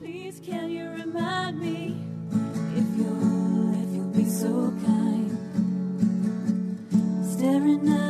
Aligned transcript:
Please 0.00 0.40
can 0.42 0.70
you 0.70 0.88
remind 0.88 1.60
me 1.60 1.94
if 2.74 2.86
you'll 2.96 3.74
if 3.84 3.94
you'll 3.94 4.14
be 4.14 4.24
so 4.24 4.72
kind? 4.82 5.30
Staring 7.22 7.86
out 7.86 8.09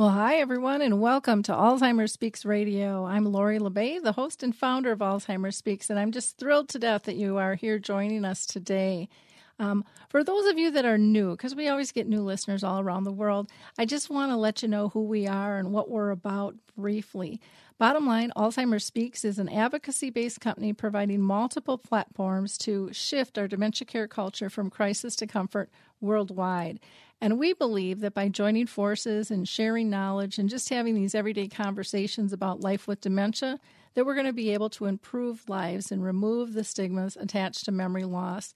Well, 0.00 0.08
hi, 0.08 0.36
everyone, 0.36 0.80
and 0.80 0.98
welcome 0.98 1.42
to 1.42 1.52
Alzheimer's 1.52 2.12
Speaks 2.12 2.46
Radio. 2.46 3.04
I'm 3.04 3.26
Lori 3.26 3.58
La 3.58 3.68
Bey, 3.68 3.98
the 3.98 4.12
host 4.12 4.42
and 4.42 4.56
founder 4.56 4.92
of 4.92 5.00
Alzheimer's 5.00 5.58
Speaks, 5.58 5.90
and 5.90 5.98
I'm 5.98 6.10
just 6.10 6.38
thrilled 6.38 6.70
to 6.70 6.78
death 6.78 7.02
that 7.02 7.16
you 7.16 7.36
are 7.36 7.54
here 7.54 7.78
joining 7.78 8.24
us 8.24 8.46
today. 8.46 9.10
Um, 9.58 9.84
for 10.08 10.24
those 10.24 10.46
of 10.46 10.56
you 10.56 10.70
that 10.70 10.86
are 10.86 10.96
new, 10.96 11.32
because 11.32 11.54
we 11.54 11.68
always 11.68 11.92
get 11.92 12.08
new 12.08 12.22
listeners 12.22 12.64
all 12.64 12.80
around 12.80 13.04
the 13.04 13.12
world, 13.12 13.50
I 13.78 13.84
just 13.84 14.08
want 14.08 14.32
to 14.32 14.36
let 14.36 14.62
you 14.62 14.68
know 14.68 14.88
who 14.88 15.02
we 15.02 15.26
are 15.26 15.58
and 15.58 15.70
what 15.70 15.90
we're 15.90 16.12
about 16.12 16.54
briefly. 16.78 17.38
Bottom 17.76 18.06
line, 18.06 18.32
Alzheimer's 18.38 18.86
Speaks 18.86 19.22
is 19.22 19.38
an 19.38 19.50
advocacy 19.50 20.08
based 20.08 20.40
company 20.40 20.72
providing 20.72 21.20
multiple 21.20 21.76
platforms 21.76 22.56
to 22.58 22.88
shift 22.90 23.36
our 23.36 23.46
dementia 23.46 23.86
care 23.86 24.08
culture 24.08 24.48
from 24.48 24.70
crisis 24.70 25.14
to 25.16 25.26
comfort 25.26 25.68
worldwide. 26.00 26.80
And 27.20 27.38
we 27.38 27.52
believe 27.52 28.00
that 28.00 28.14
by 28.14 28.28
joining 28.28 28.66
forces 28.66 29.30
and 29.30 29.46
sharing 29.46 29.90
knowledge 29.90 30.38
and 30.38 30.48
just 30.48 30.70
having 30.70 30.94
these 30.94 31.14
everyday 31.14 31.48
conversations 31.48 32.32
about 32.32 32.62
life 32.62 32.88
with 32.88 33.02
dementia, 33.02 33.58
that 33.94 34.06
we're 34.06 34.14
going 34.14 34.26
to 34.26 34.32
be 34.32 34.50
able 34.54 34.70
to 34.70 34.86
improve 34.86 35.48
lives 35.48 35.92
and 35.92 36.02
remove 36.02 36.54
the 36.54 36.64
stigmas 36.64 37.16
attached 37.16 37.64
to 37.66 37.72
memory 37.72 38.04
loss 38.04 38.54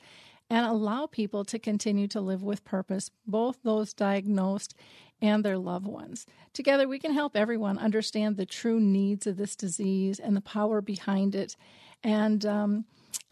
and 0.51 0.67
allow 0.67 1.07
people 1.07 1.45
to 1.45 1.59
continue 1.59 2.07
to 2.09 2.21
live 2.21 2.43
with 2.43 2.65
purpose, 2.65 3.11
both 3.27 3.59
those 3.63 3.93
diagnosed 3.93 4.75
and 5.21 5.45
their 5.45 5.59
loved 5.59 5.87
ones. 5.87 6.27
Together, 6.53 6.87
we 6.87 6.99
can 6.99 7.13
help 7.13 7.37
everyone 7.37 7.79
understand 7.79 8.37
the 8.37 8.47
true 8.47 8.79
needs 8.79 9.27
of 9.27 9.37
this 9.37 9.57
disease 9.57 10.19
and 10.19 10.37
the 10.37 10.41
power 10.41 10.81
behind 10.81 11.35
it, 11.35 11.57
and 12.03 12.45
um, 12.45 12.85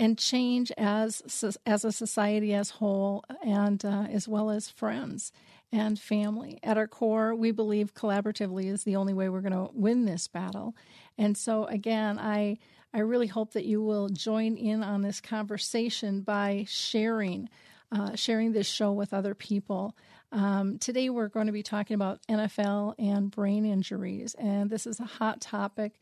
and 0.03 0.19
change 0.19 0.73
as 0.77 1.23
as 1.65 1.85
a 1.85 1.93
society 1.93 2.53
as 2.53 2.71
whole, 2.71 3.25
and 3.45 3.85
uh, 3.85 4.07
as 4.11 4.27
well 4.27 4.51
as 4.51 4.69
friends 4.69 5.31
and 5.71 5.97
family. 5.97 6.59
At 6.65 6.77
our 6.77 6.89
core, 6.89 7.37
we 7.37 7.53
believe 7.53 7.95
collaboratively 7.95 8.67
is 8.67 8.83
the 8.83 8.97
only 8.97 9.15
way 9.15 9.29
we're 9.29 9.43
going 9.43 9.53
to 9.53 9.71
win 9.73 10.05
this 10.05 10.27
battle. 10.27 10.75
And 11.17 11.39
so, 11.39 11.67
again, 11.67 12.19
I 12.19 12.59
I 12.93 12.99
really 12.99 13.29
hope 13.29 13.53
that 13.53 13.65
you 13.65 13.81
will 13.81 14.09
join 14.09 14.57
in 14.57 14.83
on 14.83 15.03
this 15.03 15.21
conversation 15.21 16.23
by 16.23 16.67
sharing 16.69 17.49
uh, 17.93 18.17
sharing 18.17 18.51
this 18.51 18.67
show 18.67 18.91
with 18.91 19.15
other 19.15 19.37
people. 19.37 19.97
Um, 20.33 20.79
today, 20.79 21.11
we're 21.11 21.29
going 21.29 21.47
to 21.47 21.53
be 21.53 21.63
talking 21.63 21.95
about 21.95 22.27
NFL 22.29 22.97
and 22.99 23.31
brain 23.31 23.65
injuries, 23.65 24.35
and 24.35 24.69
this 24.69 24.89
is 24.89 24.99
a 24.99 25.05
hot 25.05 25.41
topic. 25.41 26.01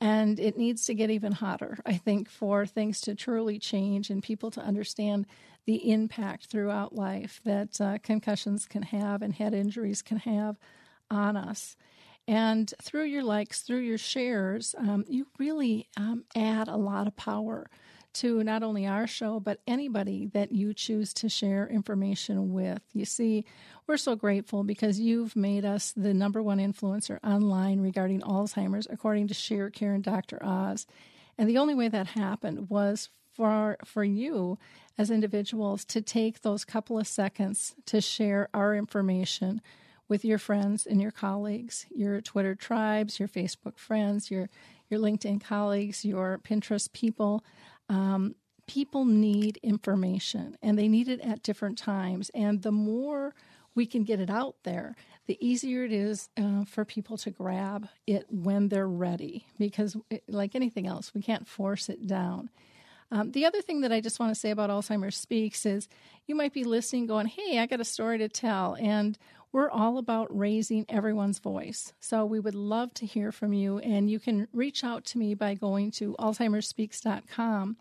And 0.00 0.40
it 0.40 0.56
needs 0.56 0.86
to 0.86 0.94
get 0.94 1.10
even 1.10 1.32
hotter, 1.32 1.78
I 1.84 1.94
think, 1.94 2.30
for 2.30 2.64
things 2.64 3.02
to 3.02 3.14
truly 3.14 3.58
change 3.58 4.08
and 4.08 4.22
people 4.22 4.50
to 4.52 4.60
understand 4.62 5.26
the 5.66 5.90
impact 5.92 6.46
throughout 6.46 6.94
life 6.94 7.40
that 7.44 7.80
uh, 7.80 7.98
concussions 8.02 8.66
can 8.66 8.82
have 8.82 9.20
and 9.20 9.34
head 9.34 9.52
injuries 9.52 10.00
can 10.00 10.16
have 10.18 10.56
on 11.10 11.36
us. 11.36 11.76
And 12.26 12.72
through 12.80 13.04
your 13.04 13.24
likes, 13.24 13.60
through 13.60 13.80
your 13.80 13.98
shares, 13.98 14.74
um, 14.78 15.04
you 15.08 15.26
really 15.38 15.88
um, 15.96 16.24
add 16.34 16.68
a 16.68 16.76
lot 16.76 17.06
of 17.06 17.16
power 17.16 17.68
to 18.14 18.42
not 18.42 18.62
only 18.62 18.86
our 18.86 19.06
show, 19.06 19.40
but 19.40 19.60
anybody 19.66 20.26
that 20.32 20.52
you 20.52 20.74
choose 20.74 21.12
to 21.14 21.28
share 21.28 21.66
information 21.66 22.52
with. 22.52 22.80
You 22.92 23.04
see, 23.04 23.44
we're 23.86 23.96
so 23.96 24.16
grateful 24.16 24.64
because 24.64 25.00
you've 25.00 25.36
made 25.36 25.64
us 25.64 25.92
the 25.96 26.14
number 26.14 26.42
one 26.42 26.58
influencer 26.58 27.18
online 27.24 27.80
regarding 27.80 28.20
Alzheimer's, 28.20 28.86
according 28.90 29.28
to 29.28 29.34
Sharecare 29.34 29.94
and 29.94 30.04
Dr. 30.04 30.38
Oz. 30.44 30.86
And 31.38 31.48
the 31.48 31.58
only 31.58 31.74
way 31.74 31.88
that 31.88 32.08
happened 32.08 32.68
was 32.68 33.08
for 33.32 33.76
for 33.84 34.04
you 34.04 34.58
as 34.98 35.10
individuals 35.10 35.84
to 35.86 36.02
take 36.02 36.42
those 36.42 36.64
couple 36.64 36.98
of 36.98 37.06
seconds 37.06 37.74
to 37.86 38.00
share 38.00 38.48
our 38.52 38.74
information 38.74 39.62
with 40.08 40.24
your 40.24 40.38
friends 40.38 40.86
and 40.86 41.00
your 41.00 41.12
colleagues, 41.12 41.86
your 41.94 42.20
Twitter 42.20 42.54
tribes, 42.54 43.18
your 43.18 43.28
Facebook 43.28 43.78
friends, 43.78 44.30
your 44.30 44.50
your 44.90 45.00
LinkedIn 45.00 45.40
colleagues, 45.40 46.04
your 46.04 46.38
Pinterest 46.38 46.92
people. 46.92 47.44
Um, 47.90 48.36
people 48.68 49.04
need 49.04 49.58
information 49.64 50.56
and 50.62 50.78
they 50.78 50.86
need 50.86 51.08
it 51.08 51.20
at 51.20 51.42
different 51.42 51.76
times. 51.76 52.30
And 52.34 52.62
the 52.62 52.70
more 52.70 53.34
we 53.74 53.84
can 53.84 54.04
get 54.04 54.20
it 54.20 54.30
out 54.30 54.54
there, 54.62 54.94
the 55.26 55.36
easier 55.44 55.84
it 55.84 55.92
is 55.92 56.28
uh, 56.36 56.64
for 56.64 56.84
people 56.84 57.18
to 57.18 57.30
grab 57.30 57.88
it 58.06 58.26
when 58.30 58.68
they're 58.68 58.88
ready. 58.88 59.46
Because, 59.58 59.96
it, 60.08 60.22
like 60.28 60.54
anything 60.54 60.86
else, 60.86 61.12
we 61.12 61.20
can't 61.20 61.48
force 61.48 61.88
it 61.88 62.06
down. 62.06 62.50
Um, 63.10 63.32
the 63.32 63.44
other 63.44 63.60
thing 63.60 63.80
that 63.80 63.90
I 63.90 64.00
just 64.00 64.20
want 64.20 64.32
to 64.32 64.38
say 64.38 64.50
about 64.50 64.70
Alzheimer's 64.70 65.16
Speaks 65.16 65.66
is 65.66 65.88
you 66.26 66.36
might 66.36 66.52
be 66.52 66.62
listening 66.62 67.06
going, 67.06 67.26
hey, 67.26 67.58
I 67.58 67.66
got 67.66 67.80
a 67.80 67.84
story 67.84 68.18
to 68.18 68.28
tell. 68.28 68.76
And 68.78 69.18
we're 69.52 69.70
all 69.70 69.98
about 69.98 70.36
raising 70.36 70.86
everyone's 70.88 71.38
voice. 71.38 71.92
So 71.98 72.24
we 72.24 72.38
would 72.40 72.54
love 72.54 72.94
to 72.94 73.06
hear 73.06 73.32
from 73.32 73.52
you. 73.52 73.78
And 73.78 74.10
you 74.10 74.20
can 74.20 74.46
reach 74.52 74.84
out 74.84 75.04
to 75.06 75.18
me 75.18 75.34
by 75.34 75.54
going 75.54 75.90
to 75.92 76.14
alzheimersspeaks.com. 76.18 77.76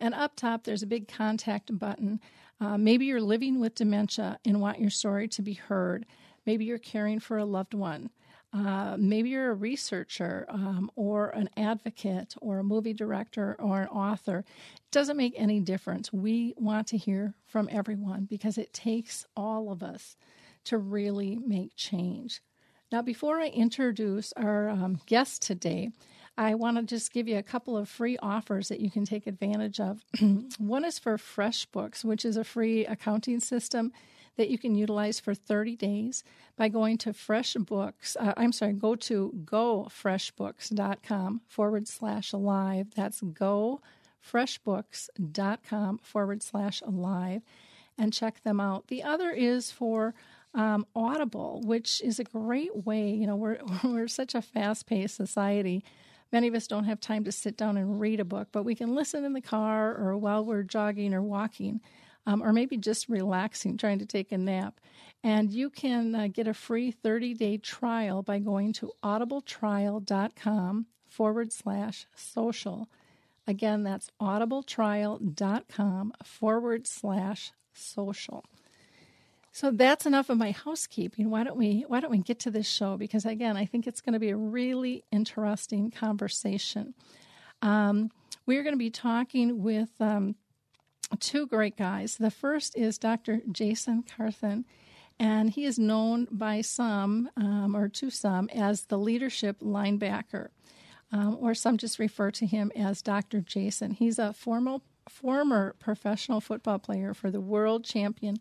And 0.00 0.14
up 0.14 0.36
top, 0.36 0.64
there's 0.64 0.82
a 0.82 0.86
big 0.86 1.08
contact 1.08 1.76
button. 1.76 2.20
Uh, 2.60 2.78
maybe 2.78 3.06
you're 3.06 3.20
living 3.20 3.60
with 3.60 3.74
dementia 3.74 4.38
and 4.44 4.60
want 4.60 4.80
your 4.80 4.90
story 4.90 5.26
to 5.28 5.42
be 5.42 5.54
heard. 5.54 6.06
Maybe 6.46 6.64
you're 6.64 6.78
caring 6.78 7.18
for 7.18 7.38
a 7.38 7.44
loved 7.44 7.74
one. 7.74 8.10
Uh, 8.52 8.96
maybe 8.98 9.28
you're 9.28 9.50
a 9.50 9.54
researcher 9.54 10.46
um, 10.48 10.90
or 10.96 11.28
an 11.30 11.50
advocate 11.56 12.34
or 12.40 12.60
a 12.60 12.64
movie 12.64 12.94
director 12.94 13.56
or 13.58 13.82
an 13.82 13.88
author. 13.88 14.38
It 14.38 14.90
doesn't 14.90 15.18
make 15.18 15.34
any 15.36 15.60
difference. 15.60 16.12
We 16.12 16.54
want 16.56 16.86
to 16.88 16.96
hear 16.96 17.34
from 17.44 17.68
everyone 17.70 18.26
because 18.30 18.56
it 18.56 18.72
takes 18.72 19.26
all 19.36 19.70
of 19.70 19.82
us 19.82 20.16
to 20.68 20.78
really 20.78 21.36
make 21.36 21.76
change. 21.76 22.40
Now, 22.90 23.02
before 23.02 23.38
I 23.38 23.48
introduce 23.48 24.32
our 24.34 24.70
um, 24.70 25.00
guest 25.06 25.42
today, 25.42 25.90
I 26.38 26.54
want 26.54 26.78
to 26.78 26.84
just 26.84 27.12
give 27.12 27.28
you 27.28 27.36
a 27.36 27.42
couple 27.42 27.76
of 27.76 27.88
free 27.88 28.16
offers 28.22 28.68
that 28.68 28.80
you 28.80 28.90
can 28.90 29.04
take 29.04 29.26
advantage 29.26 29.80
of. 29.80 30.04
One 30.58 30.84
is 30.84 30.98
for 30.98 31.16
FreshBooks, 31.16 32.04
which 32.04 32.24
is 32.24 32.36
a 32.36 32.44
free 32.44 32.86
accounting 32.86 33.40
system 33.40 33.92
that 34.36 34.48
you 34.48 34.56
can 34.56 34.74
utilize 34.74 35.18
for 35.18 35.34
30 35.34 35.74
days 35.76 36.22
by 36.56 36.68
going 36.68 36.96
to 36.98 37.12
FreshBooks. 37.12 38.16
Uh, 38.18 38.34
I'm 38.36 38.52
sorry, 38.52 38.74
go 38.74 38.94
to 38.94 39.32
gofreshbooks.com 39.44 41.40
forward 41.46 41.88
slash 41.88 42.32
alive. 42.32 42.86
That's 42.94 43.20
gofreshbooks.com 43.20 45.98
forward 46.02 46.42
slash 46.42 46.80
alive 46.82 47.42
and 47.98 48.12
check 48.12 48.44
them 48.44 48.60
out. 48.60 48.86
The 48.86 49.02
other 49.02 49.30
is 49.30 49.72
for 49.72 50.14
um, 50.54 50.86
Audible, 50.94 51.62
which 51.64 52.00
is 52.02 52.18
a 52.18 52.24
great 52.24 52.84
way. 52.84 53.10
You 53.10 53.26
know, 53.26 53.36
we're, 53.36 53.58
we're 53.84 54.08
such 54.08 54.34
a 54.34 54.42
fast 54.42 54.86
paced 54.86 55.16
society. 55.16 55.84
Many 56.32 56.48
of 56.48 56.54
us 56.54 56.66
don't 56.66 56.84
have 56.84 57.00
time 57.00 57.24
to 57.24 57.32
sit 57.32 57.56
down 57.56 57.76
and 57.76 58.00
read 58.00 58.20
a 58.20 58.24
book, 58.24 58.48
but 58.52 58.64
we 58.64 58.74
can 58.74 58.94
listen 58.94 59.24
in 59.24 59.32
the 59.32 59.40
car 59.40 59.94
or 59.94 60.16
while 60.16 60.44
we're 60.44 60.62
jogging 60.62 61.14
or 61.14 61.22
walking 61.22 61.80
um, 62.28 62.42
or 62.42 62.52
maybe 62.52 62.76
just 62.76 63.08
relaxing, 63.08 63.78
trying 63.78 64.00
to 64.00 64.06
take 64.06 64.30
a 64.32 64.38
nap. 64.38 64.80
And 65.24 65.50
you 65.50 65.70
can 65.70 66.14
uh, 66.14 66.28
get 66.30 66.46
a 66.46 66.52
free 66.52 66.90
30 66.90 67.32
day 67.34 67.56
trial 67.56 68.22
by 68.22 68.38
going 68.38 68.74
to 68.74 68.92
audibletrial.com 69.02 70.86
forward 71.08 71.52
slash 71.54 72.06
social. 72.14 72.88
Again, 73.46 73.82
that's 73.82 74.10
audibletrial.com 74.20 76.12
forward 76.22 76.86
slash 76.86 77.52
social. 77.72 78.44
So 79.58 79.72
that's 79.72 80.06
enough 80.06 80.30
of 80.30 80.38
my 80.38 80.52
housekeeping. 80.52 81.30
Why 81.30 81.42
don't 81.42 81.56
we 81.56 81.84
why 81.88 81.98
don't 81.98 82.12
we 82.12 82.18
get 82.18 82.38
to 82.40 82.50
this 82.52 82.68
show? 82.68 82.96
Because 82.96 83.26
again, 83.26 83.56
I 83.56 83.64
think 83.64 83.88
it's 83.88 84.00
going 84.00 84.12
to 84.12 84.20
be 84.20 84.30
a 84.30 84.36
really 84.36 85.02
interesting 85.10 85.90
conversation. 85.90 86.94
Um, 87.60 88.12
we're 88.46 88.62
going 88.62 88.74
to 88.74 88.78
be 88.78 88.90
talking 88.90 89.60
with 89.60 89.90
um, 89.98 90.36
two 91.18 91.48
great 91.48 91.76
guys. 91.76 92.18
The 92.18 92.30
first 92.30 92.76
is 92.76 92.98
Dr. 92.98 93.40
Jason 93.50 94.04
Carthen, 94.04 94.64
and 95.18 95.50
he 95.50 95.64
is 95.64 95.76
known 95.76 96.28
by 96.30 96.60
some, 96.60 97.28
um, 97.36 97.74
or 97.74 97.88
to 97.88 98.10
some, 98.10 98.48
as 98.54 98.84
the 98.84 98.96
leadership 98.96 99.58
linebacker, 99.58 100.50
um, 101.10 101.36
or 101.40 101.52
some 101.52 101.78
just 101.78 101.98
refer 101.98 102.30
to 102.30 102.46
him 102.46 102.70
as 102.76 103.02
Dr. 103.02 103.40
Jason. 103.40 103.90
He's 103.90 104.20
a 104.20 104.32
former 104.32 104.78
former 105.08 105.74
professional 105.80 106.40
football 106.40 106.78
player 106.78 107.12
for 107.12 107.32
the 107.32 107.40
world 107.40 107.84
champion 107.84 108.36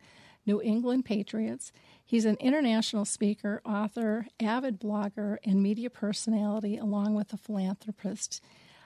New 0.48 0.62
England 0.62 1.06
Patriots. 1.06 1.72
He's 2.04 2.26
an 2.26 2.38
international 2.40 3.06
speaker, 3.06 3.62
author, 3.66 4.28
avid 4.40 4.80
blogger, 4.80 5.38
and 5.44 5.62
media 5.62 5.90
personality, 5.90 6.78
along 6.78 7.16
with 7.16 7.34
a 7.34 7.38
philanthropist. 7.38 8.42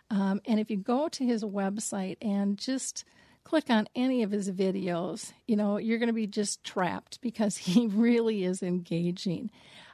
Um, 0.10 0.42
and 0.46 0.60
if 0.60 0.70
you 0.72 0.78
go 0.78 1.08
to 1.08 1.24
his 1.24 1.44
website 1.44 2.18
and 2.22 2.58
just 2.58 3.06
click 3.44 3.70
on 3.70 3.88
any 3.96 4.24
of 4.24 4.32
his 4.32 4.52
videos, 4.52 5.32
you 5.48 5.56
know, 5.56 5.78
you're 5.78 6.00
going 6.00 6.08
to 6.08 6.14
be 6.14 6.28
just 6.28 6.64
trapped 6.64 7.22
because 7.22 7.58
he 7.58 7.88
really 7.88 8.44
is 8.44 8.64
engaging. 8.64 9.52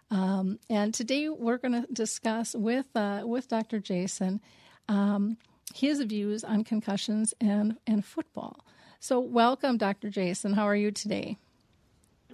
Um, 0.09 0.59
and 0.69 0.93
today 0.93 1.27
we're 1.27 1.57
going 1.57 1.83
to 1.83 1.87
discuss 1.91 2.55
with 2.55 2.87
uh, 2.95 3.23
with 3.25 3.49
Dr. 3.49 3.79
Jason 3.79 4.39
um, 4.87 5.37
his 5.75 6.01
views 6.01 6.45
on 6.45 6.63
concussions 6.63 7.33
and 7.41 7.77
and 7.85 8.05
football. 8.05 8.65
So, 8.99 9.19
welcome, 9.19 9.77
Dr. 9.77 10.09
Jason. 10.09 10.53
How 10.53 10.63
are 10.63 10.75
you 10.75 10.91
today? 10.91 11.37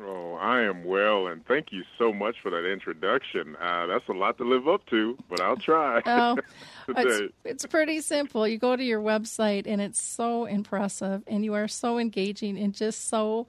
Oh, 0.01 0.33
I 0.35 0.61
am 0.61 0.83
well, 0.83 1.27
and 1.27 1.45
thank 1.45 1.71
you 1.71 1.83
so 1.99 2.11
much 2.11 2.37
for 2.41 2.49
that 2.49 2.65
introduction. 2.65 3.55
Uh, 3.61 3.85
that's 3.85 4.07
a 4.09 4.13
lot 4.13 4.37
to 4.39 4.43
live 4.43 4.67
up 4.67 4.85
to, 4.87 5.15
but 5.29 5.39
I'll 5.39 5.55
try. 5.55 6.01
oh, 6.05 6.37
it's, 6.87 7.33
it's 7.43 7.65
pretty 7.67 8.01
simple. 8.01 8.47
You 8.47 8.57
go 8.57 8.75
to 8.75 8.83
your 8.83 9.01
website, 9.01 9.67
and 9.67 9.79
it's 9.79 10.01
so 10.01 10.45
impressive, 10.45 11.23
and 11.27 11.45
you 11.45 11.53
are 11.53 11.67
so 11.67 11.99
engaging 11.99 12.57
and 12.57 12.73
just 12.73 13.07
so 13.07 13.45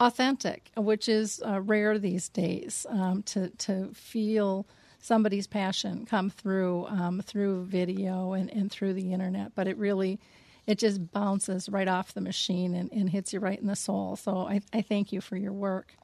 authentic, 0.00 0.70
which 0.76 1.10
is 1.10 1.42
uh, 1.46 1.60
rare 1.60 1.98
these 1.98 2.30
days 2.30 2.86
um, 2.88 3.22
to 3.24 3.50
to 3.50 3.90
feel 3.92 4.66
somebody's 4.98 5.46
passion 5.46 6.06
come 6.06 6.30
through 6.30 6.86
um, 6.86 7.20
through 7.20 7.64
video 7.64 8.32
and, 8.32 8.50
and 8.50 8.72
through 8.72 8.94
the 8.94 9.12
internet. 9.12 9.54
But 9.54 9.68
it 9.68 9.76
really 9.76 10.18
it 10.66 10.78
just 10.78 11.12
bounces 11.12 11.68
right 11.68 11.88
off 11.88 12.14
the 12.14 12.20
machine 12.20 12.74
and, 12.74 12.90
and 12.92 13.10
hits 13.10 13.32
you 13.32 13.40
right 13.40 13.58
in 13.58 13.66
the 13.66 13.76
soul. 13.76 14.16
So 14.16 14.38
I, 14.38 14.60
I 14.72 14.82
thank 14.82 15.12
you 15.12 15.20
for 15.20 15.36
your 15.36 15.52
work. 15.52 15.94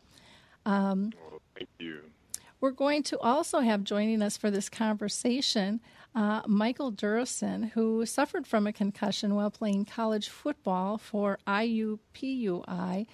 Um, 0.66 1.12
oh, 1.32 1.40
thank 1.56 1.70
you. 1.78 2.00
We're 2.60 2.70
going 2.72 3.04
to 3.04 3.18
also 3.20 3.60
have 3.60 3.84
joining 3.84 4.20
us 4.20 4.36
for 4.36 4.50
this 4.50 4.68
conversation 4.68 5.80
uh, 6.14 6.42
Michael 6.46 6.90
Duerson, 6.90 7.70
who 7.70 8.04
suffered 8.04 8.46
from 8.46 8.66
a 8.66 8.72
concussion 8.72 9.34
while 9.34 9.50
playing 9.50 9.84
college 9.84 10.28
football 10.28 10.98
for 10.98 11.38
IUPUI 11.46 13.06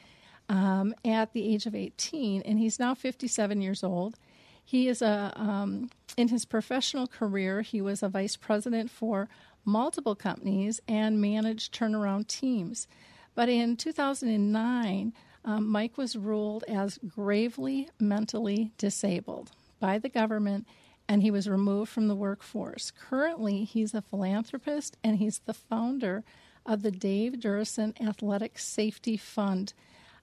um, 0.49 0.95
at 1.05 1.33
the 1.33 1.53
age 1.53 1.67
of 1.67 1.75
18, 1.75 2.43
and 2.43 2.59
he's 2.59 2.79
now 2.79 2.95
57 2.95 3.61
years 3.61 3.83
old. 3.83 4.17
He 4.65 4.89
is 4.89 5.03
a 5.03 5.33
um, 5.37 5.91
in 6.17 6.29
his 6.29 6.45
professional 6.45 7.07
career, 7.07 7.61
he 7.61 7.83
was 7.83 8.03
a 8.03 8.09
vice 8.09 8.37
president 8.37 8.91
for 8.91 9.29
multiple 9.65 10.15
companies 10.15 10.81
and 10.87 11.21
managed 11.21 11.75
turnaround 11.75 12.27
teams. 12.29 12.87
But 13.35 13.49
in 13.49 13.77
2009, 13.77 15.13
um, 15.45 15.69
Mike 15.69 15.99
was 15.99 16.17
ruled 16.17 16.65
as 16.69 16.99
gravely 17.07 17.89
mentally 17.99 18.73
disabled 18.79 19.51
by 19.81 19.99
the 19.99 20.09
government 20.09 20.67
and 21.09 21.23
he 21.23 21.31
was 21.31 21.49
removed 21.49 21.91
from 21.91 22.09
the 22.09 22.15
workforce. 22.15 22.91
Currently, 22.91 23.65
he's 23.65 23.95
a 23.95 24.03
philanthropist 24.03 24.97
and 25.05 25.19
he's 25.19 25.41
the 25.41 25.55
founder 25.55 26.25
of 26.65 26.83
the 26.83 26.91
Dave 26.91 27.35
Duerson 27.35 28.01
Athletic 28.01 28.59
Safety 28.59 29.17
Fund, 29.17 29.75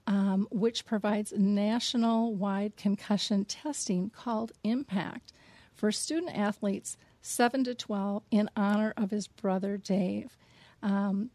um, 0.08 0.48
which 0.50 0.86
provides 0.86 1.34
national 1.34 2.34
wide 2.34 2.76
concussion 2.78 3.46
testing 3.46 4.10
called 4.10 4.54
ImPACT 4.66 5.34
for 5.76 5.92
student 5.92 6.36
athletes 6.36 6.98
7 7.22 7.64
to 7.66 7.76
12 7.76 8.24
in 8.32 8.50
honor 8.56 8.94
of 8.98 9.12
his 9.12 9.28
brother 9.28 9.78
Dave. 9.78 10.38
Um, 10.84 11.30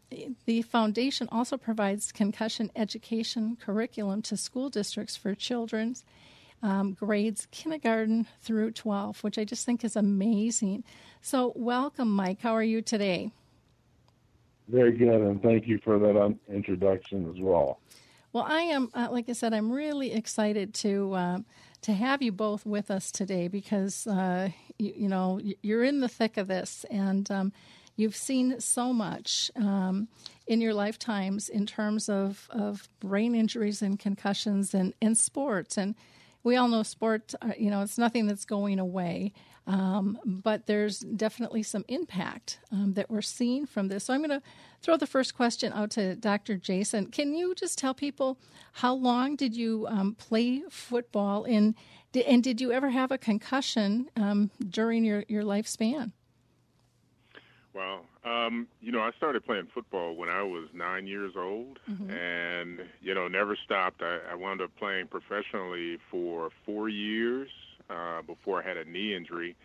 the 0.45 0.61
foundation 0.61 1.29
also 1.31 1.57
provides 1.57 2.11
concussion 2.11 2.69
education 2.75 3.57
curriculum 3.59 4.21
to 4.23 4.35
school 4.35 4.69
districts 4.69 5.15
for 5.15 5.33
children's 5.35 6.03
um, 6.61 6.93
grades 6.93 7.47
kindergarten 7.51 8.27
through 8.41 8.71
12, 8.71 9.23
which 9.23 9.37
I 9.37 9.45
just 9.45 9.65
think 9.65 9.85
is 9.85 9.95
amazing. 9.95 10.83
So, 11.21 11.53
welcome, 11.55 12.09
Mike. 12.09 12.41
How 12.41 12.53
are 12.53 12.63
you 12.63 12.81
today? 12.81 13.31
Very 14.67 14.91
good, 14.97 15.21
and 15.21 15.41
thank 15.41 15.67
you 15.67 15.79
for 15.83 15.97
that 15.99 16.19
um, 16.19 16.39
introduction 16.49 17.29
as 17.29 17.39
well. 17.39 17.79
Well, 18.33 18.45
I 18.45 18.61
am, 18.63 18.89
uh, 18.93 19.07
like 19.11 19.29
I 19.29 19.33
said, 19.33 19.53
I'm 19.53 19.71
really 19.71 20.11
excited 20.11 20.73
to 20.75 21.13
uh, 21.13 21.37
to 21.83 21.93
have 21.93 22.21
you 22.21 22.31
both 22.31 22.65
with 22.65 22.91
us 22.91 23.11
today 23.11 23.47
because 23.47 24.05
uh, 24.07 24.49
you, 24.79 24.93
you, 24.95 25.07
know 25.07 25.39
you're 25.61 25.83
in 25.83 25.99
the 25.99 26.07
thick 26.07 26.37
of 26.37 26.47
this 26.47 26.85
and 26.89 27.29
um, 27.31 27.51
you've 27.95 28.15
seen 28.15 28.59
so 28.59 28.93
much 28.93 29.51
um, 29.55 30.07
in 30.45 30.61
your 30.61 30.73
lifetimes 30.73 31.49
in 31.49 31.65
terms 31.65 32.07
of, 32.09 32.47
of 32.51 32.87
brain 32.99 33.35
injuries 33.35 33.81
and 33.81 33.99
concussions 33.99 34.73
and, 34.73 34.93
and 35.01 35.17
sports. 35.17 35.77
And 35.77 35.95
we 36.43 36.55
all 36.55 36.67
know 36.67 36.83
sport 36.83 37.33
uh, 37.41 37.51
you 37.57 37.69
know 37.69 37.81
it's 37.81 37.97
nothing 37.97 38.27
that's 38.27 38.45
going 38.45 38.79
away 38.79 39.33
um, 39.67 40.17
but 40.25 40.65
there's 40.65 40.99
definitely 40.99 41.61
some 41.61 41.83
impact 41.89 42.59
um, 42.71 42.93
that 42.93 43.09
we're 43.09 43.21
seeing 43.21 43.65
from 43.65 43.89
this. 43.89 44.05
So 44.05 44.13
I'm 44.13 44.21
going 44.21 44.29
to 44.39 44.41
throw 44.81 44.95
the 44.95 45.05
first 45.05 45.35
question 45.35 45.73
out 45.73 45.91
to 45.91 46.15
Dr. 46.15 46.55
Jason. 46.55 47.07
Can 47.07 47.33
you 47.33 47.53
just 47.53 47.77
tell 47.77 47.93
people 47.93 48.39
how 48.71 48.93
long 48.93 49.35
did 49.35 49.55
you 49.55 49.85
um, 49.89 50.15
play 50.15 50.61
football 50.69 51.43
and, 51.43 51.75
and 52.25 52.41
did 52.41 52.61
you 52.61 52.71
ever 52.71 52.89
have 52.89 53.11
a 53.11 53.17
concussion 53.17 54.09
um, 54.15 54.51
during 54.69 55.03
your, 55.03 55.25
your 55.27 55.43
lifespan? 55.43 56.13
Well, 57.73 58.05
um, 58.23 58.67
you 58.81 58.91
know, 58.91 59.01
I 59.01 59.11
started 59.17 59.45
playing 59.45 59.67
football 59.73 60.15
when 60.15 60.29
I 60.29 60.41
was 60.41 60.67
nine 60.73 61.05
years 61.05 61.33
old, 61.37 61.77
mm-hmm. 61.87 62.09
and 62.09 62.79
you 63.01 63.13
know, 63.13 63.27
never 63.27 63.55
stopped. 63.63 64.01
I, 64.01 64.17
I 64.31 64.35
wound 64.35 64.61
up 64.61 64.71
playing 64.79 65.07
professionally 65.07 65.99
for 66.09 66.49
four 66.65 66.89
years, 66.89 67.49
uh, 67.89 68.21
before 68.21 68.63
I 68.63 68.67
had 68.67 68.77
a 68.77 68.85
knee 68.85 69.15
injury 69.15 69.55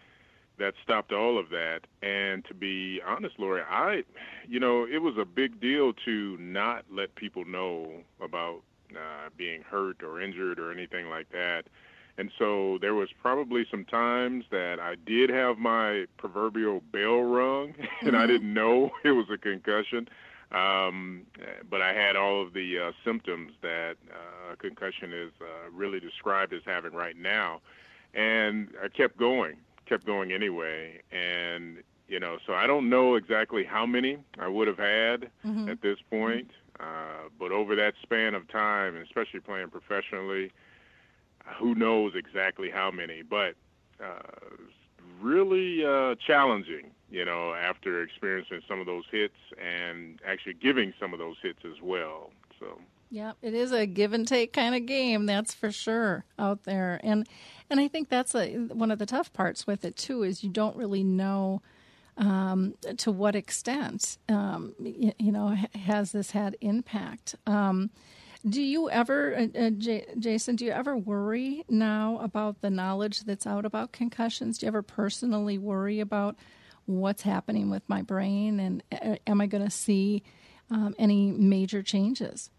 that 0.59 0.75
stopped 0.83 1.13
all 1.13 1.39
of 1.39 1.49
that. 1.51 1.81
And 2.03 2.45
to 2.47 2.55
be 2.55 3.01
honest, 3.07 3.39
Lori, 3.39 3.63
I, 3.63 4.05
you 4.49 4.61
know, 4.61 4.87
it 4.87 4.99
was 4.99 5.15
a 5.19 5.25
big 5.25 5.61
deal 5.61 5.93
to 6.05 6.37
not 6.39 6.85
let 6.91 7.15
people 7.15 7.45
know 7.45 7.91
about 8.21 8.61
uh, 8.93 9.31
being 9.37 9.63
hurt 9.63 10.03
or 10.03 10.21
injured 10.21 10.59
or 10.59 10.71
anything 10.71 11.09
like 11.09 11.31
that. 11.31 11.65
And 12.19 12.31
so 12.39 12.79
there 12.81 12.95
was 12.95 13.09
probably 13.23 13.67
some 13.71 13.87
times 13.87 14.45
that 14.51 14.79
I 14.79 14.97
did 15.07 15.31
have 15.31 15.57
my 15.59 16.05
proverbial 16.19 16.83
bell 16.93 17.23
rung, 17.23 17.75
and 18.03 18.11
mm-hmm. 18.11 18.17
I 18.17 18.27
didn't 18.27 18.53
know 18.53 18.91
it 19.05 19.13
was 19.13 19.27
a 19.33 19.39
concussion. 19.39 20.09
Um, 20.53 21.23
but 21.71 21.81
I 21.81 21.95
had 21.95 22.15
all 22.15 22.43
of 22.43 22.53
the 22.53 22.79
uh, 22.79 22.93
symptoms 23.07 23.53
that 23.63 23.95
uh, 24.11 24.53
a 24.53 24.57
concussion 24.57 25.11
is 25.15 25.33
uh, 25.41 25.71
really 25.73 25.99
described 25.99 26.53
as 26.53 26.61
having 26.67 26.93
right 26.93 27.17
now 27.17 27.63
and 28.15 28.69
I 28.83 28.89
kept 28.89 29.17
going, 29.17 29.57
kept 29.87 30.05
going 30.07 30.33
anyway, 30.33 31.01
and 31.11 31.79
you 32.09 32.21
know, 32.21 32.37
so 32.47 32.53
I 32.53 32.67
don't 32.67 32.91
know 32.91 33.15
exactly 33.15 33.65
how 33.65 33.87
many 33.87 34.19
I 34.39 34.49
would 34.49 34.69
have 34.69 34.79
had 34.79 35.31
mm-hmm. 35.45 35.69
at 35.69 35.81
this 35.81 35.99
point, 36.11 36.51
uh, 36.79 37.29
but 37.39 37.53
over 37.53 37.75
that 37.77 37.95
span 38.03 38.35
of 38.35 38.47
time, 38.49 38.97
and 38.97 39.05
especially 39.05 39.41
playing 39.41 39.69
professionally, 39.71 40.53
who 41.59 41.75
knows 41.75 42.13
exactly 42.15 42.71
how 42.71 42.91
many, 42.91 43.23
but 43.23 43.55
uh, 44.03 44.21
really 45.21 45.85
uh, 45.85 46.15
challenging, 46.27 46.91
you 47.11 47.25
know, 47.25 47.55
after 47.55 48.03
experiencing 48.03 48.61
some 48.69 48.81
of 48.81 48.87
those 48.87 49.05
hits 49.11 49.37
and 49.59 50.21
actually 50.27 50.55
giving 50.55 50.93
some 51.01 51.13
of 51.13 51.19
those 51.19 51.37
hits 51.43 51.61
as 51.65 51.81
well. 51.83 52.31
So. 52.61 52.79
Yeah, 53.11 53.33
it 53.43 53.53
is 53.53 53.73
a 53.73 53.85
give 53.87 54.15
and 54.15 54.27
take 54.27 54.53
kind 54.53 54.75
of 54.75 54.87
game, 54.87 55.27
that's 55.27 55.53
for 55.53 55.71
sure 55.71 56.25
out 56.39 56.65
there. 56.65 56.99
And 57.03 57.29
and 57.73 57.81
I 57.81 57.89
think 57.89 58.11
that's 58.11 58.35
a, 58.35 58.53
one 58.55 58.91
of 58.91 58.99
the 58.99 59.07
tough 59.07 59.33
parts 59.33 59.67
with 59.67 59.83
it 59.85 59.97
too 59.97 60.23
is 60.23 60.45
you 60.45 60.51
don't 60.51 60.77
really 60.77 61.03
know 61.03 61.63
um, 62.19 62.75
to 62.99 63.11
what 63.11 63.35
extent 63.35 64.19
um, 64.29 64.75
you, 64.79 65.13
you, 65.19 65.33
know 65.33 65.57
has 65.75 66.13
this 66.13 66.33
had 66.33 66.57
impact. 66.61 67.35
Um, 67.47 67.91
do 68.47 68.61
you 68.61 68.91
ever, 68.91 69.35
uh, 69.35 69.59
uh, 69.59 69.71
J- 69.71 70.05
Jason? 70.19 70.57
Do 70.57 70.67
you 70.67 70.73
ever 70.73 70.97
worry 70.97 71.65
now 71.71 72.19
about 72.19 72.61
the 72.61 72.69
knowledge 72.69 73.21
that's 73.21 73.47
out 73.47 73.65
about 73.65 73.93
concussions? 73.93 74.59
Do 74.59 74.67
you 74.67 74.69
ever 74.69 74.83
personally 74.83 75.57
worry 75.57 76.01
about 76.01 76.37
what's 76.85 77.23
happening 77.23 77.71
with 77.71 77.89
my 77.89 78.03
brain, 78.03 78.61
and 78.61 78.83
uh, 78.93 79.17
am 79.27 79.41
I 79.41 79.47
going 79.47 79.65
to 79.65 79.71
see 79.71 80.23
um, 80.71 80.95
any 80.99 81.31
major 81.31 81.83
changes? 81.83 82.51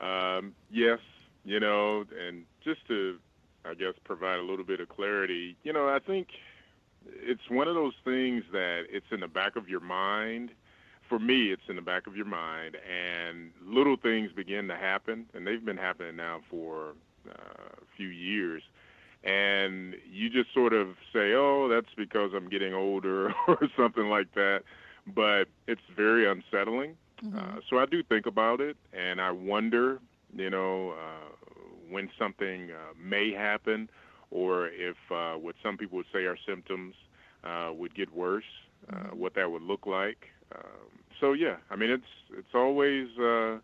Um, 0.00 0.54
yes, 0.68 0.98
you 1.44 1.60
know, 1.60 2.04
and 2.26 2.44
just 2.64 2.84
to, 2.88 3.18
I 3.64 3.74
guess, 3.74 3.94
provide 4.04 4.38
a 4.38 4.42
little 4.42 4.64
bit 4.64 4.80
of 4.80 4.88
clarity, 4.88 5.56
you 5.62 5.72
know, 5.72 5.88
I 5.88 5.98
think 5.98 6.28
it's 7.06 7.48
one 7.48 7.68
of 7.68 7.74
those 7.74 7.94
things 8.04 8.44
that 8.52 8.84
it's 8.90 9.06
in 9.10 9.20
the 9.20 9.28
back 9.28 9.56
of 9.56 9.68
your 9.68 9.80
mind. 9.80 10.50
For 11.08 11.18
me, 11.18 11.52
it's 11.52 11.62
in 11.68 11.76
the 11.76 11.82
back 11.82 12.06
of 12.06 12.16
your 12.16 12.26
mind, 12.26 12.76
and 12.76 13.50
little 13.62 13.96
things 13.96 14.32
begin 14.32 14.68
to 14.68 14.76
happen, 14.76 15.26
and 15.34 15.46
they've 15.46 15.64
been 15.64 15.76
happening 15.76 16.16
now 16.16 16.40
for 16.50 16.94
uh, 17.28 17.32
a 17.32 17.96
few 17.96 18.08
years. 18.08 18.62
And 19.22 19.96
you 20.10 20.30
just 20.30 20.52
sort 20.54 20.72
of 20.72 20.96
say, 21.12 21.32
oh, 21.34 21.68
that's 21.68 21.94
because 21.96 22.32
I'm 22.34 22.48
getting 22.48 22.74
older 22.74 23.34
or 23.48 23.58
something 23.76 24.08
like 24.08 24.32
that. 24.34 24.62
But 25.06 25.48
it's 25.66 25.82
very 25.94 26.26
unsettling 26.26 26.96
Mm-hmm. 27.24 27.38
Uh, 27.38 27.60
so 27.68 27.78
I 27.78 27.86
do 27.86 28.02
think 28.02 28.26
about 28.26 28.60
it, 28.60 28.76
and 28.92 29.20
I 29.20 29.30
wonder, 29.30 30.00
you 30.34 30.50
know, 30.50 30.90
uh, 30.90 31.53
when 31.94 32.10
something 32.18 32.60
uh, 32.70 32.92
may 33.00 33.32
happen, 33.32 33.88
or 34.30 34.68
if 34.68 34.96
uh, 35.10 35.34
what 35.44 35.54
some 35.62 35.76
people 35.80 35.96
would 35.98 36.12
say 36.12 36.24
are 36.30 36.36
symptoms 36.50 36.94
uh, 37.44 37.70
would 37.72 37.94
get 37.94 38.12
worse, 38.14 38.50
uh, 38.92 38.96
mm-hmm. 38.96 39.18
what 39.22 39.32
that 39.34 39.50
would 39.52 39.62
look 39.62 39.86
like. 39.86 40.20
Um, 40.54 40.90
so 41.20 41.32
yeah, 41.32 41.56
I 41.70 41.76
mean, 41.76 41.90
it's 41.90 42.12
it's 42.40 42.54
always 42.54 43.06
uh, 43.18 43.58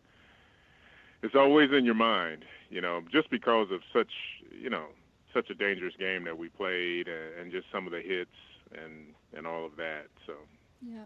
it's 1.25 1.35
always 1.35 1.71
in 1.77 1.85
your 1.85 2.01
mind, 2.15 2.45
you 2.71 2.81
know, 2.81 3.03
just 3.11 3.29
because 3.31 3.69
of 3.71 3.81
such, 3.93 4.13
you 4.65 4.71
know, 4.71 4.87
such 5.35 5.51
a 5.51 5.55
dangerous 5.55 5.95
game 5.99 6.25
that 6.25 6.39
we 6.39 6.49
played, 6.49 7.07
and, 7.09 7.29
and 7.39 7.53
just 7.53 7.67
some 7.73 7.85
of 7.87 7.93
the 7.93 8.01
hits 8.01 8.39
and 8.73 8.95
and 9.37 9.47
all 9.47 9.65
of 9.67 9.75
that. 9.77 10.07
So 10.27 10.35
yeah. 10.81 11.05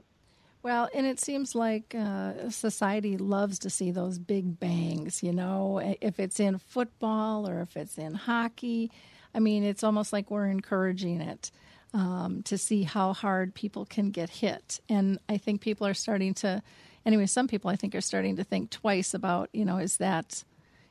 Well, 0.65 0.89
and 0.95 1.07
it 1.07 1.21
seems 1.21 1.55
like 1.55 1.95
uh, 1.95 2.49
society 2.49 3.19
loves 3.19 3.59
to 3.61 3.71
see 3.71 3.91
those 3.91 4.19
big 4.19 4.59
bangs, 4.59 5.23
you 5.23 5.31
know, 5.31 5.79
if 6.01 6.19
it's 6.19 6.41
in 6.41 6.57
football 6.57 7.47
or 7.47 7.61
if 7.61 7.77
it's 7.77 7.99
in 7.99 8.15
hockey. 8.15 8.91
I 9.35 9.41
mean, 9.41 9.63
it's 9.63 9.85
almost 9.85 10.11
like 10.11 10.31
we're 10.31 10.47
encouraging 10.47 11.21
it 11.21 11.51
um, 11.93 12.43
to 12.45 12.57
see 12.57 12.85
how 12.85 13.13
hard 13.13 13.55
people 13.55 13.85
can 13.85 14.11
get 14.11 14.31
hit. 14.31 14.81
And 14.89 15.19
I 15.29 15.37
think 15.37 15.61
people 15.61 15.87
are 15.87 15.93
starting 15.93 16.33
to, 16.37 16.63
anyway, 17.05 17.27
some 17.27 17.47
people 17.47 17.69
I 17.69 17.77
think 17.77 17.95
are 17.95 18.01
starting 18.01 18.37
to 18.37 18.45
think 18.45 18.71
twice 18.71 19.13
about, 19.13 19.51
you 19.53 19.67
know, 19.67 19.77
is 19.77 19.99
that 19.99 20.45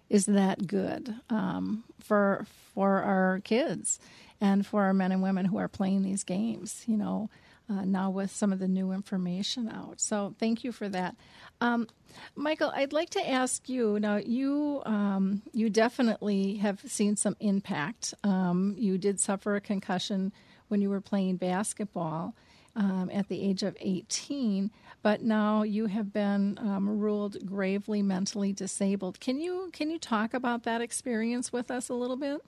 is 0.07 0.27
that 0.27 0.67
good 0.67 1.15
um, 1.31 1.83
for 1.99 2.45
for 2.75 3.01
our 3.01 3.41
kids 3.43 3.99
and 4.39 4.67
for 4.67 4.83
our 4.83 4.93
men 4.93 5.11
and 5.11 5.23
women 5.23 5.45
who 5.45 5.57
are 5.57 5.67
playing 5.67 6.03
these 6.03 6.23
games? 6.23 6.83
You 6.85 6.97
know, 6.97 7.31
uh, 7.69 7.85
now 7.85 8.09
with 8.09 8.31
some 8.31 8.51
of 8.51 8.59
the 8.59 8.67
new 8.67 8.91
information 8.91 9.69
out. 9.69 9.99
So 9.99 10.35
thank 10.39 10.63
you 10.63 10.71
for 10.71 10.89
that. 10.89 11.15
Um, 11.61 11.87
Michael, 12.35 12.71
I'd 12.75 12.93
like 12.93 13.09
to 13.11 13.29
ask 13.29 13.69
you 13.69 13.99
now. 13.99 14.17
You 14.17 14.81
um, 14.85 15.41
you 15.53 15.69
definitely 15.69 16.55
have 16.57 16.81
seen 16.85 17.15
some 17.15 17.35
impact. 17.39 18.13
Um, 18.23 18.75
you 18.77 18.97
did 18.97 19.19
suffer 19.19 19.55
a 19.55 19.61
concussion 19.61 20.31
when 20.67 20.81
you 20.81 20.89
were 20.89 21.01
playing 21.01 21.37
basketball 21.37 22.35
um, 22.75 23.09
at 23.13 23.27
the 23.27 23.41
age 23.41 23.63
of 23.63 23.77
18, 23.79 24.71
but 25.01 25.21
now 25.21 25.63
you 25.63 25.85
have 25.87 26.11
been 26.11 26.57
um, 26.59 26.99
ruled 26.99 27.45
gravely 27.45 28.01
mentally 28.01 28.51
disabled. 28.51 29.19
Can 29.19 29.39
you 29.39 29.69
can 29.73 29.89
you 29.89 29.99
talk 29.99 30.33
about 30.33 30.63
that 30.63 30.81
experience 30.81 31.53
with 31.53 31.71
us 31.71 31.89
a 31.89 31.93
little 31.93 32.17
bit? 32.17 32.41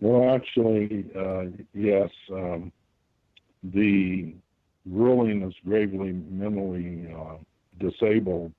Well, 0.00 0.34
actually, 0.34 1.06
uh, 1.16 1.44
yes. 1.72 2.10
Um, 2.30 2.72
the 3.72 4.34
ruling 4.84 5.42
as 5.42 5.52
gravely 5.64 6.12
mentally 6.12 7.08
uh, 7.16 7.36
disabled 7.78 8.52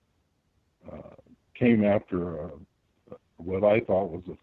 uh, 0.92 1.16
came 1.54 1.84
after 1.84 2.46
uh, 2.46 2.48
what 3.38 3.64
I 3.64 3.82
thought 3.82 4.12
was 4.12 4.24
a 4.30 4.38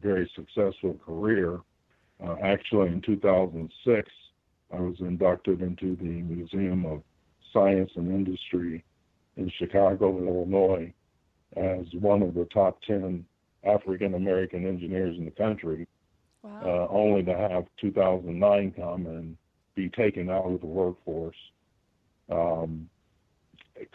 very 0.00 0.30
successful 0.34 0.96
career. 1.04 1.60
Uh, 2.24 2.36
actually, 2.42 2.88
in 2.88 3.00
2006, 3.00 4.10
I 4.72 4.80
was 4.80 4.94
inducted 5.00 5.60
into 5.60 5.96
the 5.96 6.04
Museum 6.04 6.86
of 6.86 7.02
Science 7.52 7.90
and 7.96 8.08
Industry 8.08 8.84
in 9.36 9.50
Chicago, 9.58 10.16
Illinois, 10.18 10.92
as 11.56 11.86
one 11.98 12.22
of 12.22 12.34
the 12.34 12.44
top 12.46 12.80
10 12.82 13.24
African 13.64 14.14
American 14.14 14.66
engineers 14.66 15.16
in 15.16 15.24
the 15.24 15.30
country, 15.32 15.86
wow. 16.42 16.60
uh, 16.64 16.92
only 16.92 17.22
to 17.24 17.36
have 17.36 17.64
2009 17.80 18.74
come 18.76 19.06
and 19.06 19.36
be 19.74 19.88
taken 19.88 20.30
out 20.30 20.46
of 20.46 20.60
the 20.60 20.66
workforce. 20.66 21.36
Um, 22.30 22.88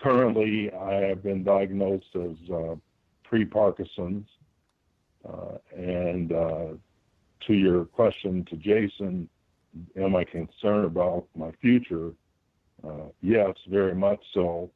currently, 0.01 0.71
I 0.71 0.93
have 1.07 1.23
been 1.23 1.43
diagnosed 1.43 2.15
as 2.15 2.49
uh, 2.51 2.75
pre 3.23 3.45
Parkinson's. 3.45 4.27
Uh, 5.27 5.57
and 5.75 6.31
uh, 6.31 6.67
to 7.45 7.53
your 7.53 7.85
question 7.85 8.45
to 8.49 8.55
Jason, 8.55 9.27
am 9.97 10.15
I 10.15 10.23
concerned 10.23 10.85
about 10.85 11.27
my 11.35 11.51
future? 11.61 12.11
Uh, 12.83 13.09
yes, 13.21 13.53
very 13.67 13.93
much 13.93 14.19
so, 14.33 14.71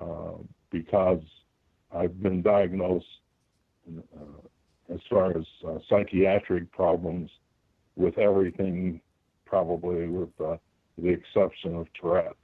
uh, 0.00 0.42
because 0.70 1.22
I've 1.94 2.20
been 2.20 2.42
diagnosed 2.42 3.06
uh, 3.96 4.92
as 4.92 5.00
far 5.08 5.36
as 5.36 5.44
psychiatric 5.88 6.70
problems 6.72 7.30
with 7.96 8.18
everything 8.18 9.00
probably 9.50 10.06
with 10.06 10.30
uh, 10.42 10.56
the 10.96 11.08
exception 11.08 11.74
of 11.74 11.86
Tourette's. 12.00 12.36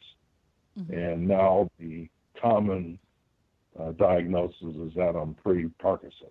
Mm-hmm. 0.79 0.93
And 0.93 1.29
now 1.29 1.71
the 1.79 2.09
common 2.43 2.99
uh, 3.81 3.93
diagnosis 3.93 4.61
is 4.61 4.93
that 4.97 5.15
I'm 5.17 5.35
pre 5.35 5.69
Parkinson's. 5.81 6.31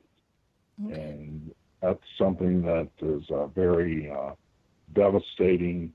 Okay. 0.86 1.01
And 1.01 1.51
that's 1.82 2.03
something 2.17 2.62
that 2.63 2.89
is 3.01 3.24
a 3.29 3.48
very 3.48 4.12
uh, 4.12 4.34
devastating 4.94 5.94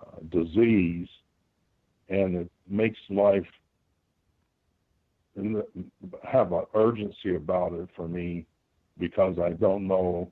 uh, 0.00 0.20
disease, 0.30 1.08
and 2.08 2.36
it 2.36 2.50
makes 2.68 2.98
life 3.10 3.44
have 6.22 6.52
an 6.52 6.64
urgency 6.74 7.34
about 7.34 7.72
it 7.72 7.88
for 7.96 8.06
me 8.06 8.46
because 8.98 9.36
I 9.38 9.50
don't 9.50 9.88
know 9.88 10.30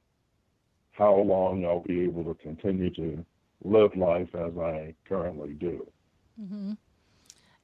how 0.93 1.17
long 1.17 1.65
I'll 1.65 1.83
be 1.83 2.03
able 2.03 2.23
to 2.25 2.35
continue 2.41 2.91
to 2.95 3.25
live 3.65 3.97
life 3.97 4.35
as 4.35 4.57
I 4.59 4.95
currently 5.07 5.55
do. 5.55 5.87
Mm-hmm. 6.41 6.73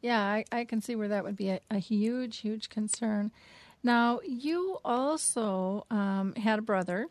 Yeah, 0.01 0.21
I, 0.21 0.45
I, 0.53 0.65
can 0.65 0.81
see 0.81 0.95
where 0.95 1.09
that 1.09 1.25
would 1.25 1.37
be 1.37 1.49
a, 1.49 1.61
a 1.71 1.79
huge, 1.79 2.39
huge 2.39 2.69
concern. 2.69 3.33
Now, 3.83 4.21
you 4.25 4.79
also 4.85 5.87
um, 5.91 6.35
had 6.35 6.61
a 6.61 6.63
brother, 6.63 7.09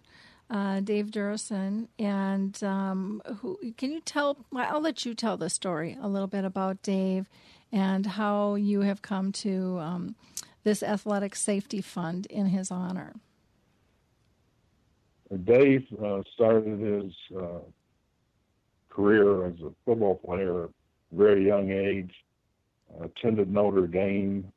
uh, 0.50 0.80
Dave 0.80 1.08
Duerson, 1.08 1.88
and 2.00 2.62
um, 2.64 3.22
who 3.40 3.60
can 3.78 3.92
you 3.92 4.00
tell? 4.02 4.38
I'll 4.56 4.82
let 4.82 5.06
you 5.06 5.14
tell 5.14 5.36
the 5.36 5.50
story 5.50 5.98
a 6.02 6.08
little 6.08 6.28
bit 6.28 6.46
about 6.46 6.82
Dave 6.82 7.28
and 7.72 8.06
how 8.06 8.56
you 8.56 8.82
have 8.82 9.02
come 9.02 9.32
to 9.34 9.80
um, 9.80 10.16
this 10.64 10.82
athletic 10.82 11.36
safety 11.36 11.82
fund 11.82 12.26
in 12.28 12.48
his 12.48 12.72
honor. 12.72 13.14
Dave 15.44 15.86
uh, 16.02 16.22
started 16.34 16.80
his 16.80 17.14
uh, 17.38 17.60
career 18.98 19.46
as 19.46 19.54
a 19.62 19.72
football 19.86 20.16
player 20.16 20.64
at 20.64 20.70
a 20.70 21.16
very 21.16 21.46
young 21.46 21.72
age. 21.72 22.12
Uh, 23.00 23.06
attended 23.06 23.52
Notre 23.52 23.86
Dame, 23.86 24.52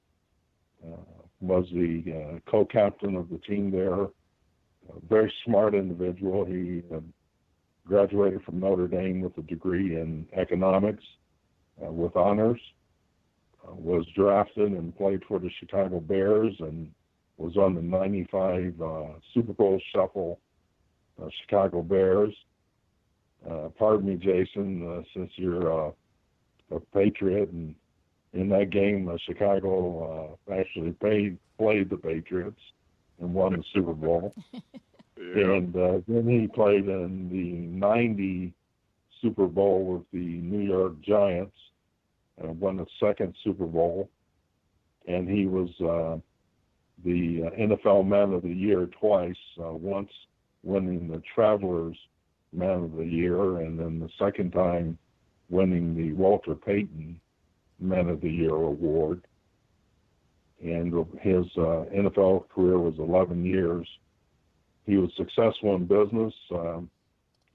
uh, 0.84 0.96
was 1.40 1.66
the 1.72 2.04
uh, 2.12 2.50
co-captain 2.50 3.16
of 3.16 3.28
the 3.28 3.38
team 3.38 3.70
there. 3.70 4.04
A 4.04 4.10
very 5.08 5.32
smart 5.44 5.74
individual. 5.74 6.44
He 6.44 6.82
graduated 7.86 8.42
from 8.42 8.60
Notre 8.60 8.88
Dame 8.88 9.20
with 9.20 9.36
a 9.38 9.42
degree 9.42 9.96
in 9.96 10.26
economics 10.36 11.04
uh, 11.84 11.90
with 11.90 12.16
honors. 12.16 12.60
Uh, 13.66 13.74
was 13.74 14.06
drafted 14.16 14.72
and 14.72 14.96
played 14.96 15.22
for 15.28 15.38
the 15.38 15.50
Chicago 15.60 16.00
Bears 16.00 16.54
and 16.60 16.90
was 17.36 17.56
on 17.56 17.74
the 17.74 17.82
95 17.82 18.80
uh, 18.80 19.02
Super 19.34 19.52
Bowl 19.52 19.80
shuffle 19.92 20.40
Chicago 21.42 21.82
Bears 21.82 22.34
uh, 23.48 23.68
pardon 23.78 24.06
me, 24.06 24.16
Jason, 24.16 24.86
uh, 24.86 25.02
since 25.14 25.30
you're 25.36 25.88
uh, 25.88 25.92
a 26.72 26.80
Patriot, 26.92 27.50
and 27.50 27.74
in 28.32 28.48
that 28.50 28.70
game, 28.70 29.08
uh, 29.08 29.16
Chicago 29.26 30.36
uh, 30.48 30.52
actually 30.52 30.92
paid, 30.92 31.38
played 31.58 31.90
the 31.90 31.96
Patriots 31.96 32.60
and 33.20 33.34
won 33.34 33.52
the 33.52 33.64
Super 33.74 33.94
Bowl. 33.94 34.34
yeah. 34.52 34.62
And 35.16 35.76
uh, 35.76 36.00
then 36.06 36.28
he 36.28 36.46
played 36.46 36.86
in 36.86 37.28
the 37.30 37.52
'90 37.76 38.52
Super 39.20 39.46
Bowl 39.46 39.84
with 39.84 40.02
the 40.12 40.18
New 40.18 40.60
York 40.60 41.00
Giants 41.02 41.56
and 42.38 42.58
won 42.60 42.76
the 42.76 42.86
second 42.98 43.34
Super 43.44 43.66
Bowl. 43.66 44.08
And 45.06 45.28
he 45.28 45.46
was 45.46 45.68
uh, 45.80 46.18
the 47.04 47.44
uh, 47.46 47.50
NFL 47.56 48.06
Man 48.06 48.32
of 48.32 48.42
the 48.42 48.48
Year 48.48 48.86
twice, 49.00 49.34
uh, 49.58 49.72
once 49.72 50.10
winning 50.62 51.08
the 51.08 51.22
Travelers 51.34 51.96
Man 52.52 52.84
of 52.84 52.96
the 52.96 53.04
Year, 53.04 53.58
and 53.58 53.78
then 53.78 54.00
the 54.00 54.08
second 54.18 54.52
time 54.52 54.98
winning 55.48 55.94
the 55.94 56.12
Walter 56.12 56.54
Payton 56.54 57.20
Man 57.78 58.08
of 58.08 58.20
the 58.20 58.30
Year 58.30 58.54
award. 58.54 59.26
And 60.62 60.92
his 61.20 61.46
uh, 61.56 61.86
NFL 61.94 62.48
career 62.50 62.78
was 62.78 62.94
11 62.98 63.44
years. 63.44 63.88
He 64.84 64.96
was 64.96 65.10
successful 65.16 65.74
in 65.74 65.86
business, 65.86 66.34
um, 66.52 66.90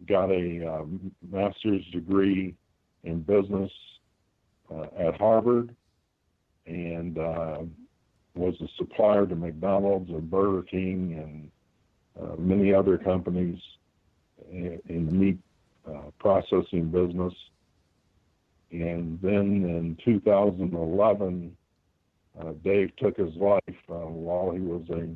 got 0.08 0.32
a 0.32 0.66
uh, 0.66 0.86
master's 1.32 1.86
degree 1.92 2.56
in 3.04 3.22
business 3.22 3.72
uh, 4.74 4.88
at 4.98 5.18
Harvard, 5.18 5.76
and 6.66 7.18
uh, 7.18 7.60
was 8.36 8.56
a 8.62 8.68
supplier 8.78 9.26
to 9.26 9.36
McDonald's 9.36 10.10
and 10.10 10.30
Burger 10.30 10.64
King 10.64 11.52
and 12.18 12.24
uh, 12.24 12.36
many 12.38 12.74
other 12.74 12.98
companies 12.98 13.60
in 14.52 14.82
the 14.88 15.12
meat 15.12 15.38
uh, 15.88 16.12
processing 16.20 16.90
business. 16.90 17.34
And 18.72 19.20
then 19.22 19.64
in 19.64 19.98
2011, 20.04 21.56
uh, 22.40 22.52
Dave 22.64 22.92
took 22.98 23.18
his 23.18 23.34
life 23.36 23.62
uh, 23.90 23.94
while 23.94 24.52
he 24.52 24.60
was 24.60 24.82
a 24.90 25.08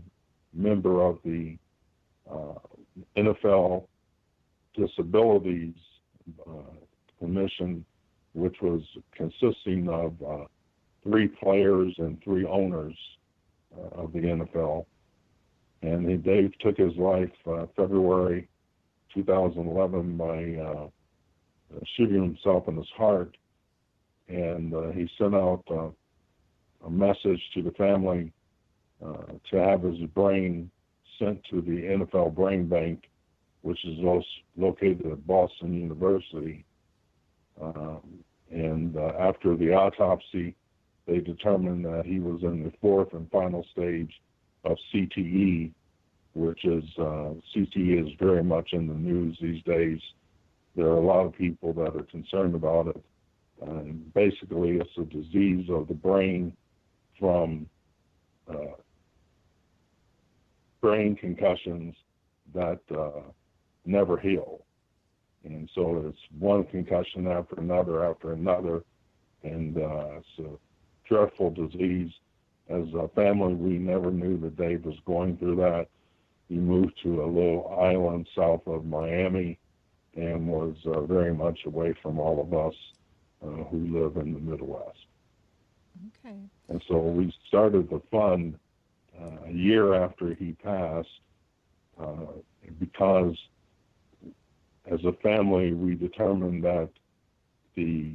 member 0.53 1.01
of 1.01 1.19
the 1.25 1.57
uh, 2.31 2.53
NFL 3.17 3.87
Disabilities 4.75 5.73
uh, 6.47 6.75
Commission, 7.19 7.83
which 8.33 8.57
was 8.61 8.81
consisting 9.13 9.89
of 9.89 10.13
uh, 10.21 10.45
three 11.03 11.27
players 11.27 11.93
and 11.97 12.21
three 12.23 12.45
owners 12.45 12.95
of 13.93 14.13
the 14.13 14.19
NFL. 14.19 14.85
And 15.81 16.09
he, 16.09 16.15
Dave 16.15 16.53
took 16.59 16.77
his 16.77 16.95
life 16.95 17.31
February 17.75 18.47
2011 19.13 20.17
by 20.17 20.89
shooting 21.95 22.21
himself 22.21 22.67
in 22.67 22.77
his 22.77 22.89
heart. 22.95 23.35
And 24.27 24.73
he 24.93 25.09
sent 25.17 25.35
out 25.35 25.63
a 26.85 26.89
message 26.89 27.41
to 27.55 27.61
the 27.61 27.71
family 27.71 28.31
uh, 29.05 29.33
to 29.49 29.57
have 29.57 29.81
his 29.83 29.99
brain 30.13 30.69
sent 31.17 31.41
to 31.49 31.61
the 31.61 31.69
NFL 31.71 32.35
Brain 32.35 32.67
Bank, 32.67 33.09
which 33.61 33.79
is 33.85 33.97
located 34.57 35.05
at 35.11 35.27
Boston 35.27 35.73
University. 35.73 36.65
Um, 37.61 38.23
and 38.51 38.95
uh, 38.97 39.13
after 39.19 39.55
the 39.55 39.73
autopsy, 39.73 40.55
they 41.05 41.19
determined 41.19 41.85
that 41.85 42.05
he 42.05 42.19
was 42.19 42.41
in 42.43 42.63
the 42.63 42.71
fourth 42.81 43.13
and 43.13 43.29
final 43.31 43.65
stage 43.71 44.11
of 44.63 44.77
CTE, 44.93 45.71
which 46.33 46.63
is 46.65 46.83
uh, 46.97 47.33
CTE 47.55 48.07
is 48.07 48.13
very 48.19 48.43
much 48.43 48.73
in 48.73 48.87
the 48.87 48.93
news 48.93 49.37
these 49.41 49.63
days. 49.63 49.99
There 50.75 50.87
are 50.87 50.97
a 50.97 51.05
lot 51.05 51.25
of 51.25 51.33
people 51.33 51.73
that 51.73 51.95
are 51.95 52.03
concerned 52.03 52.55
about 52.55 52.87
it. 52.87 53.03
Uh, 53.61 53.81
basically, 54.13 54.77
it's 54.77 54.97
a 54.97 55.03
disease 55.03 55.69
of 55.69 55.87
the 55.87 55.93
brain 55.93 56.55
from 57.19 57.67
uh, 58.49 58.75
brain 60.81 61.15
concussions 61.15 61.95
that 62.53 62.79
uh, 62.97 63.21
never 63.85 64.17
heal. 64.17 64.63
And 65.43 65.69
so 65.73 66.03
it's 66.07 66.19
one 66.37 66.63
concussion 66.65 67.27
after 67.27 67.55
another 67.59 68.05
after 68.05 68.33
another. 68.33 68.83
And 69.43 69.77
uh, 69.77 70.17
it's 70.17 70.39
a 70.39 70.57
dreadful 71.07 71.51
disease. 71.51 72.11
As 72.69 72.85
a 72.93 73.07
family, 73.15 73.55
we 73.55 73.77
never 73.77 74.11
knew 74.11 74.39
that 74.41 74.57
Dave 74.57 74.85
was 74.85 74.97
going 75.05 75.37
through 75.37 75.55
that. 75.57 75.87
He 76.49 76.55
moved 76.55 76.93
to 77.03 77.23
a 77.23 77.27
little 77.27 77.77
island 77.79 78.27
south 78.35 78.65
of 78.65 78.83
Miami 78.83 79.59
and 80.15 80.47
was 80.47 80.75
uh, 80.85 81.01
very 81.01 81.33
much 81.33 81.59
away 81.65 81.93
from 82.01 82.19
all 82.19 82.41
of 82.41 82.53
us 82.53 82.73
uh, 83.43 83.63
who 83.65 83.77
live 83.87 84.17
in 84.17 84.33
the 84.33 84.39
Midwest. 84.39 84.97
Okay. 86.25 86.35
And 86.69 86.83
so 86.87 86.97
we 86.97 87.33
started 87.47 87.89
the 87.89 88.01
fund 88.11 88.57
uh, 89.19 89.47
a 89.47 89.51
year 89.51 89.93
after 89.93 90.33
he 90.33 90.53
passed 90.53 91.07
uh, 91.99 92.25
because 92.79 93.37
as 94.89 94.99
a 95.05 95.13
family 95.21 95.73
we 95.73 95.93
determined 95.93 96.63
that 96.63 96.89
the 97.75 98.13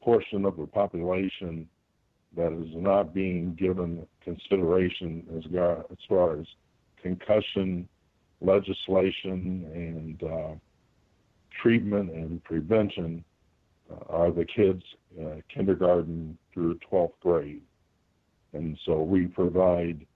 portion 0.00 0.44
of 0.44 0.56
the 0.56 0.66
population 0.66 1.68
that 2.36 2.52
is 2.52 2.68
not 2.74 3.12
being 3.12 3.54
given 3.54 4.06
consideration 4.22 5.26
as, 5.36 5.44
as 5.90 5.98
far 6.08 6.38
as 6.38 6.46
concussion 7.02 7.88
legislation 8.40 9.70
and 9.74 10.22
uh, 10.22 10.54
treatment 11.62 12.10
and 12.10 12.42
prevention 12.44 13.24
uh, 13.90 13.96
are 14.08 14.30
the 14.30 14.44
kids 14.44 14.82
uh, 15.20 15.36
kindergarten 15.52 16.38
through 16.52 16.78
12th 16.90 17.12
grade. 17.20 17.62
And 18.52 18.78
so 18.86 19.02
we 19.02 19.26
provide 19.26 20.06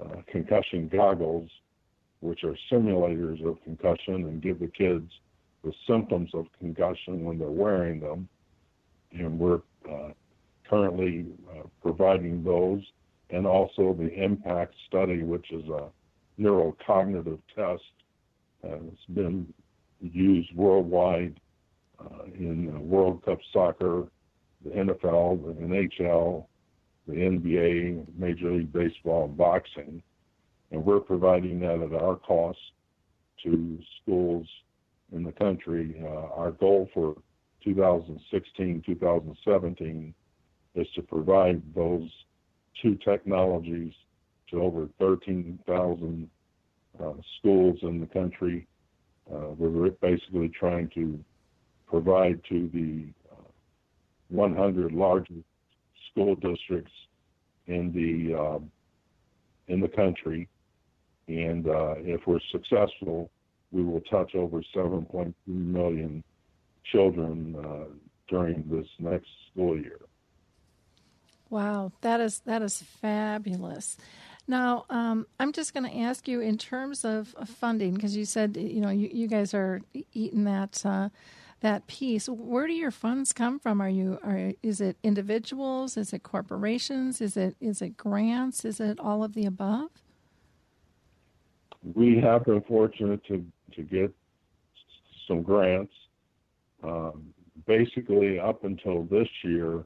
uh, 0.00 0.22
concussion 0.30 0.88
goggles, 0.88 1.50
which 2.20 2.44
are 2.44 2.56
simulators 2.70 3.44
of 3.46 3.62
concussion, 3.64 4.14
and 4.14 4.42
give 4.42 4.58
the 4.58 4.68
kids 4.68 5.10
the 5.62 5.72
symptoms 5.86 6.30
of 6.34 6.46
concussion 6.58 7.24
when 7.24 7.38
they're 7.38 7.48
wearing 7.48 8.00
them. 8.00 8.28
And 9.12 9.38
we're 9.38 9.60
uh, 9.90 10.10
currently 10.68 11.26
uh, 11.50 11.62
providing 11.82 12.42
those, 12.42 12.82
and 13.30 13.46
also 13.46 13.94
the 13.98 14.10
ImPACT 14.10 14.68
study, 14.88 15.22
which 15.22 15.50
is 15.50 15.68
a 15.68 15.88
neurocognitive 16.38 17.40
test. 17.54 17.82
Uh, 18.64 18.76
it's 18.92 19.06
been 19.14 19.52
used 20.00 20.54
worldwide 20.54 21.38
uh, 22.00 22.24
in 22.34 22.88
World 22.88 23.24
Cup 23.24 23.38
soccer, 23.52 24.08
the 24.64 24.70
NFL, 24.70 25.44
the 25.44 25.62
NHL, 25.62 26.46
the 27.06 27.14
NBA, 27.14 28.06
Major 28.18 28.52
League 28.52 28.72
Baseball, 28.72 29.26
and 29.26 29.36
boxing. 29.36 30.02
And 30.70 30.84
we're 30.84 31.00
providing 31.00 31.60
that 31.60 31.80
at 31.80 32.00
our 32.00 32.16
cost 32.16 32.58
to 33.44 33.78
schools 34.02 34.46
in 35.12 35.22
the 35.22 35.32
country. 35.32 35.96
Uh, 36.02 36.32
our 36.34 36.50
goal 36.50 36.88
for 36.94 37.16
2016 37.62 38.82
2017 38.84 40.14
is 40.74 40.86
to 40.94 41.02
provide 41.02 41.62
those 41.74 42.10
two 42.82 42.96
technologies 42.96 43.92
to 44.54 44.62
over 44.62 44.88
13,000 44.98 46.30
uh, 47.00 47.12
schools 47.38 47.78
in 47.82 48.00
the 48.00 48.06
country. 48.06 48.66
Uh, 49.30 49.48
we're 49.58 49.90
basically 49.90 50.48
trying 50.48 50.88
to 50.94 51.18
provide 51.86 52.40
to 52.48 52.70
the 52.72 53.06
uh, 53.32 53.48
100 54.28 54.92
largest 54.92 55.44
school 56.10 56.34
districts 56.36 56.92
in 57.66 57.92
the 57.92 58.38
uh, 58.38 58.58
in 59.66 59.80
the 59.80 59.88
country, 59.88 60.46
and 61.26 61.66
uh, 61.66 61.94
if 61.98 62.20
we're 62.26 62.38
successful, 62.52 63.30
we 63.72 63.82
will 63.82 64.02
touch 64.02 64.34
over 64.34 64.62
7.2 64.76 65.32
million 65.46 66.22
children 66.92 67.56
during 68.28 68.62
this 68.70 68.86
next 68.98 69.28
school 69.50 69.74
year. 69.78 70.00
Wow, 71.48 71.92
that 72.02 72.20
is 72.20 72.40
that 72.40 72.60
is 72.60 72.82
fabulous. 72.82 73.96
Now, 74.46 74.84
um, 74.90 75.26
I'm 75.40 75.52
just 75.52 75.72
going 75.72 75.90
to 75.90 75.98
ask 75.98 76.28
you 76.28 76.40
in 76.40 76.58
terms 76.58 77.04
of, 77.04 77.34
funding, 77.46 77.94
because 77.94 78.16
you 78.16 78.24
said 78.24 78.56
you 78.56 78.80
know 78.80 78.90
you, 78.90 79.08
you 79.12 79.26
guys 79.26 79.54
are 79.54 79.80
eating 80.12 80.44
that 80.44 80.84
uh, 80.84 81.08
that 81.60 81.86
piece. 81.86 82.28
Where 82.28 82.66
do 82.66 82.74
your 82.74 82.90
funds 82.90 83.32
come 83.32 83.58
from? 83.58 83.80
Are 83.80 83.88
you 83.88 84.18
are 84.22 84.52
is 84.62 84.80
it 84.80 84.96
individuals? 85.02 85.96
Is 85.96 86.12
it 86.12 86.22
corporations? 86.22 87.20
Is 87.20 87.36
it 87.36 87.56
is 87.60 87.80
it 87.80 87.96
grants? 87.96 88.64
Is 88.64 88.80
it 88.80 89.00
all 89.00 89.24
of 89.24 89.34
the 89.34 89.46
above? 89.46 89.90
We 91.94 92.18
have 92.20 92.44
been 92.44 92.60
fortunate 92.62 93.24
to 93.26 93.44
to 93.72 93.82
get 93.82 94.14
some 95.26 95.42
grants. 95.42 95.92
Um, 96.82 97.32
basically, 97.66 98.38
up 98.38 98.64
until 98.64 99.04
this 99.04 99.28
year, 99.42 99.78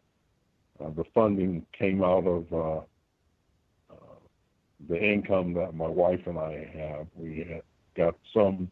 uh, 0.81 0.91
the 0.97 1.05
funding 1.15 1.65
came 1.79 2.03
out 2.03 2.27
of 2.27 2.53
uh, 2.53 2.81
the 4.87 4.97
income 4.97 5.55
that 5.55 5.75
my 5.75 5.89
wife 5.89 6.21
and 6.27 6.39
I 6.39 6.71
have. 6.75 7.07
We 7.17 7.61
got 7.97 8.15
some 8.33 8.71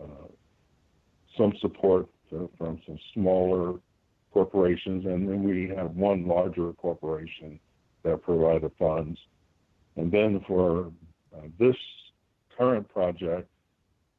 uh, 0.00 0.28
some 1.36 1.52
support 1.60 2.06
from 2.30 2.80
some 2.86 2.98
smaller 3.12 3.78
corporations, 4.32 5.04
and 5.06 5.28
then 5.28 5.42
we 5.42 5.72
have 5.74 5.90
one 5.92 6.26
larger 6.26 6.72
corporation 6.74 7.58
that 8.02 8.22
provided 8.22 8.70
funds. 8.78 9.18
And 9.96 10.10
then 10.10 10.44
for 10.46 10.92
uh, 11.36 11.42
this 11.58 11.76
current 12.56 12.88
project, 12.88 13.48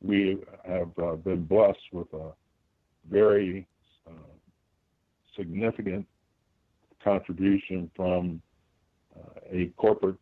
we 0.01 0.37
have 0.65 0.91
uh, 1.01 1.15
been 1.15 1.45
blessed 1.45 1.79
with 1.91 2.11
a 2.13 2.31
very 3.09 3.67
uh, 4.07 4.11
significant 5.37 6.05
contribution 7.03 7.89
from 7.95 8.41
uh, 9.15 9.39
a 9.51 9.67
corporate 9.77 10.17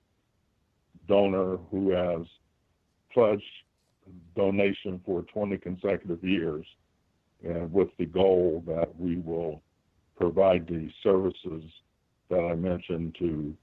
donor 1.08 1.58
who 1.72 1.92
has 1.92 2.26
pledged 3.14 3.44
donation 4.36 5.00
for 5.06 5.22
20 5.24 5.58
consecutive 5.58 6.24
years 6.24 6.66
and 7.44 7.72
with 7.72 7.90
the 7.98 8.06
goal 8.06 8.64
that 8.68 8.98
we 8.98 9.18
will 9.18 9.62
provide 10.18 10.68
the 10.68 10.90
services 11.02 11.64
that 12.30 12.40
I 12.40 12.56
mentioned 12.56 13.16
to 13.20 13.56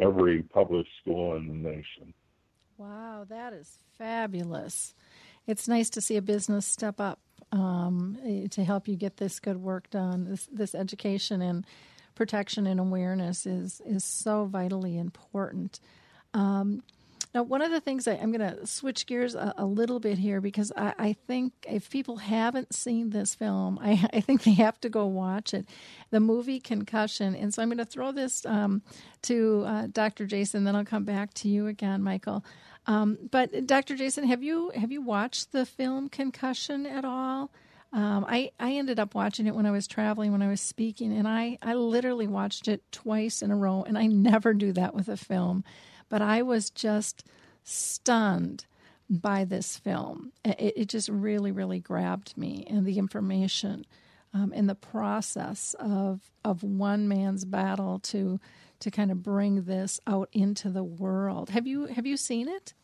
every 0.00 0.42
public 0.42 0.86
school 1.00 1.36
in 1.36 1.48
the 1.48 1.54
nation. 1.54 2.14
Wow, 2.78 3.26
that 3.28 3.52
is 3.52 3.78
fabulous. 3.98 4.94
It's 5.46 5.68
nice 5.68 5.90
to 5.90 6.00
see 6.00 6.16
a 6.16 6.22
business 6.22 6.66
step 6.66 7.00
up 7.00 7.20
um, 7.50 8.18
to 8.50 8.64
help 8.64 8.88
you 8.88 8.96
get 8.96 9.18
this 9.18 9.40
good 9.40 9.58
work 9.58 9.90
done. 9.90 10.24
This, 10.24 10.48
this 10.52 10.74
education 10.74 11.42
and 11.42 11.66
protection 12.14 12.66
and 12.66 12.80
awareness 12.80 13.46
is, 13.46 13.80
is 13.84 14.04
so 14.04 14.44
vitally 14.44 14.98
important. 14.98 15.80
Um, 16.34 16.82
Now, 17.34 17.42
one 17.44 17.62
of 17.62 17.70
the 17.70 17.80
things 17.80 18.06
I, 18.06 18.14
am 18.14 18.30
going 18.30 18.46
to 18.46 18.66
switch 18.66 19.06
gears 19.06 19.34
a, 19.34 19.54
a, 19.56 19.64
little 19.64 20.00
bit 20.00 20.18
here 20.18 20.42
because 20.42 20.70
I, 20.76 20.92
I, 20.98 21.12
think 21.14 21.54
if 21.66 21.88
people 21.88 22.18
haven't 22.18 22.74
seen 22.74 23.08
this 23.08 23.34
film, 23.34 23.78
I, 23.80 23.92
I, 24.12 24.20
think 24.20 24.42
they 24.42 24.52
have 24.52 24.78
to 24.82 24.90
go 24.90 25.06
watch 25.06 25.54
it. 25.54 25.66
The 26.10 26.20
movie 26.20 26.60
Concussion. 26.60 27.34
And 27.34 27.52
so 27.54 27.62
I'm 27.62 27.68
going 27.68 27.78
to 27.78 27.86
throw 27.86 28.12
this 28.12 28.44
um, 28.44 28.82
to 29.22 29.64
uh, 29.66 29.86
Dr. 29.90 30.26
Jason, 30.26 30.64
then 30.64 30.76
I'll 30.76 30.84
come 30.84 31.04
back 31.04 31.32
to 31.34 31.48
you 31.48 31.68
again, 31.68 32.02
Michael. 32.02 32.44
Um, 32.86 33.18
but 33.30 33.66
Dr. 33.66 33.96
Jason, 33.96 34.24
have 34.24 34.42
you 34.42 34.72
have 34.74 34.90
you 34.90 35.02
watched 35.02 35.52
the 35.52 35.64
film 35.64 36.08
Concussion 36.08 36.84
at 36.86 37.04
all? 37.04 37.50
Um, 37.92 38.24
I 38.26 38.50
I 38.58 38.72
ended 38.72 38.98
up 38.98 39.14
watching 39.14 39.46
it 39.46 39.54
when 39.54 39.66
I 39.66 39.70
was 39.70 39.86
traveling, 39.86 40.32
when 40.32 40.42
I 40.42 40.48
was 40.48 40.60
speaking, 40.60 41.12
and 41.12 41.28
I 41.28 41.58
I 41.62 41.74
literally 41.74 42.26
watched 42.26 42.66
it 42.66 42.82
twice 42.90 43.42
in 43.42 43.50
a 43.50 43.56
row, 43.56 43.84
and 43.86 43.96
I 43.96 44.06
never 44.06 44.52
do 44.52 44.72
that 44.72 44.94
with 44.94 45.08
a 45.08 45.16
film, 45.16 45.62
but 46.12 46.20
I 46.20 46.42
was 46.42 46.68
just 46.68 47.24
stunned 47.64 48.66
by 49.08 49.46
this 49.46 49.78
film. 49.78 50.30
It, 50.44 50.74
it 50.76 50.88
just 50.90 51.08
really 51.08 51.50
really 51.50 51.80
grabbed 51.80 52.36
me, 52.36 52.66
and 52.68 52.84
the 52.84 52.98
information, 52.98 53.86
um, 54.34 54.52
and 54.54 54.68
the 54.68 54.74
process 54.74 55.74
of 55.80 56.30
of 56.44 56.62
one 56.62 57.08
man's 57.08 57.46
battle 57.46 57.98
to 58.00 58.38
to 58.80 58.90
kind 58.90 59.10
of 59.10 59.22
bring 59.22 59.62
this 59.62 60.00
out 60.06 60.28
into 60.34 60.68
the 60.68 60.84
world. 60.84 61.48
Have 61.48 61.66
you 61.66 61.86
have 61.86 62.04
you 62.04 62.18
seen 62.18 62.46
it? 62.46 62.74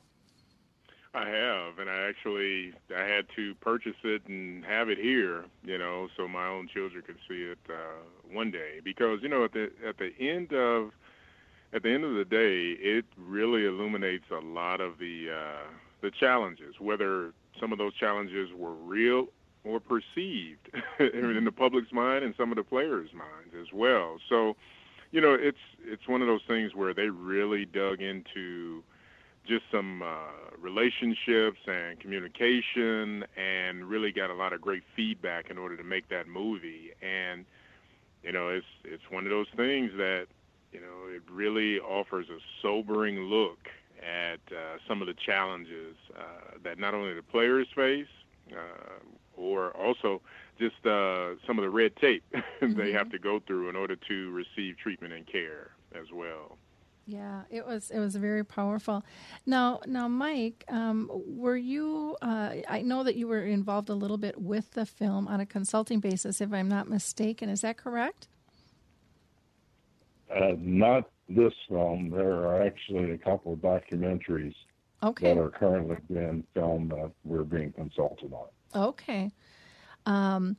I 1.13 1.29
have, 1.29 1.79
and 1.79 1.91
I 1.91 2.09
actually 2.09 2.73
I 2.97 3.03
had 3.03 3.27
to 3.37 3.55
purchase 3.57 3.97
it 4.05 4.23
and 4.27 4.65
have 4.65 4.89
it 4.89 4.97
here, 4.97 5.45
you 5.65 5.77
know, 5.77 6.09
so 6.17 6.27
my 6.29 6.47
own 6.47 6.67
children 6.73 7.03
could 7.03 7.19
see 7.29 7.43
it 7.43 7.59
uh, 7.69 8.05
one 8.33 8.51
day. 8.51 8.81
Because 8.83 9.19
you 9.21 9.29
know, 9.29 9.45
at 9.45 9.53
the 9.53 9.71
at 9.87 9.99
the 9.99 10.13
end 10.19 10.55
of 10.55 10.93
at 11.73 11.83
the 11.83 11.91
end 11.91 12.05
of 12.05 12.15
the 12.15 12.25
day, 12.25 12.77
it 12.81 13.05
really 13.17 13.67
illuminates 13.67 14.25
a 14.31 14.41
lot 14.41 14.81
of 14.81 14.99
the 14.99 15.29
uh, 15.31 15.67
the 16.01 16.11
challenges, 16.11 16.77
whether 16.79 17.33
some 17.61 17.73
of 17.73 17.79
those 17.79 17.95
challenges 17.95 18.51
were 18.57 18.75
real 18.75 19.27
or 19.65 19.81
perceived 19.81 20.71
in 21.01 21.45
the 21.45 21.53
public's 21.53 21.93
mind 21.93 22.25
and 22.25 22.35
some 22.37 22.51
of 22.51 22.57
the 22.57 22.63
players' 22.63 23.11
minds 23.13 23.55
as 23.61 23.73
well. 23.73 24.19
So 24.29 24.57
you 25.11 25.21
know, 25.21 25.35
it's 25.35 25.59
it's 25.85 26.07
one 26.07 26.23
of 26.23 26.29
those 26.29 26.43
things 26.47 26.75
where 26.75 26.95
they 26.95 27.09
really 27.09 27.65
dug 27.65 28.01
into 28.01 28.83
just 29.47 29.65
some 29.73 30.03
uh, 30.03 30.57
relationships 30.59 31.59
and 31.67 31.99
communication, 31.99 33.25
and 33.37 33.85
really 33.85 34.13
got 34.13 34.29
a 34.29 34.35
lot 34.35 34.53
of 34.53 34.61
great 34.61 34.83
feedback 34.95 35.51
in 35.51 35.57
order 35.57 35.77
to 35.77 35.85
make 35.85 36.09
that 36.11 36.29
movie. 36.29 36.93
And 37.03 37.47
you 38.23 38.33
know, 38.33 38.49
it's 38.49 38.67
it's 38.85 39.03
one 39.11 39.25
of 39.25 39.31
those 39.31 39.47
things 39.57 39.93
that 39.97 40.27
you 40.73 40.81
know 40.81 41.15
it 41.15 41.23
really 41.31 41.79
offers 41.81 42.27
a 42.29 42.39
sobering 42.63 43.19
look 43.19 43.69
at 44.03 44.41
uh, 44.53 44.79
some 44.87 45.01
of 45.01 45.09
the 45.09 45.15
challenges 45.15 45.97
uh, 46.17 46.59
that 46.63 46.79
not 46.79 46.95
only 46.95 47.15
the 47.15 47.23
players 47.23 47.67
face, 47.75 48.07
uh, 48.53 48.99
or 49.37 49.77
also 49.77 50.21
just 50.59 50.85
uh, 50.87 51.35
some 51.47 51.59
of 51.59 51.63
the 51.63 51.71
red 51.71 51.95
tape 51.97 52.25
mm-hmm. 52.35 52.75
they 52.75 52.93
have 52.93 53.11
to 53.11 53.19
go 53.19 53.41
through 53.47 53.69
in 53.69 53.77
order 53.77 53.97
to 53.97 54.31
receive 54.31 54.77
treatment 54.79 55.13
and 55.13 55.27
care 55.27 55.71
as 55.95 56.07
well. 56.13 56.59
Yeah, 57.07 57.45
it 57.49 57.67
was 57.67 57.91
it 57.91 57.99
was 58.01 58.17
very 58.17 58.45
powerful. 58.45 59.03
Now, 59.47 59.81
now, 59.87 60.09
Mike, 60.09 60.65
um, 60.69 61.11
were 61.27 61.57
you? 61.57 62.19
Uh, 62.21 62.57
I 62.69 62.83
know 62.83 63.03
that 63.03 63.17
you 63.17 63.27
were 63.27 63.43
involved 63.43 63.89
a 63.89 63.95
little 63.95 64.19
bit 64.19 64.39
with 64.39 64.73
the 64.73 64.85
film 64.85 65.27
on 65.27 65.41
a 65.41 65.47
consulting 65.47 66.01
basis, 66.01 66.43
if 66.43 66.53
I'm 66.53 66.69
not 66.69 66.87
mistaken. 66.87 67.49
Is 67.49 67.63
that 67.63 67.79
correct? 67.79 68.29
Uh, 70.35 70.53
not 70.59 71.11
this 71.29 71.53
film. 71.69 72.11
There 72.11 72.33
are 72.33 72.63
actually 72.63 73.13
a 73.13 73.19
couple 73.19 73.53
of 73.53 73.59
documentaries 73.61 74.55
okay. 75.03 75.35
that 75.35 75.41
are 75.41 75.51
currently 75.51 75.97
being 76.11 76.45
filmed 76.55 76.91
that 76.91 77.11
we're 77.25 77.45
being 77.45 77.73
consulted 77.73 78.33
on. 78.33 78.49
Okay. 78.75 79.33
Um, 80.07 80.57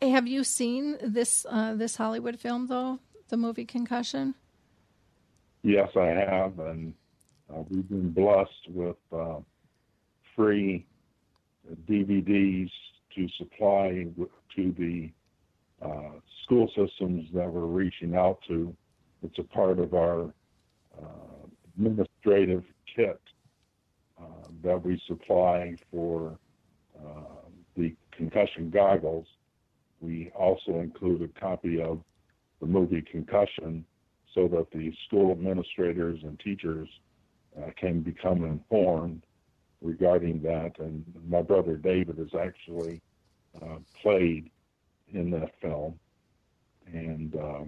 have 0.00 0.28
you 0.28 0.44
seen 0.44 0.96
this 1.02 1.44
uh, 1.48 1.74
this 1.74 1.96
Hollywood 1.96 2.38
film 2.38 2.68
though, 2.68 3.00
the 3.28 3.36
movie 3.36 3.64
Concussion? 3.64 4.34
Yes, 5.62 5.90
I 5.96 6.06
have, 6.06 6.58
and 6.58 6.94
uh, 7.52 7.62
we've 7.68 7.88
been 7.88 8.10
blessed 8.10 8.68
with 8.68 8.96
uh, 9.12 9.38
free 10.34 10.86
DVDs 11.88 12.70
to 13.14 13.28
supply 13.38 14.06
to 14.56 14.74
the 14.78 15.10
uh, 15.84 16.18
school 16.44 16.68
systems 16.76 17.28
that 17.32 17.50
we're 17.50 17.66
reaching 17.66 18.16
out 18.16 18.38
to. 18.48 18.74
It's 19.22 19.38
a 19.38 19.44
part 19.44 19.78
of 19.78 19.94
our 19.94 20.32
uh, 21.00 21.46
administrative 21.76 22.64
kit 22.94 23.20
uh, 24.20 24.24
that 24.62 24.84
we 24.84 25.00
supply 25.06 25.76
for 25.90 26.38
the 27.76 27.94
concussion 28.10 28.70
goggles, 28.70 29.26
we 30.00 30.30
also 30.34 30.80
include 30.80 31.22
a 31.22 31.40
copy 31.40 31.80
of 31.80 32.00
the 32.60 32.66
movie 32.66 33.02
Concussion 33.02 33.84
so 34.34 34.48
that 34.48 34.70
the 34.72 34.92
school 35.06 35.30
administrators 35.32 36.20
and 36.22 36.38
teachers 36.40 36.88
uh, 37.58 37.70
can 37.76 38.00
become 38.00 38.44
informed 38.44 39.24
regarding 39.80 40.40
that. 40.42 40.72
And 40.78 41.04
my 41.28 41.42
brother 41.42 41.76
David 41.76 42.18
has 42.18 42.34
actually 42.40 43.00
uh, 43.60 43.78
played 44.00 44.50
in 45.12 45.30
that 45.32 45.52
film. 45.60 45.98
And 46.86 47.36
uh, 47.36 47.64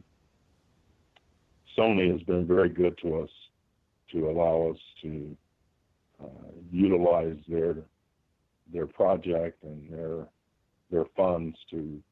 Sony 1.76 2.12
has 2.12 2.22
been 2.22 2.46
very 2.46 2.68
good 2.68 2.96
to 3.02 3.20
us 3.20 3.30
to 4.12 4.28
allow 4.28 4.70
us 4.70 4.78
to 5.02 5.36
uh, 6.22 6.26
utilize 6.70 7.36
their 7.48 7.76
their 8.72 8.86
project 8.86 9.62
and 9.62 9.90
their 9.90 10.26
their 10.90 11.04
funds 11.16 11.56
to 11.70 12.02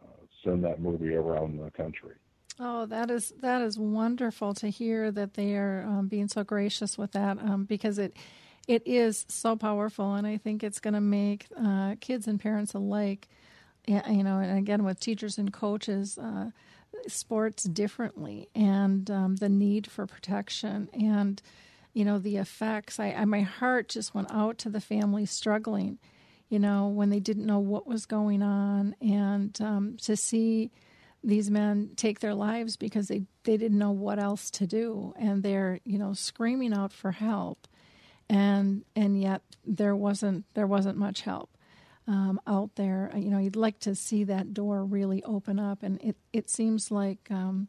uh, 0.00 0.06
send 0.44 0.64
that 0.64 0.80
movie 0.80 1.14
around 1.14 1.58
the 1.58 1.70
country. 1.70 2.14
Oh, 2.58 2.84
that 2.86 3.10
is 3.10 3.32
that 3.40 3.62
is 3.62 3.78
wonderful 3.78 4.52
to 4.54 4.68
hear 4.68 5.10
that 5.10 5.34
they 5.34 5.54
are 5.56 5.84
um, 5.88 6.08
being 6.08 6.28
so 6.28 6.44
gracious 6.44 6.98
with 6.98 7.12
that 7.12 7.38
um, 7.38 7.64
because 7.64 7.98
it 7.98 8.14
it 8.68 8.82
is 8.86 9.24
so 9.28 9.56
powerful, 9.56 10.14
and 10.14 10.26
I 10.26 10.36
think 10.36 10.62
it's 10.62 10.78
going 10.78 10.94
to 10.94 11.00
make 11.00 11.46
uh, 11.58 11.96
kids 12.00 12.28
and 12.28 12.38
parents 12.38 12.74
alike, 12.74 13.28
you 13.86 14.22
know, 14.22 14.38
and 14.38 14.58
again 14.58 14.84
with 14.84 15.00
teachers 15.00 15.38
and 15.38 15.52
coaches, 15.52 16.18
uh, 16.18 16.50
sports 17.06 17.64
differently, 17.64 18.48
and 18.54 19.10
um, 19.10 19.36
the 19.36 19.48
need 19.48 19.86
for 19.86 20.06
protection 20.06 20.88
and 20.92 21.40
you 21.92 22.04
know 22.04 22.18
the 22.18 22.36
effects. 22.36 23.00
I, 23.00 23.12
I, 23.12 23.24
my 23.24 23.40
heart 23.40 23.88
just 23.88 24.14
went 24.14 24.30
out 24.30 24.58
to 24.58 24.70
the 24.70 24.80
family 24.80 25.26
struggling 25.26 25.98
you 26.50 26.58
know 26.58 26.88
when 26.88 27.08
they 27.08 27.20
didn't 27.20 27.46
know 27.46 27.60
what 27.60 27.86
was 27.86 28.04
going 28.04 28.42
on 28.42 28.94
and 29.00 29.58
um, 29.62 29.96
to 30.02 30.16
see 30.16 30.70
these 31.22 31.50
men 31.50 31.90
take 31.96 32.20
their 32.20 32.34
lives 32.34 32.76
because 32.76 33.08
they, 33.08 33.22
they 33.44 33.56
didn't 33.56 33.78
know 33.78 33.90
what 33.90 34.18
else 34.18 34.50
to 34.50 34.66
do 34.66 35.14
and 35.18 35.42
they're 35.42 35.80
you 35.84 35.98
know 35.98 36.12
screaming 36.12 36.74
out 36.74 36.92
for 36.92 37.12
help 37.12 37.66
and 38.28 38.84
and 38.94 39.20
yet 39.20 39.42
there 39.64 39.96
wasn't 39.96 40.44
there 40.54 40.66
wasn't 40.66 40.98
much 40.98 41.22
help 41.22 41.50
um, 42.10 42.40
out 42.46 42.74
there 42.74 43.10
you 43.16 43.30
know 43.30 43.38
you'd 43.38 43.56
like 43.56 43.78
to 43.78 43.94
see 43.94 44.24
that 44.24 44.52
door 44.52 44.84
really 44.84 45.22
open 45.24 45.58
up 45.58 45.82
and 45.82 46.00
it, 46.02 46.16
it 46.32 46.50
seems 46.50 46.90
like 46.90 47.30
um, 47.30 47.68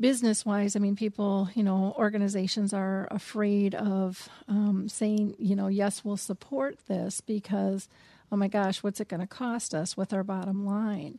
business 0.00 0.46
wise, 0.46 0.76
I 0.76 0.78
mean, 0.78 0.96
people, 0.96 1.48
you 1.54 1.62
know, 1.62 1.94
organizations 1.98 2.72
are 2.72 3.08
afraid 3.10 3.74
of 3.74 4.28
um, 4.46 4.88
saying, 4.88 5.34
you 5.38 5.56
know, 5.56 5.68
yes, 5.68 6.04
we'll 6.04 6.16
support 6.16 6.78
this 6.86 7.20
because, 7.20 7.88
oh 8.30 8.36
my 8.36 8.48
gosh, 8.48 8.82
what's 8.82 9.00
it 9.00 9.08
going 9.08 9.20
to 9.20 9.26
cost 9.26 9.74
us 9.74 9.96
with 9.96 10.12
our 10.12 10.22
bottom 10.22 10.64
line? 10.64 11.18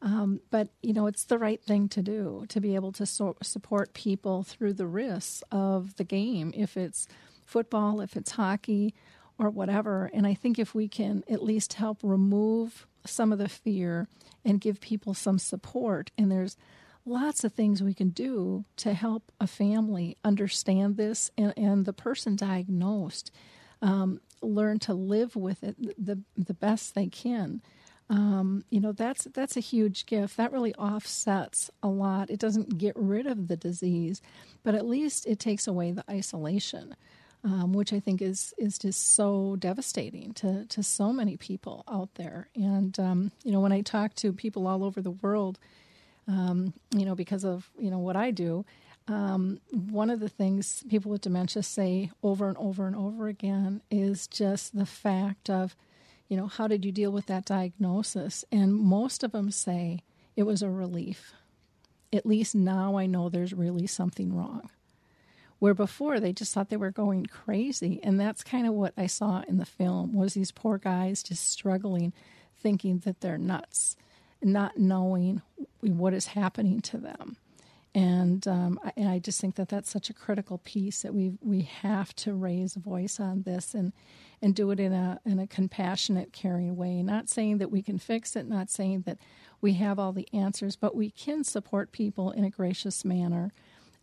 Um, 0.00 0.40
but, 0.50 0.68
you 0.82 0.92
know, 0.92 1.06
it's 1.06 1.24
the 1.24 1.38
right 1.38 1.60
thing 1.60 1.88
to 1.88 2.02
do 2.02 2.44
to 2.48 2.60
be 2.60 2.74
able 2.74 2.92
to 2.92 3.06
so- 3.06 3.36
support 3.42 3.94
people 3.94 4.42
through 4.42 4.74
the 4.74 4.86
risks 4.86 5.42
of 5.50 5.96
the 5.96 6.04
game, 6.04 6.52
if 6.54 6.76
it's 6.76 7.08
football, 7.44 8.00
if 8.00 8.16
it's 8.16 8.32
hockey, 8.32 8.94
or 9.38 9.50
whatever. 9.50 10.10
And 10.12 10.26
I 10.26 10.34
think 10.34 10.58
if 10.58 10.74
we 10.74 10.88
can 10.88 11.22
at 11.28 11.42
least 11.42 11.74
help 11.74 11.98
remove 12.02 12.86
some 13.06 13.32
of 13.32 13.38
the 13.38 13.48
fear 13.48 14.08
and 14.44 14.60
give 14.60 14.80
people 14.80 15.14
some 15.14 15.38
support, 15.38 16.10
and 16.18 16.30
there's 16.30 16.56
lots 17.06 17.44
of 17.44 17.52
things 17.52 17.82
we 17.82 17.94
can 17.94 18.10
do 18.10 18.64
to 18.76 18.92
help 18.92 19.32
a 19.40 19.46
family 19.46 20.16
understand 20.24 20.96
this 20.96 21.30
and, 21.38 21.54
and 21.56 21.84
the 21.86 21.92
person 21.92 22.36
diagnosed 22.36 23.30
um, 23.80 24.20
learn 24.42 24.78
to 24.78 24.94
live 24.94 25.36
with 25.36 25.62
it 25.62 25.76
the, 26.02 26.20
the 26.36 26.54
best 26.54 26.94
they 26.94 27.06
can. 27.06 27.62
Um, 28.10 28.64
you 28.70 28.80
know 28.80 28.92
that's 28.92 29.24
that's 29.34 29.58
a 29.58 29.60
huge 29.60 30.06
gift 30.06 30.38
that 30.38 30.50
really 30.50 30.74
offsets 30.76 31.70
a 31.82 31.88
lot 31.88 32.30
it 32.30 32.40
doesn't 32.40 32.78
get 32.78 32.94
rid 32.96 33.26
of 33.26 33.48
the 33.48 33.56
disease 33.56 34.22
but 34.62 34.74
at 34.74 34.86
least 34.86 35.26
it 35.26 35.38
takes 35.38 35.66
away 35.66 35.92
the 35.92 36.04
isolation 36.10 36.96
um, 37.44 37.72
which 37.72 37.92
I 37.92 38.00
think 38.00 38.20
is 38.22 38.54
is 38.58 38.78
just 38.78 39.14
so 39.14 39.56
devastating 39.56 40.32
to 40.34 40.66
to 40.66 40.82
so 40.82 41.12
many 41.12 41.36
people 41.36 41.84
out 41.88 42.14
there. 42.14 42.48
And 42.54 42.98
um, 42.98 43.32
you 43.44 43.52
know, 43.52 43.60
when 43.60 43.72
I 43.72 43.82
talk 43.82 44.14
to 44.16 44.32
people 44.32 44.66
all 44.66 44.82
over 44.84 45.00
the 45.00 45.12
world, 45.12 45.58
um, 46.26 46.74
you 46.94 47.04
know, 47.04 47.14
because 47.14 47.44
of 47.44 47.70
you 47.78 47.90
know 47.90 47.98
what 48.00 48.16
I 48.16 48.30
do. 48.32 48.64
um, 49.08 49.60
one 49.70 50.10
of 50.10 50.20
the 50.20 50.28
things 50.28 50.84
people 50.88 51.10
with 51.10 51.22
dementia 51.22 51.62
say 51.62 52.10
over 52.22 52.48
and 52.48 52.56
over 52.58 52.86
and 52.86 52.94
over 52.94 53.28
again 53.28 53.80
is 53.90 54.26
just 54.26 54.76
the 54.76 54.86
fact 54.86 55.48
of, 55.48 55.74
you 56.28 56.36
know, 56.36 56.46
how 56.46 56.68
did 56.68 56.84
you 56.84 56.92
deal 56.92 57.10
with 57.10 57.26
that 57.26 57.46
diagnosis? 57.46 58.44
And 58.52 58.74
most 58.74 59.24
of 59.24 59.32
them 59.32 59.50
say 59.50 60.00
it 60.36 60.42
was 60.42 60.62
a 60.62 60.68
relief. 60.70 61.32
At 62.12 62.26
least 62.26 62.54
now 62.54 62.96
I 62.98 63.06
know 63.06 63.28
there's 63.28 63.54
really 63.54 63.86
something 63.86 64.34
wrong. 64.36 64.68
Where 65.58 65.74
before 65.74 66.20
they 66.20 66.32
just 66.32 66.54
thought 66.54 66.68
they 66.68 66.76
were 66.76 66.90
going 66.90 67.26
crazy, 67.26 68.00
and 68.02 68.20
that's 68.20 68.44
kind 68.44 68.66
of 68.66 68.74
what 68.74 68.92
I 68.96 69.06
saw 69.06 69.42
in 69.48 69.58
the 69.58 69.66
film 69.66 70.14
was 70.14 70.34
these 70.34 70.52
poor 70.52 70.78
guys 70.78 71.22
just 71.22 71.50
struggling, 71.50 72.12
thinking 72.56 73.00
that 73.00 73.20
they're 73.20 73.38
nuts, 73.38 73.96
not 74.42 74.78
knowing 74.78 75.42
what 75.80 76.14
is 76.14 76.28
happening 76.28 76.80
to 76.82 76.98
them 76.98 77.36
and 77.94 78.46
um, 78.46 78.78
I, 78.84 79.14
I, 79.14 79.18
just 79.18 79.40
think 79.40 79.54
that 79.56 79.68
that's 79.68 79.90
such 79.90 80.10
a 80.10 80.14
critical 80.14 80.58
piece 80.58 81.02
that 81.02 81.14
we 81.14 81.32
we 81.40 81.62
have 81.62 82.14
to 82.16 82.34
raise 82.34 82.76
a 82.76 82.80
voice 82.80 83.18
on 83.18 83.42
this 83.42 83.74
and 83.74 83.92
and 84.42 84.54
do 84.54 84.70
it 84.70 84.78
in 84.78 84.92
a 84.92 85.20
in 85.24 85.38
a 85.38 85.46
compassionate, 85.46 86.32
caring 86.32 86.76
way. 86.76 87.02
Not 87.02 87.28
saying 87.28 87.58
that 87.58 87.70
we 87.70 87.82
can 87.82 87.98
fix 87.98 88.36
it, 88.36 88.46
not 88.46 88.70
saying 88.70 89.02
that 89.02 89.18
we 89.60 89.74
have 89.74 89.98
all 89.98 90.12
the 90.12 90.28
answers, 90.32 90.76
but 90.76 90.94
we 90.94 91.10
can 91.10 91.44
support 91.44 91.90
people 91.90 92.30
in 92.30 92.44
a 92.44 92.50
gracious 92.50 93.04
manner, 93.04 93.52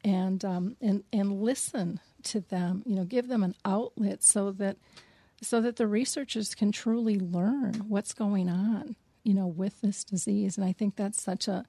and 0.05 0.45
um, 0.45 0.77
and 0.79 1.03
and 1.11 1.41
listen 1.41 1.99
to 2.23 2.39
them. 2.39 2.83
You 2.85 2.95
know, 2.95 3.03
give 3.03 3.27
them 3.27 3.43
an 3.43 3.55
outlet 3.65 4.23
so 4.23 4.51
that 4.53 4.77
so 5.41 5.59
that 5.61 5.75
the 5.75 5.87
researchers 5.87 6.55
can 6.55 6.71
truly 6.71 7.19
learn 7.19 7.73
what's 7.87 8.13
going 8.13 8.47
on. 8.47 8.95
You 9.23 9.33
know, 9.33 9.47
with 9.47 9.81
this 9.81 10.03
disease, 10.03 10.57
and 10.57 10.65
I 10.65 10.71
think 10.71 10.95
that's 10.95 11.21
such 11.21 11.47
a 11.47 11.65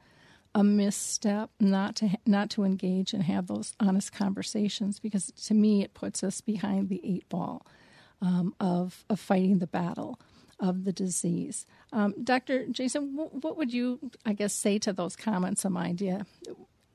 a 0.55 0.62
misstep 0.62 1.51
not 1.59 1.96
to 1.96 2.11
not 2.27 2.51
to 2.51 2.64
engage 2.64 3.12
and 3.12 3.22
have 3.25 3.46
those 3.46 3.75
honest 3.81 4.12
conversations 4.12 5.01
because 5.01 5.33
to 5.46 5.55
me 5.55 5.83
it 5.83 5.94
puts 5.94 6.22
us 6.22 6.40
behind 6.40 6.88
the 6.88 7.01
eight 7.05 7.29
ball 7.29 7.66
um, 8.22 8.55
of 8.61 9.05
of 9.11 9.18
fighting 9.18 9.59
the 9.59 9.66
battle 9.66 10.20
of 10.59 10.85
the 10.85 10.92
disease. 10.92 11.66
Um, 11.92 12.14
Dr. 12.22 12.66
Jason, 12.68 13.14
what, 13.14 13.59
would 13.59 13.75
you, 13.75 14.11
I 14.25 14.33
guess, 14.33 14.55
say 14.55 14.79
to 14.81 14.92
those 14.92 15.14
comments 15.14 15.66
of 15.66 15.72
mine? 15.72 15.99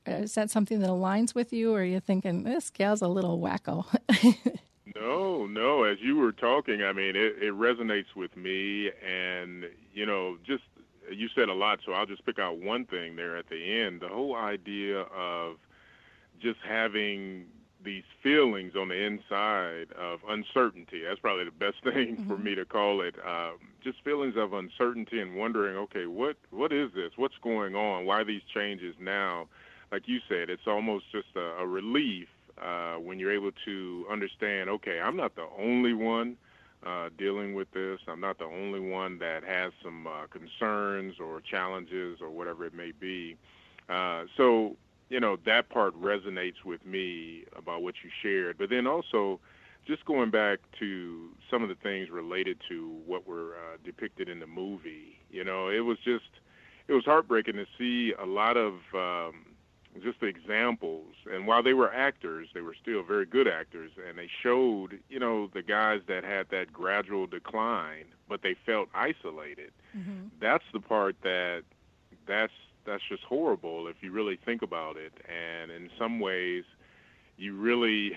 Is 0.06 0.36
that 0.36 0.50
something 0.50 0.80
that 0.80 0.90
aligns 0.90 1.36
with 1.36 1.54
you, 1.54 1.74
or 1.74 1.82
are 1.82 1.84
you 1.84 2.00
thinking 2.00 2.44
this 2.44 2.70
gal's 2.70 3.02
a 3.02 3.08
little 3.08 3.40
wacko? 3.40 3.86
no, 4.96 5.46
no. 5.46 5.84
As 5.84 5.98
you 6.02 6.16
were 6.16 6.32
talking, 6.32 6.84
I 6.84 6.94
mean, 6.94 7.16
it, 7.16 7.36
it 7.42 7.54
resonates 7.54 8.16
with 8.16 8.36
me, 8.36 8.92
and 9.08 9.66
you 9.94 10.06
know, 10.06 10.38
just 10.46 10.64
you 11.12 11.28
said 11.36 11.50
a 11.50 11.54
lot, 11.54 11.80
so 11.86 11.94
I'll 11.94 12.06
just 12.06 12.26
pick 12.26 12.40
out 12.40 12.58
one 12.58 12.86
thing 12.86 13.16
there 13.16 13.38
at 13.38 13.50
the 13.50 13.82
end. 13.82 14.02
The 14.02 14.08
whole 14.08 14.36
idea 14.36 15.02
of 15.02 15.58
just 16.42 16.60
having 16.68 17.46
these 17.84 18.04
feelings 18.22 18.76
on 18.76 18.90
the 18.90 18.96
inside 18.96 19.92
of 19.98 20.20
uncertainty. 20.28 21.02
That's 21.08 21.20
probably 21.20 21.46
the 21.46 21.52
best 21.52 21.78
thing 21.84 22.16
mm-hmm. 22.16 22.28
for 22.28 22.38
me 22.38 22.56
to 22.56 22.66
call 22.66 23.02
it. 23.02 23.16
Um, 23.26 23.58
just 23.84 24.04
feelings 24.04 24.36
of 24.38 24.54
uncertainty 24.54 25.20
and 25.20 25.36
wondering, 25.36 25.76
okay, 25.78 26.06
what 26.06 26.38
what 26.52 26.72
is 26.72 26.92
this? 26.94 27.12
What's 27.16 27.38
going 27.42 27.76
on? 27.76 28.06
Why 28.06 28.24
these 28.24 28.44
changes 28.54 28.96
now? 29.00 29.48
Like 29.92 30.08
you 30.08 30.20
said, 30.30 30.50
it's 30.50 30.68
almost 30.68 31.06
just 31.12 31.28
a, 31.36 31.62
a 31.62 31.68
relief 31.68 32.28
uh, 32.62 32.96
when 32.96 33.20
you're 33.20 33.34
able 33.34 33.52
to 33.66 34.06
understand. 34.10 34.70
Okay, 34.70 35.02
I'm 35.02 35.18
not 35.18 35.36
the 35.36 35.48
only 35.60 35.94
one 35.94 36.38
uh, 36.86 37.10
dealing 37.18 37.54
with 37.54 37.70
this. 37.72 38.00
I'm 38.08 38.22
not 38.22 38.40
the 38.40 38.46
only 38.46 38.80
one 38.80 39.20
that 39.20 39.44
has 39.44 39.74
some 39.84 40.08
uh, 40.08 40.28
concerns 40.28 41.16
or 41.20 41.42
challenges 41.42 42.20
or 42.22 42.30
whatever 42.30 42.66
it 42.66 42.74
may 42.74 42.92
be. 42.92 43.36
Uh, 43.90 44.24
so, 44.38 44.78
you 45.10 45.20
know, 45.20 45.38
that 45.46 45.70
part 45.70 46.00
resonates 46.02 46.64
with 46.64 46.86
me 46.86 47.44
about 47.58 47.84
what 47.84 47.96
you 48.04 48.10
shared. 48.22 48.58
But 48.58 48.70
then 48.70 48.88
also, 48.88 49.40
just 49.86 50.06
going 50.06 50.32
back 50.32 50.60
to 50.80 51.30
some 51.50 51.64
of 51.64 51.70
the 51.70 51.76
things 51.76 52.10
related 52.10 52.58
to 52.70 52.98
what 53.06 53.28
were 53.28 53.56
uh, 53.56 53.78
depicted 53.84 54.30
in 54.30 54.40
the 54.40 54.48
movie, 54.48 55.20
you 55.30 55.44
know, 55.44 55.68
it 55.70 55.82
was 55.82 55.98
just, 56.06 56.30
it 56.88 56.94
was 56.94 57.04
heartbreaking 57.04 57.56
to 57.56 57.66
see 57.78 58.14
a 58.18 58.26
lot 58.26 58.58
of 58.58 58.74
um, 58.94 59.46
just 60.00 60.20
the 60.20 60.28
examples. 60.28 61.14
And 61.32 61.48
while 61.48 61.62
they 61.64 61.74
were 61.74 61.94
actors, 61.94 62.48
they 62.54 62.62
were 62.62 62.76
still 62.82 63.04
very 63.04 63.26
good 63.26 63.48
actors, 63.48 63.92
and 64.08 64.18
they 64.18 64.30
showed, 64.42 65.00
you 65.10 65.20
know, 65.20 65.50
the 65.54 65.62
guys 65.62 66.02
that 66.08 66.24
had 66.24 66.50
that 66.50 66.72
gradual 66.72 67.28
decline, 67.28 68.06
but 68.30 68.42
they 68.42 68.56
felt 68.66 68.90
isolated. 68.94 69.72
Mm-hmm. 69.96 70.28
That's 70.40 70.64
the 70.74 70.80
part 70.80 71.16
that 71.24 71.64
that's 72.28 72.54
that's 72.86 73.04
just 73.08 73.24
horrible 73.24 73.88
if 73.88 73.98
you 74.02 74.12
really 74.12 74.40
think 74.44 74.62
about 74.62 74.98
it. 74.98 75.14
And 75.28 75.72
in 75.72 75.90
some 75.98 76.20
ways, 76.20 76.64
you 77.38 77.56
really 77.56 78.14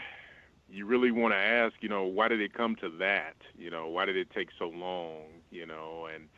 you 0.70 0.86
really 0.86 1.10
want 1.10 1.34
to 1.34 1.38
ask, 1.38 1.74
you 1.80 1.88
know, 1.88 2.04
why 2.04 2.28
did 2.28 2.40
it 2.40 2.54
come 2.54 2.76
to 2.76 2.88
that? 2.98 3.36
You 3.56 3.70
know, 3.70 3.88
why 3.88 4.04
did 4.04 4.16
it 4.16 4.28
take 4.30 4.48
so 4.58 4.68
long? 4.68 5.22
You 5.50 5.66
know, 5.66 6.08
and 6.12 6.28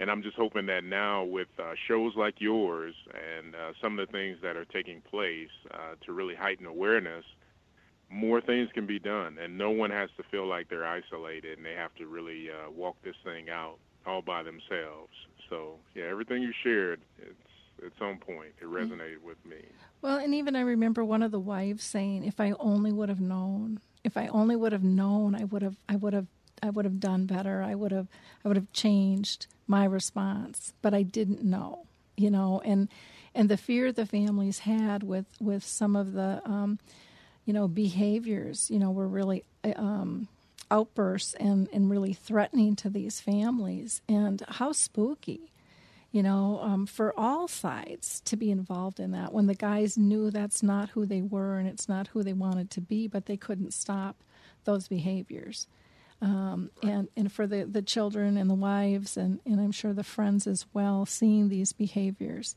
and 0.00 0.10
I'm 0.10 0.22
just 0.22 0.36
hoping 0.36 0.66
that 0.66 0.84
now 0.84 1.24
with 1.24 1.48
uh, 1.58 1.74
shows 1.86 2.12
like 2.16 2.40
yours 2.40 2.94
and 3.08 3.54
uh, 3.54 3.72
some 3.82 3.98
of 3.98 4.06
the 4.06 4.12
things 4.12 4.38
that 4.42 4.56
are 4.56 4.64
taking 4.64 5.00
place 5.00 5.50
uh, 5.72 5.94
to 6.06 6.12
really 6.12 6.34
heighten 6.34 6.66
awareness, 6.66 7.24
more 8.10 8.40
things 8.40 8.68
can 8.72 8.86
be 8.86 8.98
done, 8.98 9.38
and 9.38 9.58
no 9.58 9.70
one 9.70 9.90
has 9.90 10.08
to 10.16 10.22
feel 10.30 10.46
like 10.46 10.68
they're 10.68 10.86
isolated 10.86 11.58
and 11.58 11.66
they 11.66 11.74
have 11.74 11.94
to 11.96 12.06
really 12.06 12.48
uh, 12.50 12.70
walk 12.70 12.96
this 13.02 13.16
thing 13.24 13.50
out 13.50 13.78
all 14.06 14.22
by 14.22 14.42
themselves. 14.42 15.12
So 15.50 15.76
yeah, 15.94 16.04
everything 16.04 16.42
you 16.42 16.52
shared, 16.62 17.00
it's 17.18 17.34
it's 17.80 18.00
on 18.00 18.18
point. 18.18 18.54
It 18.60 18.64
mm-hmm. 18.64 18.74
resonated 18.74 19.22
with 19.22 19.44
me. 19.44 19.64
Well, 20.02 20.18
and 20.18 20.34
even 20.34 20.56
I 20.56 20.60
remember 20.60 21.04
one 21.04 21.22
of 21.22 21.30
the 21.30 21.40
wives 21.40 21.84
saying, 21.84 22.24
"If 22.24 22.40
I 22.40 22.52
only 22.58 22.92
would 22.92 23.08
have 23.08 23.20
known, 23.20 23.80
if 24.04 24.16
I 24.16 24.28
only 24.28 24.56
would 24.56 24.72
have 24.72 24.84
known, 24.84 25.34
I 25.34 25.44
would 25.44 25.62
have, 25.62 25.76
I 25.88 25.96
would 25.96 26.12
have, 26.12 26.26
I 26.62 26.70
would 26.70 26.84
have 26.84 27.00
done 27.00 27.26
better. 27.26 27.62
I 27.62 27.74
would 27.74 27.92
have, 27.92 28.08
I 28.44 28.48
would 28.48 28.56
have 28.56 28.72
changed." 28.72 29.46
My 29.68 29.84
response, 29.84 30.72
but 30.82 30.94
I 30.94 31.02
didn't 31.02 31.44
know, 31.44 31.84
you 32.16 32.30
know, 32.30 32.60
and 32.64 32.88
and 33.34 33.48
the 33.48 33.56
fear 33.56 33.92
the 33.92 34.06
families 34.06 34.60
had 34.60 35.02
with 35.02 35.26
with 35.40 35.64
some 35.64 35.94
of 35.94 36.12
the, 36.12 36.40
um, 36.44 36.78
you 37.44 37.52
know, 37.52 37.68
behaviors, 37.68 38.70
you 38.70 38.78
know, 38.78 38.90
were 38.90 39.06
really 39.06 39.44
um, 39.76 40.28
outbursts 40.70 41.34
and 41.34 41.68
and 41.72 41.90
really 41.90 42.14
threatening 42.14 42.74
to 42.76 42.90
these 42.90 43.20
families, 43.20 44.00
and 44.08 44.42
how 44.48 44.72
spooky. 44.72 45.52
You 46.10 46.22
know, 46.22 46.58
um, 46.62 46.86
for 46.86 47.12
all 47.18 47.48
sides 47.48 48.20
to 48.24 48.34
be 48.34 48.50
involved 48.50 48.98
in 48.98 49.10
that 49.10 49.30
when 49.34 49.46
the 49.46 49.54
guys 49.54 49.98
knew 49.98 50.30
that's 50.30 50.62
not 50.62 50.88
who 50.90 51.04
they 51.04 51.20
were 51.20 51.58
and 51.58 51.68
it's 51.68 51.86
not 51.86 52.08
who 52.08 52.22
they 52.22 52.32
wanted 52.32 52.70
to 52.70 52.80
be, 52.80 53.06
but 53.06 53.26
they 53.26 53.36
couldn't 53.36 53.74
stop 53.74 54.16
those 54.64 54.88
behaviors 54.88 55.66
um, 56.20 56.70
and 56.82 57.08
and 57.16 57.30
for 57.30 57.46
the, 57.46 57.64
the 57.64 57.82
children 57.82 58.36
and 58.36 58.50
the 58.50 58.54
wives 58.54 59.16
and, 59.16 59.40
and 59.46 59.60
I'm 59.60 59.72
sure 59.72 59.92
the 59.92 60.02
friends 60.02 60.46
as 60.46 60.66
well 60.72 61.06
seeing 61.06 61.48
these 61.48 61.72
behaviors. 61.72 62.56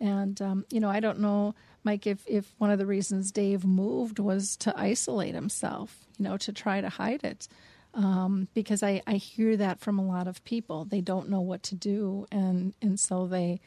And 0.00 0.40
um, 0.40 0.64
you 0.70 0.80
know, 0.80 0.90
I 0.90 1.00
don't 1.00 1.20
know, 1.20 1.54
Mike, 1.84 2.06
if, 2.06 2.22
if 2.26 2.54
one 2.58 2.70
of 2.70 2.78
the 2.78 2.86
reasons 2.86 3.32
Dave 3.32 3.64
moved 3.64 4.18
was 4.18 4.56
to 4.58 4.78
isolate 4.78 5.34
himself, 5.34 6.06
you 6.18 6.24
know, 6.24 6.36
to 6.38 6.52
try 6.52 6.80
to 6.80 6.88
hide 6.88 7.24
it. 7.24 7.48
Um, 7.92 8.46
because 8.54 8.84
I, 8.84 9.02
I 9.04 9.14
hear 9.14 9.56
that 9.56 9.80
from 9.80 9.98
a 9.98 10.06
lot 10.06 10.28
of 10.28 10.44
people. 10.44 10.84
They 10.84 11.00
don't 11.00 11.28
know 11.28 11.40
what 11.40 11.64
to 11.64 11.74
do 11.74 12.26
and, 12.30 12.74
and 12.80 13.00
so 13.00 13.26
they 13.26 13.60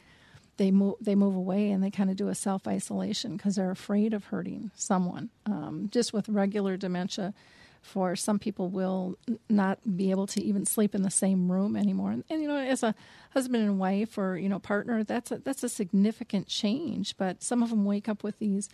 they 0.56 0.70
move 0.70 0.94
they 1.00 1.14
move 1.14 1.34
away 1.34 1.70
and 1.70 1.82
they 1.82 1.90
kind 1.90 2.10
of 2.10 2.16
do 2.16 2.28
a 2.28 2.34
self 2.34 2.66
isolation 2.66 3.36
because 3.36 3.56
they're 3.56 3.70
afraid 3.70 4.14
of 4.14 4.26
hurting 4.26 4.70
someone. 4.74 5.30
Um, 5.46 5.88
just 5.92 6.12
with 6.12 6.28
regular 6.28 6.76
dementia, 6.76 7.34
for 7.84 8.16
some 8.16 8.38
people 8.38 8.68
will 8.68 9.18
not 9.48 9.78
be 9.96 10.10
able 10.10 10.26
to 10.28 10.42
even 10.42 10.64
sleep 10.64 10.94
in 10.94 11.02
the 11.02 11.10
same 11.10 11.50
room 11.50 11.76
anymore. 11.76 12.10
And, 12.10 12.24
and, 12.30 12.42
you 12.42 12.48
know, 12.48 12.56
as 12.56 12.82
a 12.82 12.94
husband 13.30 13.64
and 13.64 13.78
wife 13.78 14.16
or 14.16 14.36
you 14.36 14.48
know 14.48 14.58
partner, 14.58 15.04
that's 15.04 15.30
a, 15.30 15.38
that's 15.38 15.62
a 15.62 15.68
significant 15.68 16.46
change. 16.46 17.16
But 17.16 17.42
some 17.42 17.62
of 17.62 17.70
them 17.70 17.84
wake 17.84 18.08
up 18.08 18.24
with 18.24 18.38
these, 18.38 18.68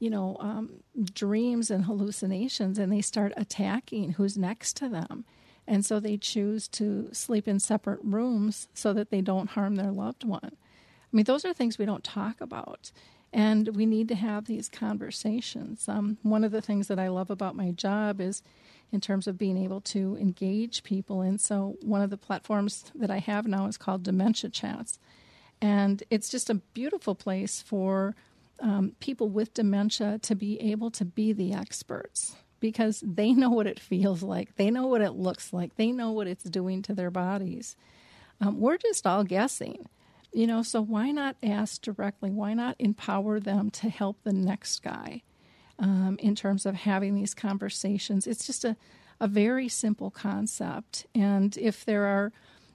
you 0.00 0.10
know, 0.10 0.36
um, 0.40 0.82
dreams 1.12 1.70
and 1.70 1.84
hallucinations, 1.84 2.78
and 2.78 2.92
they 2.92 3.02
start 3.02 3.32
attacking 3.36 4.12
who's 4.12 4.36
next 4.38 4.76
to 4.78 4.88
them. 4.88 5.24
And 5.68 5.84
so 5.84 5.98
they 5.98 6.16
choose 6.16 6.68
to 6.68 7.08
sleep 7.12 7.48
in 7.48 7.58
separate 7.58 8.00
rooms 8.02 8.68
so 8.72 8.92
that 8.92 9.10
they 9.10 9.20
don't 9.20 9.50
harm 9.50 9.76
their 9.76 9.90
loved 9.90 10.24
one. 10.24 10.52
I 10.52 11.16
mean, 11.16 11.24
those 11.24 11.44
are 11.44 11.52
things 11.52 11.78
we 11.78 11.86
don't 11.86 12.04
talk 12.04 12.40
about. 12.40 12.90
And 13.32 13.76
we 13.76 13.86
need 13.86 14.08
to 14.08 14.14
have 14.14 14.46
these 14.46 14.68
conversations. 14.68 15.88
Um, 15.88 16.18
one 16.22 16.44
of 16.44 16.52
the 16.52 16.62
things 16.62 16.88
that 16.88 16.98
I 16.98 17.08
love 17.08 17.30
about 17.30 17.54
my 17.54 17.70
job 17.70 18.20
is 18.20 18.42
in 18.92 19.00
terms 19.00 19.26
of 19.26 19.36
being 19.36 19.56
able 19.56 19.80
to 19.80 20.16
engage 20.20 20.82
people. 20.82 21.20
And 21.20 21.40
so 21.40 21.76
one 21.82 22.02
of 22.02 22.10
the 22.10 22.16
platforms 22.16 22.92
that 22.94 23.10
I 23.10 23.18
have 23.18 23.46
now 23.46 23.66
is 23.66 23.76
called 23.76 24.04
Dementia 24.04 24.50
Chats. 24.50 24.98
And 25.60 26.02
it's 26.10 26.28
just 26.28 26.50
a 26.50 26.54
beautiful 26.54 27.14
place 27.14 27.62
for 27.62 28.14
um, 28.60 28.92
people 29.00 29.28
with 29.28 29.54
dementia 29.54 30.18
to 30.22 30.34
be 30.34 30.60
able 30.60 30.90
to 30.92 31.04
be 31.04 31.32
the 31.32 31.52
experts 31.52 32.36
because 32.60 33.02
they 33.06 33.32
know 33.32 33.50
what 33.50 33.66
it 33.66 33.78
feels 33.78 34.22
like, 34.22 34.56
they 34.56 34.70
know 34.70 34.86
what 34.86 35.02
it 35.02 35.12
looks 35.12 35.52
like, 35.52 35.76
they 35.76 35.92
know 35.92 36.10
what 36.10 36.26
it's 36.26 36.44
doing 36.44 36.82
to 36.82 36.94
their 36.94 37.10
bodies. 37.10 37.76
Um, 38.40 38.60
we're 38.60 38.78
just 38.78 39.06
all 39.06 39.24
guessing 39.24 39.86
You 40.32 40.46
know, 40.46 40.62
so 40.62 40.82
why 40.82 41.12
not 41.12 41.36
ask 41.42 41.80
directly? 41.82 42.30
Why 42.30 42.54
not 42.54 42.76
empower 42.78 43.40
them 43.40 43.70
to 43.70 43.88
help 43.88 44.22
the 44.22 44.32
next 44.32 44.82
guy 44.82 45.22
um, 45.78 46.16
in 46.20 46.34
terms 46.34 46.66
of 46.66 46.74
having 46.74 47.14
these 47.14 47.34
conversations? 47.34 48.26
It's 48.26 48.46
just 48.46 48.64
a, 48.64 48.76
a 49.20 49.28
very 49.28 49.68
simple 49.68 50.10
concept. 50.10 51.06
And 51.14 51.56
if 51.56 51.84
there 51.84 52.04
are, 52.04 52.32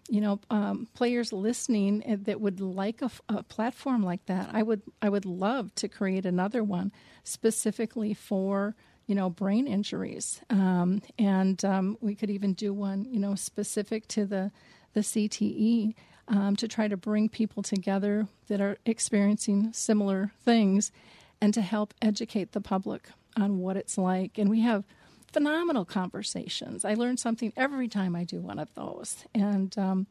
you 0.09 0.21
know, 0.21 0.39
um, 0.49 0.87
players 0.93 1.31
listening 1.31 2.03
that 2.25 2.41
would 2.41 2.59
like 2.59 3.01
a, 3.01 3.11
a, 3.29 3.43
platform 3.43 4.03
like 4.03 4.25
that, 4.25 4.49
I 4.51 4.63
would 4.63 4.81
I 5.01 5.09
would 5.09 5.25
love 5.25 5.73
to 5.75 5.87
create 5.87 6.25
another 6.25 6.63
one 6.63 6.91
specifically 7.23 8.13
for 8.13 8.75
you 9.07 9.15
know 9.15 9.29
brain 9.29 9.67
injuries, 9.67 10.41
um, 10.49 11.01
and 11.19 11.63
um, 11.63 11.97
we 12.01 12.15
could 12.15 12.29
even 12.29 12.53
do 12.53 12.73
one 12.73 13.05
you 13.05 13.19
know 13.19 13.35
specific 13.35 14.07
to 14.09 14.25
the 14.25 14.51
the 14.93 15.01
CTE 15.01 15.95
um, 16.27 16.55
to 16.55 16.67
try 16.67 16.87
to 16.87 16.97
bring 16.97 17.29
people 17.29 17.63
together 17.63 18.27
that 18.47 18.61
are 18.61 18.77
experiencing 18.85 19.73
similar 19.73 20.31
things 20.43 20.91
and 21.41 21.53
to 21.53 21.61
help 21.61 21.93
educate 22.01 22.51
the 22.51 22.61
public 22.61 23.09
on 23.35 23.59
what 23.59 23.77
it's 23.77 23.97
like. 23.97 24.37
And 24.37 24.49
we 24.49 24.61
have 24.61 24.83
phenomenal 25.31 25.85
conversations. 25.85 26.85
I 26.85 26.93
learn 26.93 27.17
something 27.17 27.53
every 27.55 27.87
time 27.87 28.15
I 28.15 28.23
do 28.23 28.41
one 28.41 28.59
of 28.59 28.73
those. 28.75 29.25
And, 29.33 29.75
um, 29.77 30.07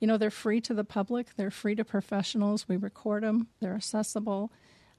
you 0.00 0.06
know, 0.06 0.18
they're 0.18 0.30
free 0.30 0.60
to 0.62 0.74
the 0.74 0.84
public, 0.84 1.36
they're 1.36 1.50
free 1.50 1.74
to 1.76 1.84
professionals. 1.84 2.68
We 2.68 2.76
record 2.76 3.22
them, 3.22 3.48
they're 3.60 3.76
accessible. 3.76 4.52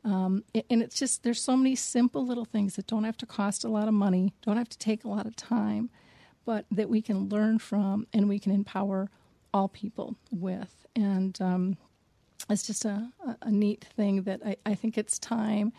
Um, 0.03 0.43
and 0.69 0.81
it's 0.81 0.97
just, 0.97 1.23
there's 1.23 1.41
so 1.41 1.57
many 1.57 1.75
simple 1.75 2.25
little 2.25 2.45
things 2.45 2.75
that 2.75 2.87
don't 2.87 3.03
have 3.03 3.17
to 3.17 3.25
cost 3.25 3.63
a 3.63 3.69
lot 3.69 3.87
of 3.87 3.93
money, 3.93 4.33
don't 4.43 4.57
have 4.57 4.69
to 4.69 4.77
take 4.77 5.03
a 5.03 5.09
lot 5.09 5.25
of 5.25 5.35
time, 5.35 5.89
but 6.45 6.65
that 6.71 6.89
we 6.89 7.01
can 7.01 7.27
learn 7.27 7.59
from 7.59 8.07
and 8.13 8.29
we 8.29 8.39
can 8.39 8.51
empower 8.51 9.09
all 9.55 9.69
people 9.69 10.17
with. 10.31 10.85
And 10.97 11.41
um, 11.41 11.77
it's 12.49 12.67
just 12.67 12.83
a, 12.83 13.09
a, 13.41 13.49
neat 13.49 13.85
thing 13.95 14.23
that 14.23 14.41
I, 14.45 14.57
I 14.65 14.75
think 14.75 14.97
it's 14.97 15.17
time 15.17 15.71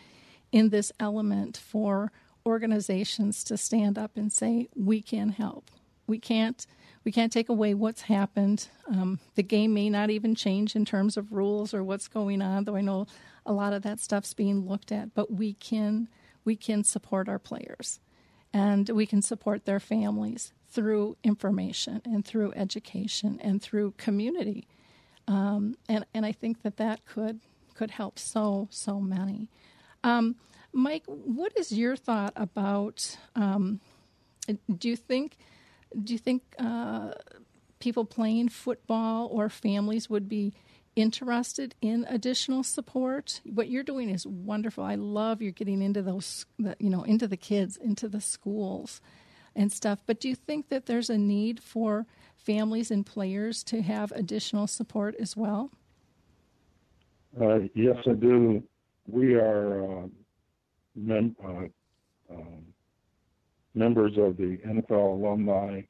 in 0.51 0.69
this 0.69 0.91
element 0.99 1.57
for 1.57 2.11
organizations 2.43 3.43
to 3.43 3.55
stand 3.55 3.99
up 3.99 4.17
and 4.17 4.33
say 4.33 4.67
we 4.75 5.03
can 5.03 5.29
help. 5.29 5.69
We 6.07 6.17
can't 6.17 6.65
we 7.03 7.11
can't 7.11 7.31
take 7.31 7.49
away 7.49 7.73
what's 7.75 8.01
happened. 8.01 8.67
Um, 8.89 9.19
the 9.35 9.43
game 9.43 9.75
may 9.75 9.89
not 9.89 10.09
even 10.09 10.33
change 10.33 10.75
in 10.75 10.83
terms 10.83 11.15
of 11.15 11.31
rules 11.31 11.73
or 11.73 11.83
what's 11.83 12.07
going 12.07 12.41
on, 12.41 12.63
though 12.63 12.75
I 12.75 12.81
know 12.81 13.05
a 13.45 13.53
lot 13.53 13.73
of 13.73 13.83
that 13.83 13.99
stuff's 13.99 14.33
being 14.33 14.67
looked 14.67 14.91
at. 14.91 15.13
But 15.13 15.31
we 15.31 15.53
can 15.53 16.09
we 16.43 16.55
can 16.55 16.83
support 16.83 17.29
our 17.29 17.39
players, 17.39 17.99
and 18.51 18.89
we 18.89 19.05
can 19.05 19.21
support 19.21 19.65
their 19.65 19.79
families 19.79 20.51
through 20.69 21.17
information 21.23 22.01
and 22.05 22.25
through 22.25 22.53
education 22.53 23.39
and 23.41 23.61
through 23.61 23.93
community. 23.97 24.67
Um, 25.27 25.75
and, 25.89 26.05
and 26.13 26.25
I 26.25 26.31
think 26.31 26.61
that 26.63 26.77
that 26.77 27.05
could, 27.05 27.39
could 27.73 27.91
help 27.91 28.19
so, 28.19 28.67
so 28.71 28.99
many. 28.99 29.49
Um, 30.03 30.35
Mike, 30.73 31.03
what 31.07 31.53
is 31.57 31.71
your 31.71 31.95
thought 31.95 32.33
about? 32.35 33.17
Um, 33.35 33.79
do 34.77 34.89
you 34.89 34.95
think 34.95 35.37
do 36.03 36.13
you 36.13 36.19
think 36.19 36.43
uh, 36.59 37.11
people 37.79 38.05
playing 38.05 38.49
football 38.49 39.27
or 39.31 39.49
families 39.49 40.09
would 40.09 40.27
be 40.27 40.53
interested 40.95 41.75
in 41.81 42.05
additional 42.09 42.63
support? 42.63 43.41
What 43.45 43.69
you're 43.69 43.83
doing 43.83 44.09
is 44.09 44.25
wonderful. 44.25 44.83
I 44.83 44.95
love 44.95 45.41
you're 45.41 45.51
getting 45.51 45.81
into 45.81 46.01
those, 46.01 46.45
you 46.79 46.89
know, 46.89 47.03
into 47.03 47.27
the 47.27 47.37
kids, 47.37 47.77
into 47.77 48.07
the 48.07 48.21
schools, 48.21 49.01
and 49.57 49.71
stuff. 49.71 49.99
But 50.05 50.21
do 50.21 50.29
you 50.29 50.35
think 50.35 50.69
that 50.69 50.85
there's 50.85 51.09
a 51.09 51.17
need 51.17 51.61
for 51.61 52.05
families 52.37 52.91
and 52.91 53.05
players 53.05 53.63
to 53.65 53.81
have 53.81 54.11
additional 54.13 54.67
support 54.67 55.15
as 55.19 55.35
well? 55.35 55.71
Uh, 57.39 57.59
yes, 57.73 57.97
I 58.07 58.13
do. 58.13 58.63
We 59.07 59.35
are 59.35 59.83
uh, 59.83 60.07
mem- 60.95 61.35
uh, 61.43 62.33
um, 62.33 62.63
members 63.73 64.13
of 64.17 64.37
the 64.37 64.57
NFL 64.65 65.19
alumni 65.19 65.81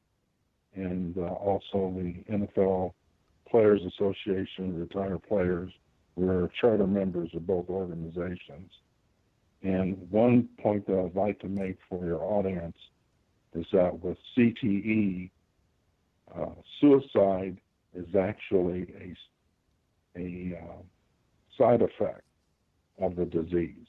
and 0.75 1.17
uh, 1.17 1.21
also 1.21 1.93
the 1.95 2.13
NFL 2.32 2.93
Players 3.49 3.82
Association, 3.86 4.80
retired 4.80 5.23
players. 5.23 5.71
We're 6.15 6.49
charter 6.60 6.88
members 6.88 7.30
of 7.34 7.47
both 7.47 7.69
organizations. 7.69 8.71
And 9.63 9.97
one 10.12 10.49
point 10.62 10.86
that 10.88 10.99
I'd 10.99 11.15
like 11.15 11.39
to 11.39 11.47
make 11.47 11.77
for 11.89 12.06
your 12.06 12.21
audience 12.21 12.75
is 13.53 13.65
that 13.73 13.99
with 14.03 14.17
CTE, 14.38 15.29
uh, 16.36 16.45
suicide 16.79 17.57
is 17.93 18.15
actually 18.15 19.15
a, 20.15 20.19
a 20.19 20.60
uh, 20.62 20.81
side 21.57 21.81
effect 21.81 22.21
of 22.99 23.15
the 23.15 23.25
disease. 23.25 23.88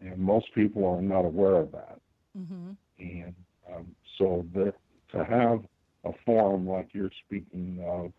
And 0.00 0.18
most 0.18 0.46
people 0.54 0.84
are 0.86 1.02
not 1.02 1.24
aware 1.24 1.56
of 1.56 1.72
that. 1.72 2.00
Mm-hmm. 2.36 2.70
And 2.98 3.34
um, 3.72 3.86
so 4.18 4.44
that, 4.54 4.74
to 5.12 5.24
have 5.24 5.60
a 6.04 6.12
forum 6.24 6.66
like 6.66 6.88
you're 6.92 7.10
speaking 7.26 7.84
of 7.86 8.12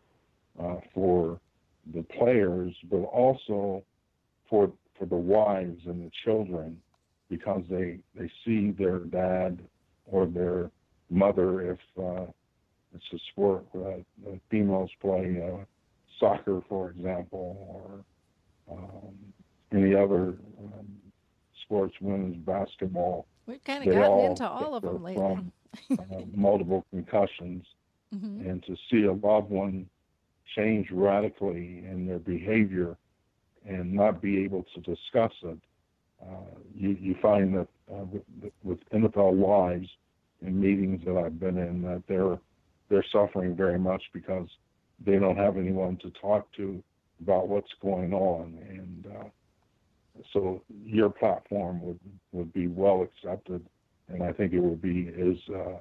uh, 0.64 0.80
for 0.94 1.40
the 1.94 2.04
players, 2.04 2.74
but 2.90 2.98
also 2.98 3.84
for 4.50 4.72
for 4.98 5.06
the 5.06 5.16
wives 5.16 5.82
and 5.86 6.06
the 6.06 6.12
children, 6.24 6.80
because 7.30 7.64
they 7.70 8.00
they 8.16 8.32
see 8.46 8.72
their 8.72 9.00
dad 9.00 9.60
or 10.06 10.26
their 10.26 10.72
mother 11.10 11.72
if 11.72 11.80
uh, 11.98 12.26
it's 12.94 13.06
a 13.14 13.18
sport 13.32 13.66
that 13.74 14.04
the 14.24 14.40
females 14.50 14.90
play 15.02 15.42
uh, 15.44 15.64
soccer, 16.20 16.62
for 16.70 16.92
example, 16.92 18.04
or 18.70 18.76
um, 18.76 19.16
any 19.72 19.96
other 19.96 20.36
um, 20.60 20.88
sports, 21.64 21.96
women's 22.02 22.38
basketball. 22.38 23.26
We've 23.46 23.64
kind 23.64 23.88
of 23.88 23.94
gotten 23.94 24.20
into 24.20 24.48
all 24.48 24.76
of 24.76 24.84
them 24.84 25.04
lately. 25.04 25.22
From, 25.24 25.52
uh, 25.90 26.22
multiple 26.36 26.86
concussions, 26.92 27.66
mm-hmm. 28.14 28.48
and 28.48 28.64
to 28.64 28.76
see 28.92 29.06
a 29.06 29.14
loved 29.14 29.50
one 29.50 29.90
change 30.56 30.92
radically 30.92 31.84
in 31.90 32.06
their 32.06 32.20
behavior 32.20 32.96
and 33.66 33.92
not 33.92 34.22
be 34.22 34.44
able 34.44 34.64
to 34.76 34.82
discuss 34.82 35.32
it 35.42 35.58
uh, 36.24 36.60
you, 36.76 36.98
you 37.00 37.16
find 37.22 37.56
that 37.56 37.68
uh, 37.92 38.04
with, 38.06 38.52
with 38.64 38.80
NFL 38.92 39.34
wives 39.34 39.88
in 40.42 40.60
meetings 40.60 41.02
that 41.06 41.18
I've 41.18 41.40
been 41.40 41.58
in 41.58 41.82
that 41.84 42.04
they're 42.08 42.40
they're 42.90 43.06
suffering 43.12 43.56
very 43.56 43.80
much 43.80 44.04
because 44.14 44.48
they 45.04 45.18
don't 45.18 45.38
have 45.38 45.58
anyone 45.58 45.98
to 45.98 46.12
talk 46.12 46.52
to 46.58 46.84
about 47.22 47.48
what's 47.48 47.72
going 47.82 48.14
on, 48.14 48.60
and 48.70 49.08
uh, 49.16 50.24
so 50.32 50.62
your 50.84 51.10
platform 51.10 51.82
would 51.82 52.00
would 52.32 52.54
be 52.54 52.68
well 52.68 53.02
accepted, 53.02 53.66
and 54.10 54.24
I 54.24 54.32
think 54.32 54.54
it 54.54 54.60
would 54.60 54.82
be 54.82 55.10
is 55.16 55.38
uh, 55.50 55.78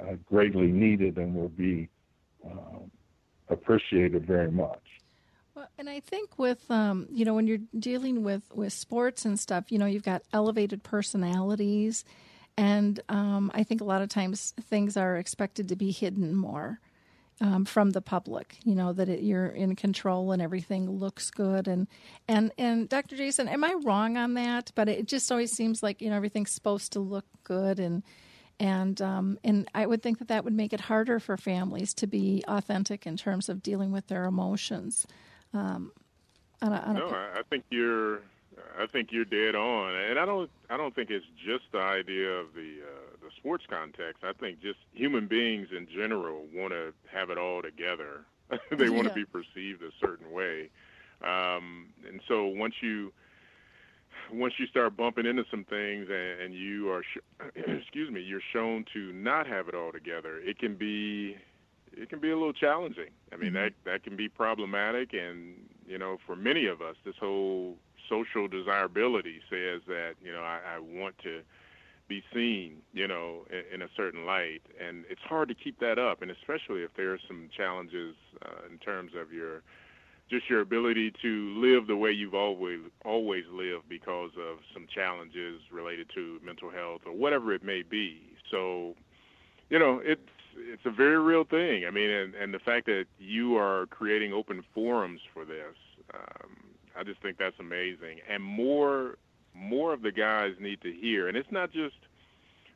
uh, 0.00 0.14
greatly 0.24 0.68
needed 0.68 1.18
and 1.18 1.34
will 1.34 1.48
be 1.48 1.88
um, 2.44 2.90
appreciated 3.48 4.26
very 4.26 4.50
much. 4.50 4.82
And 5.78 5.88
I 5.88 6.00
think 6.00 6.40
with 6.40 6.68
um, 6.72 7.06
you 7.08 7.24
know 7.24 7.34
when 7.34 7.46
you're 7.46 7.60
dealing 7.78 8.24
with 8.24 8.42
with 8.52 8.72
sports 8.72 9.24
and 9.24 9.38
stuff, 9.38 9.70
you 9.70 9.78
know 9.78 9.86
you've 9.86 10.02
got 10.02 10.22
elevated 10.32 10.82
personalities, 10.82 12.04
and 12.56 12.98
um, 13.08 13.52
I 13.54 13.62
think 13.62 13.80
a 13.80 13.84
lot 13.84 14.02
of 14.02 14.08
times 14.08 14.52
things 14.60 14.96
are 14.96 15.16
expected 15.16 15.68
to 15.68 15.76
be 15.76 15.92
hidden 15.92 16.34
more. 16.34 16.80
Um, 17.40 17.64
from 17.64 17.90
the 17.90 18.00
public, 18.00 18.56
you 18.64 18.74
know 18.74 18.92
that 18.92 19.08
it, 19.08 19.22
you're 19.22 19.46
in 19.46 19.76
control 19.76 20.32
and 20.32 20.42
everything 20.42 20.90
looks 20.90 21.30
good, 21.30 21.68
and 21.68 21.86
and 22.26 22.50
and 22.58 22.88
Dr. 22.88 23.16
Jason, 23.16 23.46
am 23.46 23.62
I 23.62 23.74
wrong 23.84 24.16
on 24.16 24.34
that? 24.34 24.72
But 24.74 24.88
it 24.88 25.06
just 25.06 25.30
always 25.30 25.52
seems 25.52 25.80
like 25.80 26.02
you 26.02 26.10
know 26.10 26.16
everything's 26.16 26.50
supposed 26.50 26.90
to 26.94 26.98
look 26.98 27.26
good, 27.44 27.78
and 27.78 28.02
and 28.58 29.00
um, 29.00 29.38
and 29.44 29.70
I 29.72 29.86
would 29.86 30.02
think 30.02 30.18
that 30.18 30.26
that 30.26 30.42
would 30.42 30.52
make 30.52 30.72
it 30.72 30.80
harder 30.80 31.20
for 31.20 31.36
families 31.36 31.94
to 31.94 32.08
be 32.08 32.42
authentic 32.48 33.06
in 33.06 33.16
terms 33.16 33.48
of 33.48 33.62
dealing 33.62 33.92
with 33.92 34.08
their 34.08 34.24
emotions. 34.24 35.06
Um, 35.54 35.92
on 36.62 36.72
a, 36.72 36.76
on 36.76 36.94
no, 36.94 37.08
I 37.08 37.42
think 37.48 37.64
you're. 37.70 38.20
I 38.76 38.86
think 38.86 39.12
you're 39.12 39.24
dead 39.24 39.54
on, 39.54 39.94
and 39.94 40.18
I 40.18 40.24
don't. 40.24 40.50
I 40.68 40.76
don't 40.76 40.94
think 40.94 41.10
it's 41.10 41.26
just 41.36 41.64
the 41.72 41.80
idea 41.80 42.30
of 42.30 42.54
the 42.54 42.80
uh, 42.82 43.16
the 43.22 43.30
sports 43.36 43.64
context. 43.68 44.24
I 44.24 44.32
think 44.32 44.60
just 44.60 44.78
human 44.92 45.26
beings 45.26 45.68
in 45.76 45.86
general 45.86 46.44
want 46.52 46.72
to 46.72 46.92
have 47.12 47.30
it 47.30 47.38
all 47.38 47.62
together. 47.62 48.24
they 48.70 48.84
yeah. 48.84 48.90
want 48.90 49.08
to 49.08 49.14
be 49.14 49.24
perceived 49.24 49.82
a 49.82 49.90
certain 50.00 50.32
way, 50.32 50.70
um, 51.22 51.86
and 52.06 52.20
so 52.26 52.46
once 52.46 52.74
you 52.80 53.12
once 54.32 54.54
you 54.58 54.66
start 54.66 54.96
bumping 54.96 55.26
into 55.26 55.44
some 55.50 55.64
things 55.64 56.08
and, 56.10 56.40
and 56.40 56.54
you 56.54 56.90
are 56.90 57.02
sh- 57.02 57.44
excuse 57.56 58.10
me 58.10 58.20
you're 58.20 58.42
shown 58.52 58.84
to 58.92 59.12
not 59.12 59.46
have 59.46 59.68
it 59.68 59.74
all 59.74 59.92
together 59.92 60.38
it 60.40 60.58
can 60.58 60.74
be 60.74 61.36
it 61.98 62.08
can 62.08 62.20
be 62.20 62.30
a 62.30 62.36
little 62.36 62.52
challenging. 62.52 63.10
I 63.32 63.36
mean, 63.36 63.52
mm-hmm. 63.52 63.56
that 63.56 63.72
that 63.84 64.02
can 64.04 64.16
be 64.16 64.28
problematic, 64.28 65.12
and 65.12 65.54
you 65.86 65.98
know, 65.98 66.18
for 66.26 66.36
many 66.36 66.66
of 66.66 66.80
us, 66.80 66.96
this 67.04 67.16
whole 67.18 67.76
social 68.08 68.48
desirability 68.48 69.40
says 69.50 69.82
that 69.86 70.14
you 70.22 70.32
know 70.32 70.42
I, 70.42 70.60
I 70.76 70.78
want 70.78 71.18
to 71.24 71.42
be 72.08 72.22
seen, 72.32 72.76
you 72.92 73.06
know, 73.06 73.44
in, 73.50 73.74
in 73.74 73.82
a 73.82 73.88
certain 73.96 74.24
light, 74.24 74.62
and 74.80 75.04
it's 75.10 75.20
hard 75.22 75.48
to 75.48 75.54
keep 75.54 75.78
that 75.80 75.98
up, 75.98 76.22
and 76.22 76.30
especially 76.30 76.82
if 76.82 76.94
there 76.96 77.12
are 77.12 77.20
some 77.28 77.50
challenges 77.54 78.14
uh, 78.44 78.66
in 78.70 78.78
terms 78.78 79.12
of 79.18 79.32
your 79.32 79.62
just 80.30 80.48
your 80.50 80.60
ability 80.60 81.12
to 81.22 81.54
live 81.58 81.86
the 81.86 81.96
way 81.96 82.10
you've 82.10 82.34
always 82.34 82.80
always 83.04 83.44
lived 83.50 83.88
because 83.88 84.30
of 84.38 84.58
some 84.74 84.86
challenges 84.94 85.60
related 85.72 86.06
to 86.14 86.38
mental 86.44 86.70
health 86.70 87.00
or 87.06 87.12
whatever 87.12 87.54
it 87.54 87.64
may 87.64 87.82
be. 87.82 88.20
So, 88.50 88.94
you 89.70 89.78
know, 89.78 90.00
it's 90.04 90.20
it's 90.58 90.86
a 90.86 90.90
very 90.90 91.18
real 91.18 91.44
thing. 91.44 91.84
I 91.86 91.90
mean, 91.90 92.10
and, 92.10 92.34
and 92.34 92.54
the 92.54 92.58
fact 92.58 92.86
that 92.86 93.06
you 93.18 93.56
are 93.56 93.86
creating 93.86 94.32
open 94.32 94.62
forums 94.74 95.20
for 95.32 95.44
this, 95.44 95.76
um, 96.14 96.50
I 96.98 97.04
just 97.04 97.20
think 97.22 97.38
that's 97.38 97.58
amazing. 97.58 98.20
And 98.28 98.42
more 98.42 99.16
more 99.54 99.92
of 99.92 100.02
the 100.02 100.12
guys 100.12 100.52
need 100.60 100.80
to 100.82 100.92
hear. 100.92 101.28
And 101.28 101.36
it's 101.36 101.50
not 101.50 101.72
just 101.72 101.96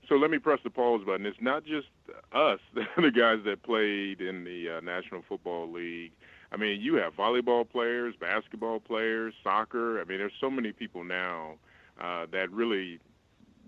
so 0.08 0.16
let 0.16 0.30
me 0.30 0.38
press 0.38 0.58
the 0.64 0.70
pause 0.70 1.02
button. 1.06 1.26
It's 1.26 1.40
not 1.40 1.64
just 1.64 1.86
us, 2.32 2.58
the 2.96 3.10
guys 3.10 3.38
that 3.44 3.62
played 3.62 4.20
in 4.20 4.44
the 4.44 4.78
uh, 4.78 4.80
National 4.80 5.22
Football 5.28 5.70
League. 5.70 6.12
I 6.50 6.56
mean, 6.56 6.80
you 6.80 6.96
have 6.96 7.14
volleyball 7.14 7.68
players, 7.68 8.14
basketball 8.20 8.80
players, 8.80 9.32
soccer. 9.42 10.00
I 10.00 10.04
mean, 10.04 10.18
there's 10.18 10.32
so 10.40 10.50
many 10.50 10.72
people 10.72 11.02
now 11.02 11.54
uh, 12.00 12.26
that 12.32 12.50
really, 12.50 12.98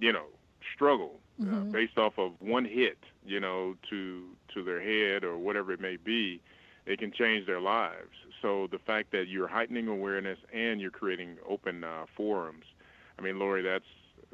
you 0.01 0.13
know, 0.13 0.27
struggle 0.75 1.21
mm-hmm. 1.41 1.55
uh, 1.55 1.73
based 1.73 1.99
off 1.99 2.19
of 2.19 2.33
one 2.41 2.65
hit, 2.65 2.99
you 3.25 3.41
know, 3.41 3.77
to 3.91 4.25
to 4.55 4.63
their 4.63 4.81
head 4.81 5.25
or 5.25 5.39
whatever 5.39 5.73
it 5.73 5.81
may 5.81 5.97
be. 5.97 6.41
It 6.87 6.99
can 6.99 7.13
change 7.13 7.47
their 7.47 7.61
lives. 7.61 8.13
So 8.43 8.69
the 8.71 8.79
fact 8.79 9.11
that 9.13 9.27
you're 9.29 9.49
heightening 9.49 9.89
awareness 9.89 10.39
and 10.53 10.81
you're 10.81 10.91
creating 10.91 11.39
open 11.49 11.83
uh, 11.83 12.05
forums, 12.15 12.67
I 13.19 13.23
mean, 13.23 13.39
Lori, 13.39 13.63
that's 13.63 13.87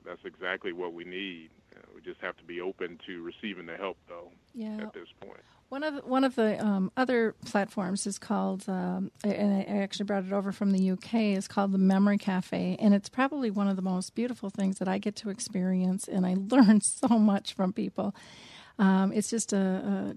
that's 0.04 0.24
exactly 0.24 0.72
what 0.72 0.92
we 0.92 1.04
need. 1.04 1.50
Uh, 1.76 1.86
we 1.94 2.00
just 2.00 2.20
have 2.20 2.36
to 2.38 2.44
be 2.44 2.60
open 2.60 2.98
to 3.06 3.22
receiving 3.22 3.66
the 3.66 3.76
help, 3.76 3.96
though. 4.08 4.30
Yeah. 4.54 4.78
At 4.82 4.92
this 4.92 5.08
point. 5.20 5.40
One 5.70 5.84
of 5.84 6.04
one 6.04 6.24
of 6.24 6.34
the 6.34 6.60
um, 6.60 6.90
other 6.96 7.36
platforms 7.46 8.04
is 8.04 8.18
called, 8.18 8.64
um, 8.66 9.12
and 9.22 9.54
I 9.54 9.82
actually 9.82 10.06
brought 10.06 10.24
it 10.24 10.32
over 10.32 10.50
from 10.50 10.72
the 10.72 10.90
UK. 10.90 11.14
is 11.14 11.46
called 11.46 11.70
the 11.70 11.78
Memory 11.78 12.18
Cafe, 12.18 12.76
and 12.80 12.92
it's 12.92 13.08
probably 13.08 13.52
one 13.52 13.68
of 13.68 13.76
the 13.76 13.82
most 13.82 14.16
beautiful 14.16 14.50
things 14.50 14.80
that 14.80 14.88
I 14.88 14.98
get 14.98 15.14
to 15.16 15.30
experience, 15.30 16.08
and 16.08 16.26
I 16.26 16.34
learn 16.50 16.80
so 16.80 17.06
much 17.20 17.52
from 17.52 17.72
people. 17.72 18.16
Um, 18.80 19.12
it's 19.12 19.30
just 19.30 19.52
a, 19.52 19.58
a 19.58 20.14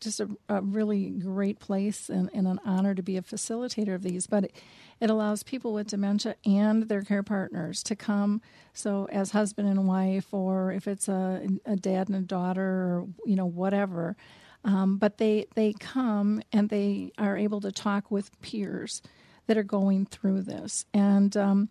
just 0.00 0.20
a, 0.20 0.30
a, 0.48 0.62
really 0.62 1.10
great 1.10 1.58
place 1.58 2.08
and, 2.08 2.30
and, 2.32 2.46
an 2.46 2.60
honor 2.64 2.94
to 2.94 3.02
be 3.02 3.18
a 3.18 3.22
facilitator 3.22 3.94
of 3.94 4.02
these. 4.02 4.26
But 4.26 4.44
it, 4.44 4.56
it, 5.00 5.10
allows 5.10 5.42
people 5.42 5.74
with 5.74 5.88
dementia 5.88 6.36
and 6.46 6.84
their 6.84 7.02
care 7.02 7.24
partners 7.24 7.82
to 7.82 7.96
come. 7.96 8.40
So 8.72 9.06
as 9.10 9.32
husband 9.32 9.68
and 9.68 9.86
wife, 9.86 10.32
or 10.32 10.72
if 10.72 10.88
it's 10.88 11.08
a, 11.08 11.46
a 11.66 11.76
dad 11.76 12.08
and 12.08 12.16
a 12.16 12.20
daughter, 12.20 12.62
or 12.62 13.06
you 13.26 13.36
know 13.36 13.46
whatever. 13.46 14.16
Um, 14.64 14.96
but 14.96 15.18
they 15.18 15.46
they 15.54 15.74
come 15.74 16.42
and 16.52 16.68
they 16.68 17.12
are 17.18 17.36
able 17.36 17.60
to 17.60 17.72
talk 17.72 18.10
with 18.10 18.40
peers 18.40 19.02
that 19.46 19.58
are 19.58 19.62
going 19.62 20.06
through 20.06 20.42
this 20.42 20.84
and. 20.92 21.36
Um, 21.36 21.68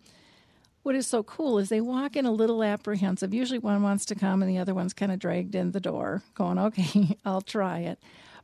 what 0.84 0.94
is 0.94 1.06
so 1.06 1.22
cool 1.22 1.58
is 1.58 1.70
they 1.70 1.80
walk 1.80 2.14
in 2.14 2.26
a 2.26 2.30
little 2.30 2.62
apprehensive. 2.62 3.32
Usually 3.32 3.58
one 3.58 3.82
wants 3.82 4.04
to 4.04 4.14
come 4.14 4.42
and 4.42 4.50
the 4.50 4.58
other 4.58 4.74
one's 4.74 4.92
kind 4.92 5.10
of 5.10 5.18
dragged 5.18 5.54
in 5.54 5.72
the 5.72 5.80
door, 5.80 6.22
going, 6.34 6.58
okay, 6.58 7.16
I'll 7.24 7.40
try 7.40 7.78
it. 7.80 7.98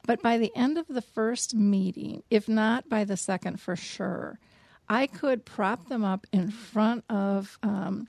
But 0.06 0.22
by 0.22 0.38
the 0.38 0.50
end 0.56 0.78
of 0.78 0.86
the 0.88 1.02
first 1.02 1.54
meeting, 1.54 2.22
if 2.30 2.48
not 2.48 2.88
by 2.88 3.04
the 3.04 3.18
second 3.18 3.60
for 3.60 3.76
sure, 3.76 4.38
I 4.88 5.06
could 5.06 5.44
prop 5.44 5.88
them 5.88 6.02
up 6.02 6.26
in 6.32 6.50
front 6.50 7.04
of 7.10 7.58
um, 7.62 8.08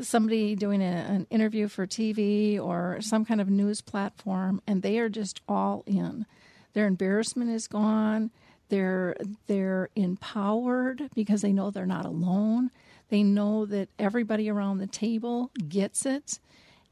somebody 0.00 0.54
doing 0.54 0.82
a, 0.82 0.84
an 0.84 1.26
interview 1.30 1.68
for 1.68 1.86
TV 1.86 2.60
or 2.60 2.98
some 3.00 3.24
kind 3.24 3.40
of 3.40 3.48
news 3.48 3.80
platform, 3.80 4.60
and 4.66 4.82
they 4.82 4.98
are 4.98 5.08
just 5.08 5.40
all 5.48 5.82
in. 5.86 6.26
Their 6.74 6.86
embarrassment 6.86 7.50
is 7.50 7.66
gone. 7.66 8.30
They're 8.68 9.16
they're 9.46 9.88
empowered 9.96 11.10
because 11.14 11.42
they 11.42 11.52
know 11.52 11.70
they're 11.70 11.86
not 11.86 12.04
alone. 12.04 12.70
They 13.08 13.22
know 13.22 13.64
that 13.66 13.88
everybody 13.98 14.50
around 14.50 14.78
the 14.78 14.86
table 14.86 15.50
gets 15.68 16.04
it 16.04 16.38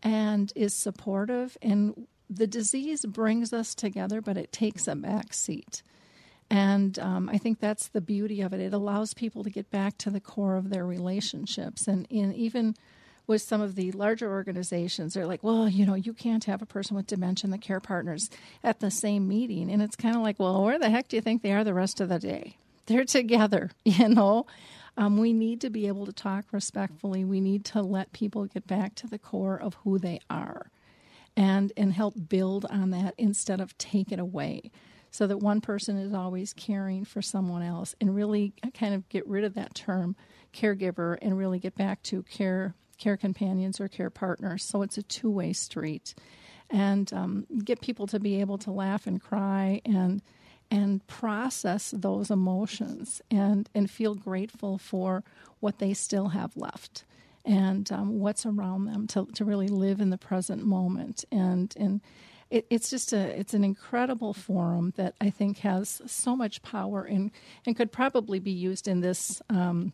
and 0.02 0.52
is 0.56 0.74
supportive. 0.74 1.56
And 1.60 2.06
the 2.30 2.46
disease 2.46 3.04
brings 3.04 3.52
us 3.52 3.74
together, 3.74 4.20
but 4.20 4.36
it 4.36 4.52
takes 4.52 4.88
a 4.88 4.96
back 4.96 5.34
seat. 5.34 5.82
And 6.48 6.98
um, 6.98 7.28
I 7.28 7.38
think 7.38 7.58
that's 7.58 7.88
the 7.88 8.00
beauty 8.00 8.40
of 8.40 8.52
it. 8.52 8.60
It 8.60 8.72
allows 8.72 9.14
people 9.14 9.42
to 9.44 9.50
get 9.50 9.70
back 9.70 9.98
to 9.98 10.10
the 10.10 10.20
core 10.20 10.56
of 10.56 10.70
their 10.70 10.86
relationships. 10.86 11.88
And, 11.88 12.06
and 12.10 12.34
even 12.34 12.76
with 13.26 13.42
some 13.42 13.60
of 13.60 13.74
the 13.74 13.92
larger 13.92 14.30
organizations, 14.30 15.14
they're 15.14 15.26
like, 15.26 15.42
well, 15.42 15.68
you 15.68 15.84
know, 15.84 15.94
you 15.94 16.12
can't 16.12 16.44
have 16.44 16.62
a 16.62 16.66
person 16.66 16.96
with 16.96 17.06
dementia 17.06 17.46
and 17.46 17.52
the 17.52 17.58
care 17.58 17.80
partners 17.80 18.30
at 18.62 18.80
the 18.80 18.90
same 18.90 19.26
meeting. 19.26 19.70
And 19.70 19.82
it's 19.82 19.96
kind 19.96 20.16
of 20.16 20.22
like, 20.22 20.38
well, 20.38 20.62
where 20.62 20.78
the 20.78 20.90
heck 20.90 21.08
do 21.08 21.16
you 21.16 21.22
think 21.22 21.42
they 21.42 21.52
are 21.52 21.64
the 21.64 21.74
rest 21.74 22.00
of 22.00 22.08
the 22.08 22.18
day? 22.18 22.56
They're 22.86 23.04
together, 23.04 23.70
you 23.84 24.08
know? 24.08 24.46
Um, 24.96 25.18
we 25.18 25.32
need 25.32 25.60
to 25.60 25.70
be 25.70 25.88
able 25.88 26.06
to 26.06 26.12
talk 26.12 26.46
respectfully. 26.52 27.24
We 27.24 27.40
need 27.40 27.64
to 27.66 27.82
let 27.82 28.12
people 28.12 28.46
get 28.46 28.66
back 28.66 28.94
to 28.96 29.06
the 29.06 29.18
core 29.18 29.60
of 29.60 29.74
who 29.84 29.98
they 29.98 30.20
are 30.30 30.70
and, 31.36 31.72
and 31.76 31.92
help 31.92 32.14
build 32.28 32.64
on 32.70 32.90
that 32.90 33.14
instead 33.18 33.60
of 33.60 33.76
take 33.76 34.10
it 34.10 34.18
away 34.18 34.70
so 35.10 35.26
that 35.26 35.38
one 35.38 35.60
person 35.60 35.98
is 35.98 36.14
always 36.14 36.52
caring 36.52 37.04
for 37.04 37.20
someone 37.20 37.62
else 37.62 37.94
and 38.00 38.14
really 38.14 38.54
kind 38.74 38.94
of 38.94 39.08
get 39.08 39.26
rid 39.26 39.44
of 39.44 39.54
that 39.54 39.74
term 39.74 40.16
caregiver 40.52 41.18
and 41.20 41.36
really 41.36 41.58
get 41.58 41.74
back 41.74 42.02
to 42.02 42.22
care 42.22 42.74
care 42.98 43.16
companions 43.16 43.80
or 43.80 43.88
care 43.88 44.10
partners. 44.10 44.64
So 44.64 44.82
it's 44.82 44.98
a 44.98 45.02
two-way 45.02 45.52
street. 45.52 46.14
And 46.68 47.12
um, 47.12 47.46
get 47.64 47.80
people 47.80 48.06
to 48.08 48.18
be 48.18 48.40
able 48.40 48.58
to 48.58 48.72
laugh 48.72 49.06
and 49.06 49.20
cry 49.20 49.80
and 49.84 50.20
and 50.68 51.06
process 51.06 51.92
those 51.96 52.28
emotions 52.28 53.22
and, 53.30 53.70
and 53.72 53.88
feel 53.88 54.16
grateful 54.16 54.78
for 54.78 55.22
what 55.60 55.78
they 55.78 55.94
still 55.94 56.28
have 56.30 56.56
left 56.56 57.04
and 57.44 57.92
um, 57.92 58.18
what's 58.18 58.44
around 58.44 58.86
them 58.86 59.06
to, 59.06 59.26
to 59.26 59.44
really 59.44 59.68
live 59.68 60.00
in 60.00 60.10
the 60.10 60.18
present 60.18 60.64
moment. 60.64 61.24
And 61.30 61.72
and 61.78 62.00
it, 62.50 62.66
it's 62.70 62.90
just 62.90 63.12
a 63.12 63.38
it's 63.38 63.54
an 63.54 63.64
incredible 63.64 64.34
forum 64.34 64.92
that 64.96 65.14
I 65.20 65.30
think 65.30 65.58
has 65.58 66.02
so 66.06 66.36
much 66.36 66.62
power 66.62 67.02
and 67.04 67.30
and 67.64 67.76
could 67.76 67.92
probably 67.92 68.40
be 68.40 68.50
used 68.50 68.88
in 68.88 69.00
this 69.00 69.40
um, 69.48 69.92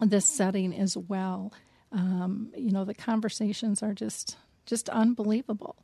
this 0.00 0.26
setting 0.26 0.76
as 0.78 0.96
well. 0.96 1.52
Um, 1.92 2.52
you 2.56 2.72
know, 2.72 2.84
the 2.84 2.94
conversations 2.94 3.82
are 3.82 3.94
just 3.94 4.36
just 4.64 4.88
unbelievable 4.88 5.76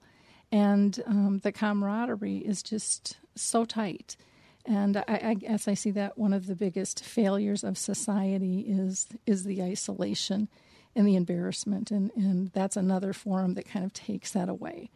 and 0.50 1.02
um, 1.06 1.40
the 1.42 1.52
camaraderie 1.52 2.38
is 2.38 2.62
just 2.62 3.18
so 3.34 3.64
tight. 3.64 4.16
And 4.64 4.96
I, 4.96 5.20
I, 5.24 5.34
guess 5.34 5.68
I 5.68 5.74
see 5.74 5.90
that 5.92 6.18
one 6.18 6.32
of 6.32 6.46
the 6.46 6.54
biggest 6.54 7.04
failures 7.04 7.64
of 7.64 7.78
society 7.78 8.61
is 8.61 9.06
is 9.26 9.44
the 9.44 9.62
isolation 9.62 10.48
and 10.94 11.06
the 11.06 11.16
embarrassment, 11.16 11.90
and, 11.90 12.11
and 12.16 12.50
that's 12.52 12.76
another 12.76 13.12
forum 13.12 13.54
that 13.54 13.68
kind 13.68 13.84
of 13.84 13.92
takes 13.92 14.32
that 14.32 14.48
away 14.48 14.90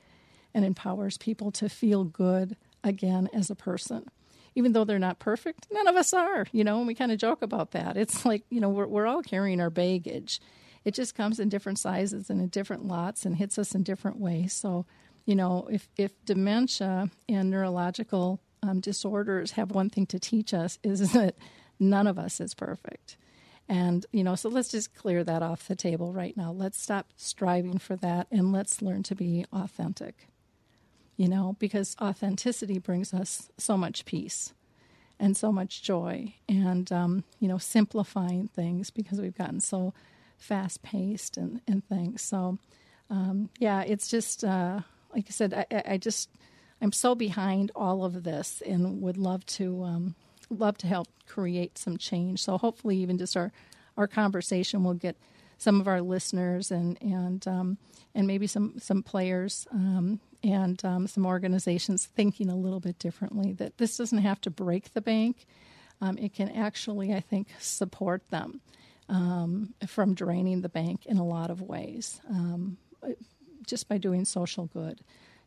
and 0.53 0.65
empowers 0.65 1.17
people 1.17 1.51
to 1.53 1.69
feel 1.69 2.05
good 2.05 2.57
again 2.83 3.29
as 3.33 3.51
a 3.51 3.55
person. 3.55 4.07
Even 4.55 4.73
though 4.73 4.85
they're 4.85 4.99
not 4.99 5.19
perfect, 5.19 5.67
none 5.71 5.87
of 5.87 5.97
us 5.97 6.13
are, 6.13 6.47
you 6.53 6.65
know, 6.65 6.79
and 6.79 6.87
we 6.87 6.95
kind 6.95 7.13
of 7.13 7.19
joke 7.19 7.41
about 7.41 7.71
that. 7.71 7.97
It's 7.97 8.27
like, 8.27 8.43
you 8.51 8.61
know, 8.61 8.69
we're, 8.69 8.87
we're 8.87 9.07
all 9.07 9.23
carrying 9.23 9.61
our 9.61 9.71
baggage. 9.71 10.41
It 10.85 10.95
just 10.95 11.15
comes 11.15 11.39
in 11.39 11.49
different 11.49 11.79
sizes 11.79 12.29
and 12.31 12.41
in 12.41 12.49
different 12.49 12.87
lots 12.87 13.25
and 13.25 13.37
hits 13.37 13.59
us 13.59 13.75
in 13.75 13.83
different 13.83 14.19
ways. 14.19 14.53
So 14.53 14.87
you 15.25 15.35
know, 15.35 15.69
if, 15.71 15.89
if 15.97 16.13
dementia 16.25 17.11
and 17.29 17.51
neurological 17.51 18.41
um, 18.63 18.81
disorders 18.81 19.53
have 19.53 19.71
one 19.71 19.91
thing 19.91 20.07
to 20.07 20.19
teach 20.19 20.53
us 20.55 20.79
is 20.83 21.13
that 21.13 21.37
none 21.79 22.07
of 22.07 22.19
us 22.19 22.41
is 22.41 22.55
perfect. 22.55 23.17
And, 23.69 24.05
you 24.13 24.25
know, 24.25 24.35
so 24.35 24.49
let's 24.49 24.71
just 24.71 24.95
clear 24.95 25.23
that 25.25 25.43
off 25.43 25.69
the 25.69 25.77
table 25.77 26.13
right 26.13 26.37
now. 26.37 26.53
Let's 26.53 26.81
stop 26.81 27.13
striving 27.17 27.79
for 27.79 27.97
that 27.97 28.27
and 28.31 28.53
let's 28.53 28.83
learn 28.83 29.03
to 29.05 29.15
be 29.15 29.47
authentic, 29.53 30.29
you 31.17 31.29
know, 31.29 31.57
because 31.59 31.97
authenticity 32.01 32.79
brings 32.79 33.15
us 33.15 33.51
so 33.57 33.77
much 33.77 34.05
peace 34.05 34.53
and 35.19 35.37
so 35.37 35.53
much 35.53 35.83
joy 35.83 36.35
and, 36.49 36.91
um, 36.91 37.25
you 37.39 37.47
know, 37.47 37.59
simplifying 37.59 38.49
things 38.49 38.91
because 38.91 39.21
we've 39.21 39.39
gotten 39.39 39.61
so 39.61 39.95
fast 40.43 40.83
paced 40.83 41.37
and, 41.37 41.61
and 41.67 41.87
things. 41.87 42.23
So, 42.23 42.59
um, 43.11 43.51
yeah, 43.59 43.83
it's 43.83 44.09
just, 44.09 44.45
uh, 44.45 44.81
like 45.15 45.27
I 45.29 45.31
said, 45.31 45.55
I, 45.55 45.83
I, 45.87 45.97
just 45.99 46.31
I'm 46.81 46.93
so 46.93 47.15
behind 47.15 47.71
all 47.77 48.05
of 48.05 48.25
this 48.25 48.63
and 48.67 49.01
would 49.03 49.17
love 49.17 49.45
to 49.47 49.85
um, 49.85 50.15
love 50.51 50.79
to 50.79 50.87
help 50.87 51.09
create 51.27 51.79
some 51.79 51.97
change. 51.97 52.43
So 52.43 52.59
hopefully, 52.59 52.97
even 52.99 53.19
just 53.19 53.37
our 53.37 53.53
our 53.97 54.07
conversation 54.07 54.83
will 54.85 54.95
get 54.95 55.17
some 55.59 55.81
of 55.81 55.87
our 55.87 56.01
listeners 56.01 56.71
and 56.71 57.01
and 57.03 57.47
um, 57.47 57.79
and 58.15 58.27
maybe 58.27 58.47
some 58.47 58.75
some 58.79 59.03
players 59.03 59.67
um, 59.71 60.21
and 60.43 60.83
um, 60.85 61.07
some 61.07 61.27
organizations 61.27 62.07
thinking 62.07 62.49
a 62.49 62.57
little 62.57 62.81
bit 62.81 62.99
differently. 62.99 63.53
That 63.53 63.79
this 63.79 63.97
doesn't 63.97 64.19
have 64.19 64.41
to 64.43 64.51
break 64.51 64.93
the 64.93 65.01
bank; 65.03 65.47
um, 66.01 66.19
it 66.19 66.33
can 66.35 66.49
actually, 66.49 67.15
I 67.15 67.21
think, 67.21 67.49
support 67.61 68.29
them 68.31 68.61
um, 69.13 69.75
from 69.87 70.15
draining 70.15 70.63
the 70.63 70.69
bank 70.69 71.07
in 71.07 71.19
a 71.19 71.25
lot 71.25 71.51
of 71.51 71.61
ways 71.61 72.21
just 73.67 73.89
by 73.89 73.99
doing 73.99 74.25
social 74.25 74.67
good, 74.67 75.01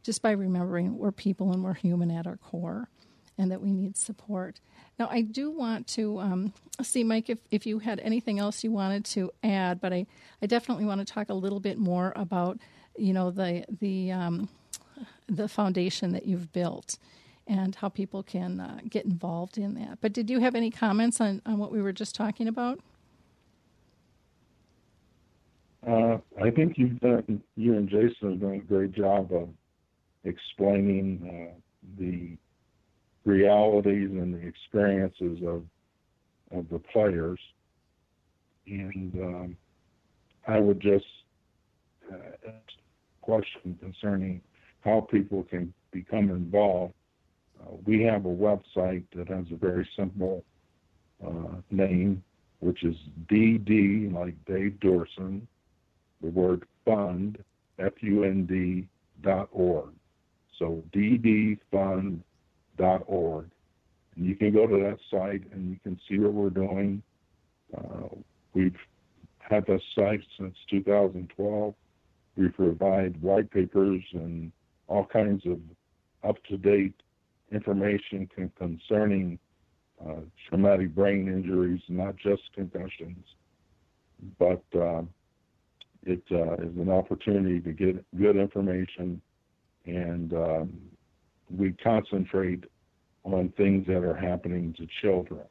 just 0.04 0.22
by 0.22 0.32
remembering 0.32 0.98
we're 0.98 1.12
people 1.12 1.52
and 1.52 1.64
we're 1.66 1.74
human 1.74 2.12
at 2.12 2.26
our 2.28 2.38
core. 2.38 2.88
and 3.38 3.52
that 3.52 3.62
we 3.62 3.72
need 3.72 3.98
support. 3.98 4.60
Now, 4.98 5.08
I 5.12 5.22
do 5.22 5.52
want 5.52 5.88
to 5.88 6.20
um, 6.20 6.54
see, 6.82 7.04
Mike, 7.04 7.30
if, 7.30 7.40
if 7.52 7.66
you 7.66 7.80
had 7.80 8.00
anything 8.00 8.40
else 8.40 8.64
you 8.64 8.72
wanted 8.72 9.06
to 9.06 9.32
add, 9.44 9.82
but 9.82 9.92
I, 9.92 10.06
I 10.42 10.46
definitely 10.46 10.86
want 10.86 11.06
to 11.06 11.14
talk 11.14 11.30
a 11.30 11.34
little 11.34 11.60
bit 11.60 11.78
more 11.78 12.14
about, 12.16 12.60
you 12.98 13.14
know, 13.14 13.30
the 13.32 13.66
the 13.82 14.12
um, 14.12 14.50
the 15.28 15.50
foundation 15.50 16.14
that 16.14 16.26
you've 16.26 16.54
built 16.54 16.98
and 17.48 17.76
how 17.76 17.90
people 17.90 18.24
can 18.24 18.60
uh, 18.60 18.80
get 18.90 19.06
involved 19.06 19.58
in 19.58 19.74
that. 19.76 20.00
But 20.02 20.14
did 20.14 20.30
you 20.30 20.40
have 20.40 20.56
any 20.56 20.72
comments 20.72 21.20
on, 21.20 21.42
on 21.46 21.58
what 21.58 21.72
we 21.72 21.82
were 21.82 21.92
just 21.92 22.16
talking 22.16 22.48
about? 22.48 22.80
Uh, 25.88 26.18
I 26.42 26.50
think 26.50 26.78
you've 26.78 27.00
done, 27.00 27.44
you 27.56 27.74
and 27.74 27.88
Jason 27.88 28.32
have 28.32 28.40
done 28.40 28.54
a 28.54 28.60
great 28.60 28.92
job 28.92 29.32
of 29.32 29.50
explaining 30.24 31.52
uh, 31.54 31.60
the 32.00 32.38
realities 33.24 34.10
and 34.12 34.34
the 34.34 34.48
experiences 34.48 35.40
of 35.46 35.64
of 36.52 36.70
the 36.70 36.80
players. 36.80 37.40
And 38.68 39.14
um, 39.22 39.58
I 40.48 40.60
would 40.60 40.80
just 40.80 41.06
uh, 42.12 42.16
ask 42.48 42.74
a 42.78 43.26
question 43.26 43.78
concerning 43.80 44.42
how 44.82 45.02
people 45.12 45.44
can 45.44 45.74
become 45.92 46.30
involved. 46.30 46.94
Uh, 47.62 47.76
we 47.86 48.02
have 48.04 48.26
a 48.26 48.30
website 48.30 49.04
that 49.16 49.28
has 49.28 49.46
a 49.52 49.56
very 49.56 49.88
simple 49.96 50.44
uh, 51.26 51.58
name, 51.72 52.24
which 52.60 52.84
is 52.84 52.96
DD, 53.30 54.14
like 54.14 54.34
Dave 54.46 54.78
Duerson, 54.82 55.42
the 56.22 56.30
word 56.30 56.64
fund, 56.84 57.38
F-U-N-D 57.80 58.88
dot 59.22 59.50
org. 59.52 59.90
So 60.58 60.84
ddfund.org. 60.94 62.22
And 64.16 64.26
you 64.26 64.36
can 64.36 64.54
go 64.54 64.66
to 64.68 64.78
that 64.78 64.98
site 65.12 65.44
and 65.52 65.70
you 65.70 65.78
can 65.84 66.00
see 66.08 66.20
what 66.20 66.34
we're 66.34 66.50
doing. 66.50 67.04
Uh, 67.78 68.08
we've 68.54 68.78
had 69.40 69.66
this 69.66 69.82
site 69.94 70.22
since 70.38 70.56
2012. 70.70 71.74
We 72.38 72.48
provide 72.50 73.22
white 73.22 73.52
papers 73.52 74.02
and 74.14 74.52
all 74.88 75.06
kinds 75.06 75.46
of 75.46 75.60
up-to-date 76.24 76.96
information 77.52 78.30
con- 78.36 78.52
concerning 78.58 79.40
uh, 80.06 80.22
traumatic 80.50 80.94
brain 80.94 81.28
injuries, 81.28 81.82
not 81.88 82.16
just 82.18 82.42
concussions, 82.54 83.26
but 84.38 84.64
uh, 84.78 85.02
it 86.06 86.24
uh, 86.32 86.54
is 86.56 86.76
an 86.78 86.90
opportunity 86.90 87.60
to 87.60 87.72
get 87.72 88.06
good 88.18 88.38
information, 88.38 89.22
and 89.86 90.34
um, 90.34 90.74
we 91.50 91.74
concentrate 91.74 92.64
on 93.24 93.52
things 93.58 93.88
that 93.88 94.04
are 94.04 94.16
happening 94.16 94.74
to 94.78 94.88
children. 95.02 95.42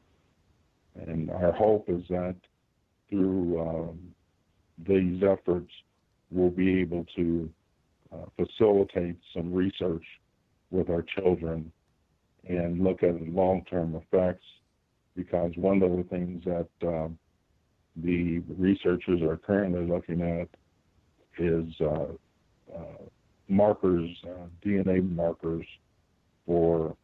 And 0.94 1.30
our 1.30 1.52
hope 1.52 1.88
is 1.88 2.02
that 2.08 2.36
through 3.10 3.60
um, 3.60 3.98
these 4.86 5.22
efforts, 5.22 5.70
we'll 6.30 6.50
be 6.50 6.80
able 6.80 7.04
to 7.16 7.50
uh, 8.12 8.26
facilitate 8.36 9.16
some 9.34 9.52
research 9.52 10.04
with 10.70 10.88
our 10.88 11.02
children 11.02 11.70
and 12.48 12.82
look 12.82 13.02
at 13.02 13.20
long-term 13.28 13.96
effects 13.96 14.44
because 15.16 15.52
one 15.56 15.82
of 15.82 15.96
the 15.96 16.04
things 16.04 16.44
that 16.44 16.68
um, 16.86 17.18
the 17.96 18.40
researchers 18.48 19.22
are 19.22 19.36
currently 19.36 19.86
looking 19.86 20.20
at 20.22 20.48
is 21.38 21.72
uh, 21.80 22.06
uh, 22.74 23.02
markers, 23.48 24.10
uh, 24.24 24.46
DNA 24.64 25.08
markers 25.14 25.66
for 26.46 26.96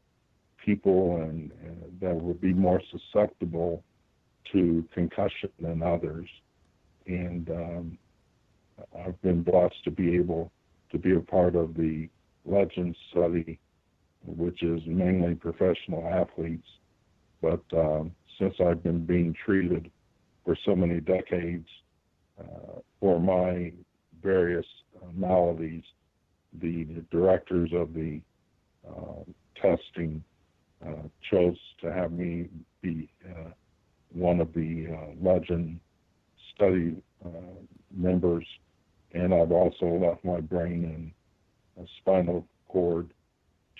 people 0.64 1.16
and, 1.22 1.50
and, 1.64 1.76
that 2.00 2.14
would 2.14 2.40
be 2.40 2.52
more 2.52 2.80
susceptible 2.90 3.82
to 4.52 4.84
concussion 4.94 5.50
than 5.60 5.82
others. 5.82 6.28
And 7.06 7.50
um, 7.50 7.98
I've 8.98 9.20
been 9.22 9.42
blessed 9.42 9.84
to 9.84 9.90
be 9.90 10.16
able 10.16 10.50
to 10.92 10.98
be 10.98 11.14
a 11.14 11.20
part 11.20 11.56
of 11.56 11.74
the 11.74 12.08
Legend 12.46 12.96
study, 13.10 13.58
which 14.24 14.62
is 14.62 14.80
mainly 14.86 15.34
professional 15.34 16.06
athletes. 16.08 16.66
But 17.42 17.62
um, 17.76 18.12
since 18.38 18.54
I've 18.64 18.82
been 18.82 19.04
being 19.04 19.34
treated 19.44 19.90
for 20.50 20.56
so 20.66 20.74
many 20.74 20.98
decades 20.98 21.68
uh, 22.40 22.80
for 22.98 23.20
my 23.20 23.72
various 24.20 24.66
uh, 24.96 25.06
maladies, 25.14 25.84
the, 26.60 27.04
directors 27.12 27.70
of 27.72 27.94
the 27.94 28.20
uh, 28.84 29.22
testing 29.54 30.20
uh, 30.84 31.06
chose 31.30 31.56
to 31.80 31.92
have 31.92 32.10
me 32.10 32.48
be 32.82 33.08
uh, 33.28 33.50
one 34.12 34.40
of 34.40 34.52
the 34.52 34.88
uh, 34.92 35.24
legend 35.24 35.78
study 36.52 37.00
members, 37.96 38.44
and 39.12 39.32
I've 39.32 39.52
also 39.52 39.86
left 39.86 40.24
my 40.24 40.40
brain 40.40 41.12
and 41.76 41.88
spinal 42.00 42.44
cord 42.66 43.12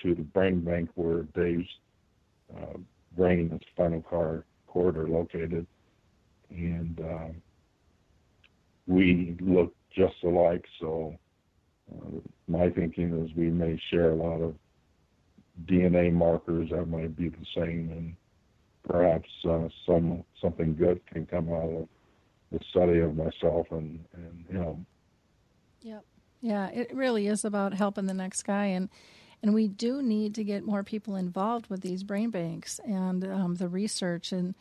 to 0.05 0.15
the 0.15 0.23
brain 0.23 0.61
bank 0.61 0.91
where 0.95 1.25
Dave's 1.35 1.67
brain 3.17 3.49
and 3.51 3.61
spinal 3.73 4.03
cord 4.03 4.45
are 4.97 5.09
located 5.09 5.67
and 6.51 7.01
um, 7.01 7.43
we 8.87 9.37
look 9.41 9.75
just 9.95 10.15
alike. 10.25 10.65
So 10.81 11.17
uh, 11.93 12.19
my 12.49 12.71
thinking 12.71 13.25
is 13.25 13.35
we 13.37 13.51
may 13.51 13.81
share 13.91 14.11
a 14.11 14.17
lot 14.17 14.41
of 14.41 14.55
DNA 15.67 16.13
markers 16.13 16.71
that 16.71 16.87
might 16.87 17.17
be 17.17 17.29
the 17.29 17.47
same, 17.55 17.91
and 17.91 18.17
perhaps 18.87 19.29
uh, 19.49 19.69
some 19.87 20.25
something 20.41 20.75
good 20.75 21.01
can 21.07 21.27
come 21.27 21.51
out 21.51 21.71
of 21.71 21.89
the 22.53 22.61
study 22.71 23.01
of 23.01 23.17
myself 23.17 23.67
and 23.71 24.05
and 24.15 24.47
him. 24.51 24.87
Yep. 25.83 26.05
Yeah, 26.43 26.69
it 26.71 26.95
really 26.95 27.27
is 27.27 27.45
about 27.45 27.75
helping 27.75 28.07
the 28.07 28.15
next 28.15 28.43
guy, 28.43 28.67
and 28.67 28.89
and 29.43 29.55
we 29.55 29.69
do 29.69 30.03
need 30.03 30.35
to 30.35 30.45
get 30.45 30.65
more 30.65 30.83
people 30.83 31.17
involved 31.17 31.69
with 31.69 31.81
these 31.81 32.03
brain 32.03 32.31
banks 32.31 32.79
and 32.85 33.25
um, 33.25 33.55
the 33.57 33.69
research 33.69 34.33
and 34.33 34.55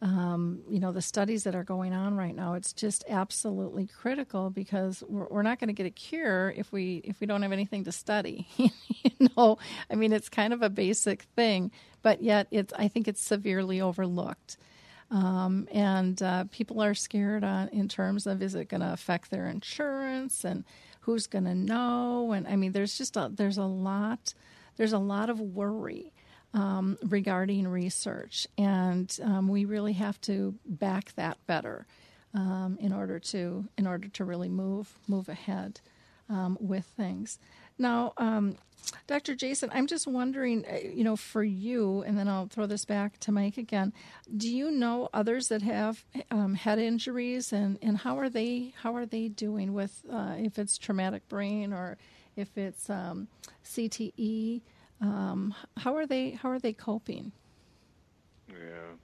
um, 0.00 0.60
you 0.68 0.78
know 0.78 0.92
the 0.92 1.02
studies 1.02 1.44
that 1.44 1.54
are 1.56 1.64
going 1.64 1.92
on 1.92 2.16
right 2.16 2.34
now 2.34 2.54
it's 2.54 2.72
just 2.72 3.04
absolutely 3.08 3.86
critical 3.86 4.48
because 4.48 5.02
we're, 5.08 5.26
we're 5.28 5.42
not 5.42 5.58
going 5.58 5.68
to 5.68 5.74
get 5.74 5.86
a 5.86 5.90
cure 5.90 6.52
if 6.56 6.70
we 6.70 7.00
if 7.04 7.18
we 7.20 7.26
don't 7.26 7.42
have 7.42 7.52
anything 7.52 7.84
to 7.84 7.92
study 7.92 8.46
you 8.56 8.70
know? 9.36 9.58
I 9.90 9.96
mean 9.96 10.12
it's 10.12 10.28
kind 10.28 10.52
of 10.52 10.62
a 10.62 10.70
basic 10.70 11.22
thing 11.34 11.72
but 12.02 12.22
yet 12.22 12.46
it's 12.50 12.72
i 12.74 12.88
think 12.88 13.08
it's 13.08 13.20
severely 13.20 13.80
overlooked. 13.80 14.56
Um, 15.10 15.66
and 15.72 16.22
uh, 16.22 16.44
people 16.50 16.82
are 16.82 16.92
scared 16.94 17.42
on, 17.42 17.68
in 17.70 17.88
terms 17.88 18.26
of 18.26 18.42
is 18.42 18.54
it 18.54 18.68
going 18.68 18.82
to 18.82 18.92
affect 18.92 19.30
their 19.30 19.46
insurance 19.46 20.44
and 20.44 20.64
who's 21.00 21.26
going 21.26 21.44
to 21.44 21.54
know? 21.54 22.32
And 22.32 22.46
i 22.46 22.56
mean 22.56 22.72
there's 22.72 22.98
just 22.98 23.16
a 23.16 23.30
there's 23.34 23.58
a 23.58 23.64
lot 23.64 24.34
there's 24.76 24.92
a 24.92 24.98
lot 24.98 25.30
of 25.30 25.40
worry 25.40 26.12
um, 26.54 26.96
regarding 27.02 27.68
research, 27.68 28.46
and 28.56 29.16
um, 29.22 29.48
we 29.48 29.64
really 29.64 29.92
have 29.94 30.20
to 30.22 30.54
back 30.64 31.14
that 31.16 31.38
better 31.46 31.86
um, 32.34 32.78
in 32.80 32.92
order 32.92 33.18
to 33.18 33.66
in 33.76 33.86
order 33.86 34.08
to 34.08 34.24
really 34.24 34.48
move 34.48 34.98
move 35.06 35.28
ahead 35.28 35.80
um, 36.28 36.56
with 36.60 36.84
things. 36.84 37.38
Now, 37.78 38.12
um, 38.16 38.56
Dr. 39.06 39.34
Jason, 39.34 39.70
I'm 39.72 39.86
just 39.86 40.06
wondering, 40.06 40.64
uh, 40.64 40.78
you 40.82 41.04
know, 41.04 41.16
for 41.16 41.44
you, 41.44 42.02
and 42.02 42.18
then 42.18 42.28
I'll 42.28 42.46
throw 42.46 42.66
this 42.66 42.84
back 42.84 43.18
to 43.20 43.32
Mike 43.32 43.56
again. 43.56 43.92
Do 44.34 44.48
you 44.48 44.70
know 44.70 45.08
others 45.12 45.48
that 45.48 45.62
have 45.62 46.04
um, 46.30 46.54
head 46.54 46.78
injuries, 46.78 47.52
and, 47.52 47.78
and 47.82 47.98
how 47.98 48.18
are 48.18 48.28
they 48.28 48.72
how 48.82 48.94
are 48.94 49.06
they 49.06 49.28
doing 49.28 49.74
with 49.74 50.02
uh, 50.10 50.34
if 50.38 50.58
it's 50.58 50.78
traumatic 50.78 51.28
brain 51.28 51.72
or 51.72 51.98
if 52.36 52.56
it's 52.56 52.88
CTE? 52.88 54.62
Um, 55.00 55.54
how 55.76 55.94
are 55.96 56.06
they? 56.06 56.30
How 56.30 56.50
are 56.50 56.58
they 56.58 56.72
coping? 56.72 57.32
Yeah, 58.48 58.94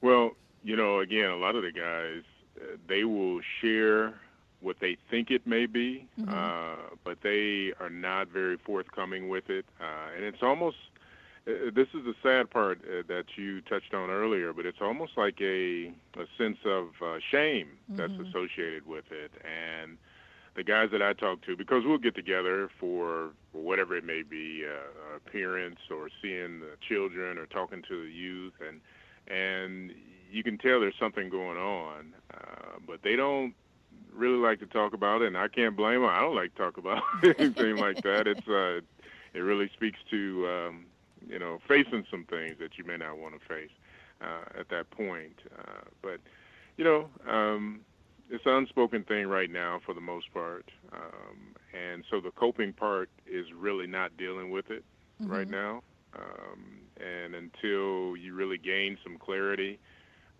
well, 0.00 0.32
you 0.64 0.76
know, 0.76 1.00
again, 1.00 1.30
a 1.30 1.36
lot 1.36 1.54
of 1.54 1.62
the 1.62 1.72
guys 1.72 2.22
uh, 2.60 2.76
they 2.88 3.04
will 3.04 3.40
share 3.60 4.14
what 4.60 4.76
they 4.80 4.96
think 5.10 5.30
it 5.30 5.46
may 5.46 5.66
be, 5.66 6.08
mm-hmm. 6.18 6.32
uh, 6.32 6.96
but 7.04 7.18
they 7.22 7.72
are 7.78 7.90
not 7.90 8.28
very 8.28 8.56
forthcoming 8.56 9.28
with 9.28 9.50
it, 9.50 9.64
uh, 9.80 10.14
and 10.16 10.24
it's 10.24 10.42
almost. 10.42 10.76
Uh, 11.46 11.70
this 11.72 11.86
is 11.94 12.04
the 12.04 12.14
sad 12.24 12.50
part 12.50 12.80
uh, 12.80 13.02
that 13.06 13.24
you 13.36 13.60
touched 13.60 13.94
on 13.94 14.10
earlier, 14.10 14.52
but 14.52 14.66
it's 14.66 14.80
almost 14.80 15.12
like 15.16 15.40
a 15.40 15.92
a 16.16 16.26
sense 16.36 16.58
of 16.64 16.88
uh, 17.00 17.18
shame 17.30 17.68
mm-hmm. 17.90 17.96
that's 17.96 18.28
associated 18.28 18.84
with 18.86 19.04
it, 19.12 19.30
and 19.44 19.96
the 20.56 20.64
guys 20.64 20.88
that 20.92 21.02
I 21.02 21.12
talk 21.12 21.42
to, 21.42 21.56
because 21.56 21.82
we'll 21.84 21.98
get 21.98 22.14
together 22.14 22.70
for, 22.80 23.30
whatever 23.52 23.96
it 23.96 24.04
may 24.04 24.22
be, 24.22 24.64
uh, 24.64 25.16
appearance 25.16 25.78
or 25.90 26.08
seeing 26.22 26.60
the 26.60 26.76
children 26.88 27.38
or 27.38 27.46
talking 27.46 27.82
to 27.88 28.02
the 28.02 28.10
youth, 28.10 28.54
and 28.66 28.80
and 29.28 29.92
you 30.30 30.42
can 30.42 30.56
tell 30.58 30.80
there's 30.80 30.94
something 31.00 31.28
going 31.28 31.58
on, 31.58 32.14
uh, 32.32 32.78
but 32.86 33.02
they 33.02 33.16
don't 33.16 33.54
really 34.12 34.38
like 34.38 34.60
to 34.60 34.66
talk 34.66 34.92
about 34.92 35.22
it, 35.22 35.28
and 35.28 35.36
I 35.36 35.48
can't 35.48 35.76
blame 35.76 36.02
them. 36.02 36.10
I 36.10 36.20
don't 36.20 36.36
like 36.36 36.54
to 36.54 36.62
talk 36.62 36.78
about 36.78 37.02
anything 37.38 37.76
like 37.76 38.02
that. 38.02 38.26
It's 38.26 38.46
uh, 38.48 38.80
it 39.34 39.40
really 39.40 39.70
speaks 39.74 39.98
to 40.10 40.48
um, 40.48 40.86
you 41.28 41.38
know, 41.38 41.58
facing 41.66 42.04
some 42.10 42.24
things 42.24 42.56
that 42.60 42.78
you 42.78 42.84
may 42.84 42.96
not 42.96 43.18
want 43.18 43.34
to 43.38 43.46
face 43.46 43.70
uh, 44.20 44.58
at 44.58 44.68
that 44.70 44.90
point. 44.90 45.40
Uh, 45.58 45.82
but 46.02 46.20
you 46.76 46.84
know, 46.84 47.08
um, 47.28 47.80
it's 48.30 48.44
an 48.46 48.52
unspoken 48.52 49.04
thing 49.04 49.26
right 49.26 49.50
now 49.50 49.80
for 49.84 49.94
the 49.94 50.00
most 50.00 50.32
part, 50.32 50.70
um, 50.92 51.54
and 51.72 52.04
so 52.10 52.20
the 52.20 52.30
coping 52.30 52.72
part 52.72 53.08
is 53.26 53.46
really 53.56 53.86
not 53.86 54.16
dealing 54.16 54.50
with 54.50 54.70
it 54.70 54.84
mm-hmm. 55.20 55.30
right 55.30 55.48
now. 55.48 55.82
Um, 56.16 56.80
and 56.98 57.34
until 57.34 58.16
you 58.16 58.34
really 58.34 58.58
gain 58.58 58.96
some 59.04 59.18
clarity 59.18 59.78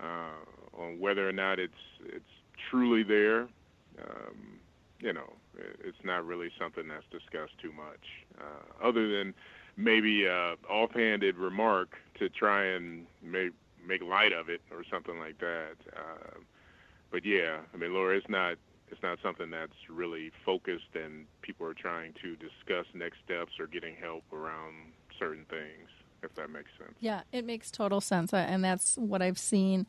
uh, 0.01 0.80
on 0.80 0.99
whether 0.99 1.28
or 1.28 1.32
not 1.32 1.59
it's 1.59 1.74
it's 2.05 2.24
truly 2.70 3.03
there, 3.03 3.43
um, 4.03 4.59
you 5.01 5.12
know, 5.12 5.32
it's 5.84 6.03
not 6.05 6.24
really 6.24 6.51
something 6.59 6.89
that's 6.89 7.05
discussed 7.11 7.59
too 7.61 7.72
much, 7.72 8.41
uh, 8.41 8.87
other 8.87 9.09
than 9.09 9.34
maybe 9.76 10.24
a 10.24 10.55
offhanded 10.68 11.37
remark 11.37 11.97
to 12.18 12.28
try 12.28 12.64
and 12.64 13.07
make 13.22 13.53
make 13.87 14.03
light 14.03 14.32
of 14.32 14.49
it 14.49 14.61
or 14.70 14.82
something 14.91 15.18
like 15.18 15.39
that. 15.39 15.76
Uh, 15.95 16.39
but 17.16 17.24
yeah, 17.24 17.60
I 17.72 17.78
mean, 17.78 17.94
Lori, 17.94 18.18
it's 18.18 18.28
not 18.28 18.58
it's 18.90 19.02
not 19.02 19.18
something 19.22 19.48
that's 19.48 19.88
really 19.88 20.30
focused 20.44 20.94
and 20.94 21.24
people 21.40 21.66
are 21.66 21.72
trying 21.72 22.12
to 22.20 22.36
discuss 22.36 22.84
next 22.92 23.20
steps 23.24 23.52
or 23.58 23.66
getting 23.66 23.94
help 23.96 24.22
around 24.34 24.92
certain 25.18 25.46
things 25.48 25.88
if 26.22 26.34
that 26.34 26.50
makes 26.50 26.68
sense. 26.76 26.92
Yeah, 27.00 27.22
it 27.32 27.46
makes 27.46 27.70
total 27.70 28.02
sense, 28.02 28.34
and 28.34 28.62
that's 28.62 28.98
what 28.98 29.22
I've 29.22 29.38
seen 29.38 29.86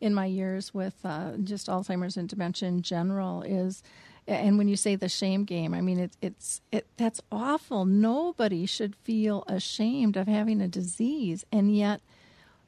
in 0.00 0.14
my 0.14 0.24
years 0.24 0.72
with 0.72 0.94
uh, 1.04 1.32
just 1.44 1.66
Alzheimer's 1.66 2.16
and 2.16 2.26
dementia 2.26 2.70
in 2.70 2.80
general. 2.80 3.42
Is 3.42 3.82
and 4.26 4.56
when 4.56 4.66
you 4.66 4.76
say 4.76 4.96
the 4.96 5.10
shame 5.10 5.44
game, 5.44 5.74
I 5.74 5.82
mean 5.82 5.98
it, 5.98 6.16
it's 6.22 6.62
it 6.72 6.86
that's 6.96 7.20
awful. 7.30 7.84
Nobody 7.84 8.64
should 8.64 8.96
feel 8.96 9.44
ashamed 9.46 10.16
of 10.16 10.28
having 10.28 10.62
a 10.62 10.68
disease, 10.68 11.44
and 11.52 11.76
yet 11.76 12.00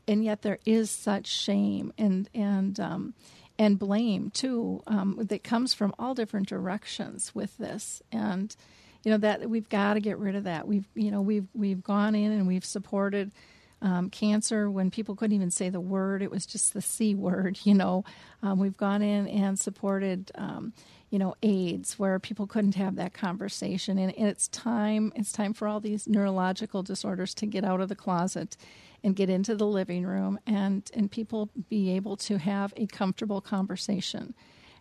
and 0.06 0.22
yet 0.22 0.42
there 0.42 0.58
is 0.66 0.90
such 0.90 1.26
shame 1.26 1.94
and 1.96 2.28
and 2.34 2.78
um, 2.78 3.14
and 3.62 3.78
blame 3.78 4.30
too 4.30 4.82
um, 4.86 5.16
that 5.20 5.44
comes 5.44 5.72
from 5.72 5.94
all 5.98 6.14
different 6.14 6.48
directions 6.48 7.32
with 7.34 7.56
this 7.58 8.02
and 8.10 8.56
you 9.04 9.10
know 9.10 9.18
that 9.18 9.48
we've 9.48 9.68
got 9.68 9.94
to 9.94 10.00
get 10.00 10.18
rid 10.18 10.36
of 10.36 10.44
that. 10.44 10.66
We've 10.66 10.86
you 10.94 11.10
know 11.10 11.22
we've 11.22 11.46
we've 11.54 11.82
gone 11.82 12.14
in 12.14 12.32
and 12.32 12.46
we've 12.46 12.64
supported 12.64 13.32
um, 13.80 14.10
cancer 14.10 14.70
when 14.70 14.92
people 14.92 15.16
couldn't 15.16 15.34
even 15.34 15.50
say 15.50 15.68
the 15.68 15.80
word; 15.80 16.22
it 16.22 16.30
was 16.30 16.46
just 16.46 16.72
the 16.72 16.82
c 16.82 17.14
word. 17.14 17.58
You 17.64 17.74
know, 17.74 18.04
um, 18.42 18.58
we've 18.58 18.76
gone 18.76 19.02
in 19.02 19.26
and 19.28 19.58
supported. 19.58 20.30
Um, 20.34 20.72
you 21.10 21.18
know, 21.18 21.34
AIDS, 21.42 21.98
where 21.98 22.18
people 22.18 22.46
couldn't 22.46 22.76
have 22.76 22.96
that 22.96 23.12
conversation, 23.12 23.98
and, 23.98 24.16
and 24.16 24.28
it's 24.28 24.48
time. 24.48 25.12
It's 25.14 25.30
time 25.30 25.52
for 25.52 25.68
all 25.68 25.78
these 25.78 26.08
neurological 26.08 26.82
disorders 26.82 27.34
to 27.34 27.44
get 27.44 27.64
out 27.64 27.82
of 27.82 27.90
the 27.90 27.94
closet 27.94 28.56
and 29.04 29.16
get 29.16 29.30
into 29.30 29.54
the 29.54 29.66
living 29.66 30.04
room, 30.04 30.38
and 30.46 30.90
and 30.94 31.10
people 31.10 31.50
be 31.68 31.90
able 31.90 32.16
to 32.16 32.38
have 32.38 32.72
a 32.76 32.86
comfortable 32.86 33.40
conversation. 33.40 34.34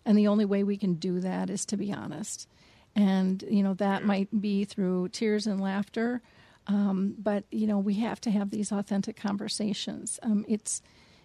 And 0.06 0.18
the 0.18 0.28
only 0.28 0.46
way 0.46 0.64
we 0.64 0.78
can 0.78 0.96
do 0.96 1.20
that 1.20 1.50
is 1.50 1.66
to 1.68 1.78
be 1.78 1.94
honest. 1.94 2.48
And 2.96 3.44
you 3.50 3.64
know 3.64 3.74
that 3.76 4.04
might 4.04 4.42
be 4.42 4.66
through 4.66 5.10
tears 5.10 5.48
and 5.48 5.62
laughter 5.62 6.22
um, 6.68 7.16
but 7.18 7.44
you 7.52 7.68
know 7.68 7.80
we 7.80 7.96
have 7.96 8.22
to 8.22 8.32
have 8.32 8.50
these 8.50 8.72
authentic 8.72 9.16
conversations. 9.16 10.20
Um, 10.24 10.46
it's 10.48 10.82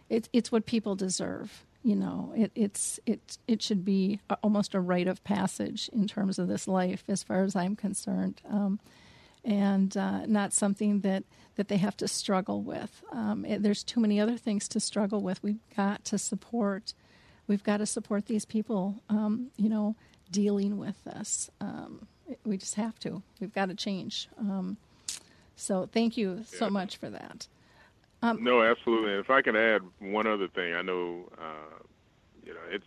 it, 0.08 0.28
it's 0.32 0.50
what 0.50 0.66
people 0.66 0.94
deserve 0.94 1.64
you 1.82 1.94
know. 1.94 2.32
It, 2.36 2.52
it's 2.54 2.98
it 3.06 3.38
it 3.46 3.62
should 3.62 3.84
be 3.84 4.20
almost 4.42 4.74
a 4.74 4.80
rite 4.80 5.08
of 5.08 5.22
passage 5.24 5.90
in 5.92 6.06
terms 6.06 6.38
of 6.38 6.48
this 6.48 6.66
life 6.66 7.04
as 7.08 7.22
far 7.22 7.44
as 7.44 7.54
i'm 7.54 7.76
concerned. 7.76 8.40
Um, 8.48 8.80
and 9.46 9.96
uh, 9.96 10.26
not 10.26 10.52
something 10.52 11.00
that 11.00 11.24
that 11.54 11.68
they 11.68 11.78
have 11.78 11.96
to 11.96 12.08
struggle 12.08 12.62
with 12.62 13.02
um, 13.12 13.44
it, 13.44 13.62
there's 13.62 13.82
too 13.82 14.00
many 14.00 14.20
other 14.20 14.36
things 14.36 14.68
to 14.68 14.80
struggle 14.80 15.22
with 15.22 15.42
we've 15.42 15.60
got 15.74 16.04
to 16.04 16.18
support 16.18 16.92
we've 17.46 17.64
got 17.64 17.78
to 17.78 17.86
support 17.86 18.26
these 18.26 18.44
people 18.44 18.96
um, 19.08 19.50
you 19.56 19.68
know 19.68 19.94
dealing 20.30 20.78
with 20.78 21.02
this. 21.04 21.50
Um, 21.60 22.06
we 22.44 22.56
just 22.56 22.74
have 22.74 22.98
to. 23.00 23.22
We've 23.40 23.54
got 23.54 23.68
to 23.68 23.74
change. 23.74 24.28
Um, 24.38 24.76
so 25.54 25.88
thank 25.92 26.16
you 26.16 26.42
so 26.46 26.66
yeah. 26.66 26.70
much 26.70 26.96
for 26.96 27.10
that. 27.10 27.46
Um, 28.22 28.42
no, 28.42 28.62
absolutely. 28.62 29.12
If 29.12 29.30
I 29.30 29.42
can 29.42 29.56
add 29.56 29.82
one 30.00 30.26
other 30.26 30.48
thing, 30.48 30.74
I 30.74 30.82
know, 30.82 31.30
uh, 31.38 31.78
you 32.44 32.52
know, 32.54 32.60
it's. 32.70 32.84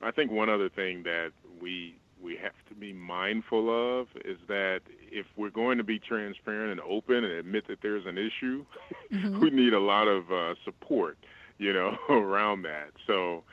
I 0.00 0.12
think 0.12 0.30
one 0.30 0.48
other 0.48 0.68
thing 0.68 1.02
that 1.02 1.32
we 1.60 1.96
we 2.22 2.36
have 2.36 2.52
to 2.68 2.74
be 2.74 2.92
mindful 2.92 4.00
of 4.00 4.06
is 4.24 4.38
that 4.46 4.80
if 5.10 5.26
we're 5.36 5.50
going 5.50 5.78
to 5.78 5.84
be 5.84 5.98
transparent 5.98 6.72
and 6.72 6.80
open 6.80 7.24
and 7.24 7.32
admit 7.32 7.66
that 7.68 7.78
there's 7.82 8.06
an 8.06 8.18
issue, 8.18 8.64
mm-hmm. 9.12 9.40
we 9.40 9.50
need 9.50 9.72
a 9.72 9.80
lot 9.80 10.08
of 10.08 10.30
uh, 10.30 10.54
support, 10.64 11.18
you 11.58 11.72
know, 11.72 11.96
around 12.08 12.62
that. 12.62 12.90
So 13.06 13.44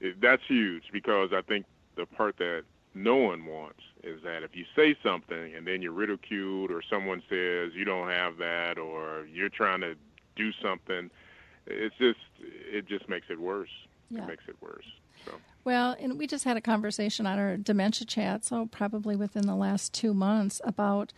it, 0.00 0.20
that's 0.20 0.42
huge 0.46 0.84
because 0.92 1.30
I 1.32 1.42
think 1.42 1.66
the 1.96 2.06
part 2.06 2.38
that 2.38 2.64
no 2.94 3.16
one 3.16 3.46
wants 3.46 3.80
is 4.02 4.22
that 4.24 4.42
if 4.42 4.56
you 4.56 4.64
say 4.74 4.96
something 5.02 5.54
and 5.54 5.66
then 5.66 5.82
you're 5.82 5.92
ridiculed 5.92 6.70
or 6.70 6.82
someone 6.88 7.22
says 7.28 7.72
you 7.74 7.84
don't 7.84 8.08
have 8.08 8.38
that 8.38 8.78
or 8.78 9.26
you're 9.32 9.48
trying 9.48 9.80
to 9.80 9.94
do 10.36 10.50
something, 10.62 11.10
it's 11.66 11.94
just 11.98 12.18
it 12.40 12.86
just 12.88 13.08
makes 13.08 13.26
it 13.30 13.40
worse. 13.40 13.70
Yeah. 14.10 14.22
It 14.22 14.26
makes 14.26 14.44
it 14.48 14.56
worse. 14.60 14.86
Well, 15.64 15.94
and 16.00 16.18
we 16.18 16.26
just 16.26 16.44
had 16.44 16.56
a 16.56 16.60
conversation 16.60 17.26
on 17.26 17.38
our 17.38 17.56
dementia 17.56 18.06
chat, 18.06 18.44
so 18.44 18.66
probably 18.66 19.14
within 19.14 19.46
the 19.46 19.54
last 19.54 19.92
two 19.92 20.14
months, 20.14 20.60
about 20.64 21.12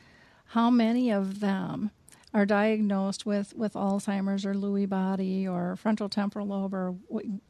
how 0.47 0.69
many 0.69 1.11
of 1.11 1.41
them 1.41 1.91
are 2.35 2.47
diagnosed 2.47 3.25
with, 3.25 3.55
with 3.55 3.75
Alzheimer's 3.75 4.45
or 4.45 4.55
Lewy 4.55 4.89
body 4.89 5.47
or 5.47 5.77
frontal 5.77 6.09
temporal 6.09 6.47
lobe 6.49 6.75
or 6.75 6.95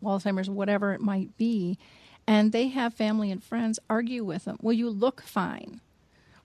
Alzheimer's, 0.02 0.50
whatever 0.50 0.92
it 0.92 1.00
might 1.00 1.36
be, 1.36 1.78
and 2.26 2.52
they 2.52 2.68
have 2.68 2.94
family 2.94 3.30
and 3.30 3.42
friends 3.42 3.78
argue 3.88 4.24
with 4.24 4.44
them. 4.44 4.58
Well, 4.60 4.72
you 4.72 4.90
look 4.90 5.22
fine. 5.22 5.80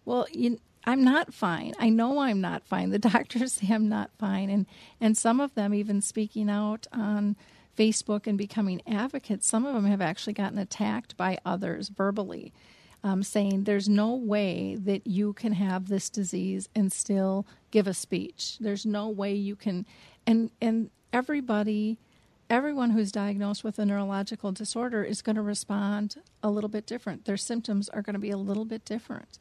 Well, 0.06 0.28
you, 0.32 0.60
I'm 0.86 1.04
not 1.04 1.34
fine. 1.34 1.74
I 1.80 1.90
know 1.90 2.20
I'm 2.20 2.40
not 2.40 2.66
fine. 2.66 2.92
The 2.92 3.00
doctors 3.10 3.54
say 3.54 3.68
I'm 3.74 3.90
not 3.90 4.12
fine, 4.18 4.50
and 4.50 4.66
and 5.02 5.18
some 5.18 5.40
of 5.40 5.54
them 5.54 5.74
even 5.74 6.02
speaking 6.02 6.50
out 6.50 6.88
on 6.94 7.36
Facebook 7.78 8.28
and 8.28 8.38
becoming 8.38 8.82
advocates. 8.88 9.48
Some 9.48 9.66
of 9.66 9.74
them 9.74 9.86
have 9.86 10.02
actually 10.02 10.34
gotten 10.34 10.58
attacked 10.58 11.16
by 11.16 11.38
others 11.46 11.90
verbally, 11.90 12.54
um, 13.04 13.24
saying 13.24 13.64
there's 13.64 13.88
no 13.88 14.14
way 14.16 14.76
that 14.76 15.06
you 15.08 15.34
can 15.34 15.54
have 15.54 15.88
this 15.88 16.10
disease 16.10 16.70
and 16.76 16.92
still 16.92 17.46
give 17.72 17.88
a 17.88 17.94
speech. 17.94 18.58
There's 18.60 18.86
no 18.86 19.10
way 19.10 19.34
you 19.34 19.56
can, 19.56 19.86
and 20.26 20.52
and 20.62 20.90
everybody 21.14 22.00
everyone 22.50 22.92
who's 22.92 23.12
diagnosed 23.12 23.64
with 23.64 23.78
a 23.80 23.86
neurological 23.86 24.52
disorder 24.52 25.04
is 25.04 25.22
going 25.22 25.36
to 25.36 25.42
respond 25.42 26.16
a 26.42 26.50
little 26.50 26.70
bit 26.70 26.86
different. 26.86 27.26
Their 27.26 27.38
symptoms 27.38 27.90
are 27.90 28.02
going 28.02 28.14
to 28.14 28.20
be 28.20 28.32
a 28.32 28.38
little 28.38 28.66
bit 28.66 28.86
different. 28.86 29.38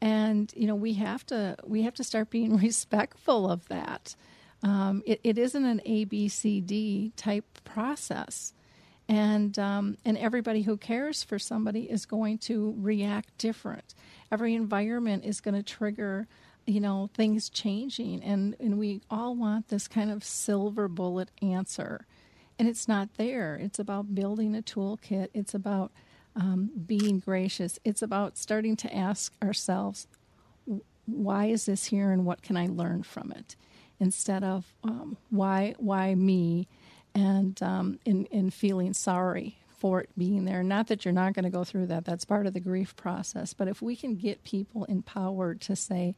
And 0.00 0.52
you 0.56 0.66
know 0.66 0.74
we 0.74 0.94
have 0.94 1.24
to 1.26 1.56
we 1.64 1.82
have 1.82 1.94
to 1.94 2.04
start 2.04 2.30
being 2.30 2.56
respectful 2.68 3.50
of 3.50 3.68
that. 3.68 4.16
Um, 4.62 5.02
it, 5.06 5.20
it 5.24 5.38
isn't 5.38 5.64
an 5.64 5.80
A 5.84 6.04
B 6.04 6.28
C 6.28 6.60
D 6.60 7.12
type 7.16 7.58
process, 7.64 8.52
and 9.08 9.58
um, 9.58 9.96
and 10.04 10.16
everybody 10.16 10.62
who 10.62 10.76
cares 10.76 11.22
for 11.22 11.38
somebody 11.38 11.90
is 11.90 12.06
going 12.06 12.38
to 12.38 12.74
react 12.78 13.36
different. 13.38 13.94
Every 14.30 14.54
environment 14.54 15.24
is 15.24 15.40
going 15.40 15.54
to 15.54 15.62
trigger 15.62 16.28
you 16.64 16.78
know 16.78 17.10
things 17.12 17.50
changing 17.50 18.22
and 18.22 18.54
and 18.60 18.78
we 18.78 19.00
all 19.10 19.34
want 19.34 19.66
this 19.66 19.88
kind 19.88 20.12
of 20.12 20.22
silver 20.22 20.86
bullet 20.86 21.28
answer 21.42 22.06
and 22.58 22.68
it's 22.68 22.86
not 22.86 23.14
there. 23.16 23.56
It's 23.56 23.80
about 23.80 24.14
building 24.14 24.54
a 24.54 24.62
toolkit. 24.62 25.28
It's 25.34 25.52
about 25.54 25.90
um, 26.36 26.70
being 26.86 27.18
gracious. 27.18 27.78
It's 27.84 28.02
about 28.02 28.38
starting 28.38 28.76
to 28.76 28.94
ask 28.94 29.32
ourselves, 29.42 30.06
why 31.06 31.46
is 31.46 31.66
this 31.66 31.86
here 31.86 32.12
and 32.12 32.24
what 32.24 32.42
can 32.42 32.56
I 32.56 32.66
learn 32.66 33.02
from 33.02 33.32
it? 33.32 33.56
Instead 34.02 34.42
of 34.42 34.66
um, 34.82 35.16
why 35.30 35.74
why 35.78 36.14
me 36.14 36.66
and 37.14 37.62
um, 37.62 37.98
in, 38.04 38.26
in 38.26 38.50
feeling 38.50 38.92
sorry 38.92 39.58
for 39.78 40.00
it 40.00 40.10
being 40.16 40.44
there. 40.44 40.62
Not 40.62 40.86
that 40.88 41.04
you're 41.04 41.12
not 41.12 41.34
going 41.34 41.44
to 41.44 41.50
go 41.50 41.64
through 41.64 41.86
that, 41.86 42.04
that's 42.04 42.24
part 42.24 42.46
of 42.46 42.52
the 42.52 42.60
grief 42.60 42.94
process. 42.96 43.52
But 43.52 43.68
if 43.68 43.82
we 43.82 43.96
can 43.96 44.14
get 44.14 44.44
people 44.44 44.84
empowered 44.84 45.60
to 45.62 45.76
say, 45.76 46.14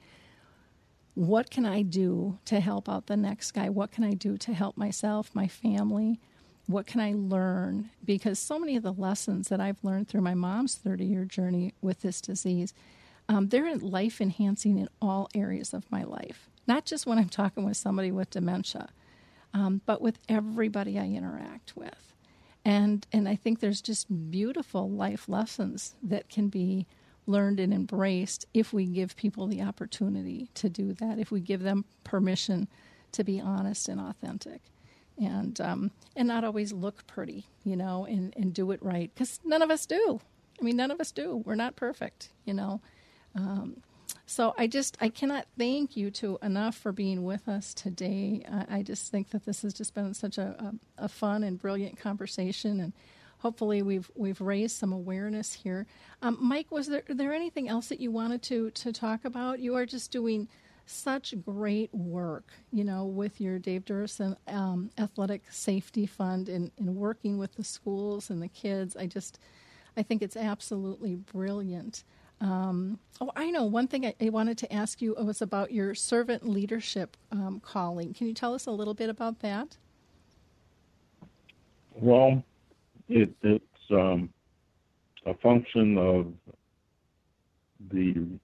what 1.14 1.51
can 1.51 1.64
I 1.64 1.82
do 1.82 2.39
to 2.45 2.61
help 2.61 2.89
out 2.89 3.07
the 3.07 3.16
next 3.16 3.53
guy? 3.53 3.70
What 3.70 3.91
can 3.91 4.05
I 4.05 4.12
do 4.12 4.37
to 4.39 4.53
help 4.53 4.76
myself, 4.76 5.30
my 5.32 5.49
family? 5.49 6.20
What 6.66 6.87
can 6.87 7.01
I 7.01 7.14
learn? 7.14 7.91
Because 8.05 8.39
so 8.39 8.59
many 8.59 8.76
of 8.76 8.82
the 8.82 8.93
lessons 8.93 9.49
that 9.49 9.61
I've 9.61 9.82
learned 9.82 10.09
through 10.09 10.22
my 10.22 10.35
mom's 10.35 10.74
30 10.74 11.05
year 11.05 11.24
journey 11.24 11.72
with 11.80 12.01
this 12.01 12.20
disease, 12.20 12.74
um, 13.28 13.49
they're 13.49 13.76
life 13.76 14.20
enhancing 14.20 14.76
in 14.78 14.89
all 15.01 15.28
areas 15.35 15.72
of 15.72 15.91
my 15.91 16.03
life. 16.03 16.51
Not 16.67 16.85
just 16.85 17.07
when 17.07 17.19
I'm 17.19 17.29
talking 17.29 17.65
with 17.65 17.77
somebody 17.77 18.11
with 18.11 18.31
dementia, 18.31 18.89
um, 19.53 19.81
but 19.87 20.01
with 20.01 20.19
everybody 20.29 20.99
I 20.99 21.07
interact 21.07 21.77
with. 21.77 22.15
And, 22.65 23.07
and 23.12 23.29
I 23.29 23.37
think 23.37 23.61
there's 23.61 23.83
just 23.83 24.31
beautiful 24.31 24.89
life 24.89 25.29
lessons 25.29 25.95
that 26.03 26.29
can 26.29 26.49
be 26.49 26.87
learned 27.27 27.61
and 27.61 27.73
embraced 27.73 28.47
if 28.55 28.73
we 28.73 28.87
give 28.87 29.17
people 29.17 29.47
the 29.47 29.62
opportunity 29.62 30.49
to 30.55 30.69
do 30.69 30.93
that, 30.95 31.19
if 31.19 31.31
we 31.31 31.41
give 31.41 31.62
them 31.62 31.85
permission 32.05 32.69
to 33.12 33.25
be 33.25 33.41
honest 33.41 33.89
and 33.89 34.01
authentic 34.01 34.61
and 35.19 35.61
um, 35.61 35.91
and 36.17 36.29
not 36.29 36.45
always 36.45 36.73
look 36.73 37.07
pretty, 37.07 37.47
you 37.65 37.77
know, 37.77 38.05
and, 38.05 38.35
and 38.37 38.53
do 38.53 38.71
it 38.73 38.83
right 38.83 39.11
because 39.15 39.41
none 39.45 39.62
of 39.62 39.71
us 39.71 39.87
do. 39.87 40.21
I 40.61 40.65
mean, 40.65 40.77
none 40.77 40.91
of 40.91 41.01
us 41.01 41.12
do. 41.12 41.43
We're 41.45 41.55
not 41.55 41.77
perfect, 41.77 42.31
you 42.45 42.55
know. 42.55 42.81
Um, 43.35 43.83
so 44.27 44.55
I 44.57 44.66
just 44.66 44.97
I 45.01 45.09
cannot 45.09 45.47
thank 45.59 45.97
you 45.97 46.11
to 46.12 46.39
enough 46.43 46.77
for 46.77 46.93
being 46.93 47.25
with 47.25 47.49
us 47.49 47.75
today. 47.75 48.43
I, 48.51 48.79
I 48.79 48.83
just 48.83 49.11
think 49.11 49.31
that 49.31 49.45
this 49.45 49.62
has 49.62 49.75
just 49.75 49.95
been 49.95 50.14
such 50.14 50.39
a, 50.39 50.75
a, 50.99 51.05
a, 51.05 51.09
fun 51.09 51.43
and 51.43 51.59
brilliant 51.59 51.99
conversation, 51.99 52.81
and 52.81 52.93
hopefully 53.39 53.83
we've 53.83 54.11
we've 54.14 54.41
raised 54.41 54.77
some 54.77 54.93
awareness 54.93 55.53
here. 55.53 55.87
Um, 56.22 56.39
Mike, 56.41 56.70
was 56.70 56.87
there 56.87 57.03
there 57.09 57.35
anything 57.35 57.68
else 57.68 57.89
that 57.89 58.01
you 58.01 58.11
wanted 58.11 58.43
to 58.45 58.70
to 58.70 58.93
talk 58.93 59.25
about? 59.25 59.61
You 59.61 59.75
are 59.77 59.87
just 59.87 60.11
doing 60.11 60.49
such 60.87 61.35
great 61.45 61.95
work, 61.95 62.53
you 62.72 62.85
know, 62.85 63.05
with 63.05 63.41
your 63.41 63.59
Dave 63.59 63.85
Duerson 63.85 64.37
um, 64.49 64.91
Athletic 64.99 65.43
Safety 65.51 66.07
Fund 66.07 66.49
and, 66.49 66.70
and 66.79 66.97
working 66.97 67.39
with 67.39 67.55
the 67.55 67.64
schools 67.64 68.31
and 68.31 68.43
the 68.43 68.49
kids. 68.49 68.97
I 68.97 69.07
just, 69.07 69.39
I 69.97 70.03
think 70.03 70.22
it's 70.22 70.37
absolutely 70.37 71.14
brilliant. 71.14 72.05
Um, 72.45 72.99
oh, 73.22 73.30
I 73.34 73.51
know. 73.51 73.64
One 73.64 73.88
thing 73.88 74.05
I, 74.05 74.14
I, 74.20 74.28
wanted 74.28 74.59
to 74.59 74.70
ask 74.70 75.01
you 75.01 75.14
was 75.14 75.40
about 75.40 75.72
your 75.72 75.95
servant 75.95 76.47
leadership 76.47 77.16
um, 77.32 77.59
calling. 77.64 78.12
Can 78.12 78.26
you 78.26 78.34
tell 78.34 78.53
us 78.53 78.66
a 78.66 78.70
little 78.70 78.92
bit 78.92 79.09
about 79.09 79.40
that? 79.40 79.78
Well, 81.95 82.45
it, 83.09 83.30
it's 83.40 83.64
um, 83.90 84.28
a 85.24 85.32
function 85.38 85.97
of 85.97 86.34
the 87.90 88.38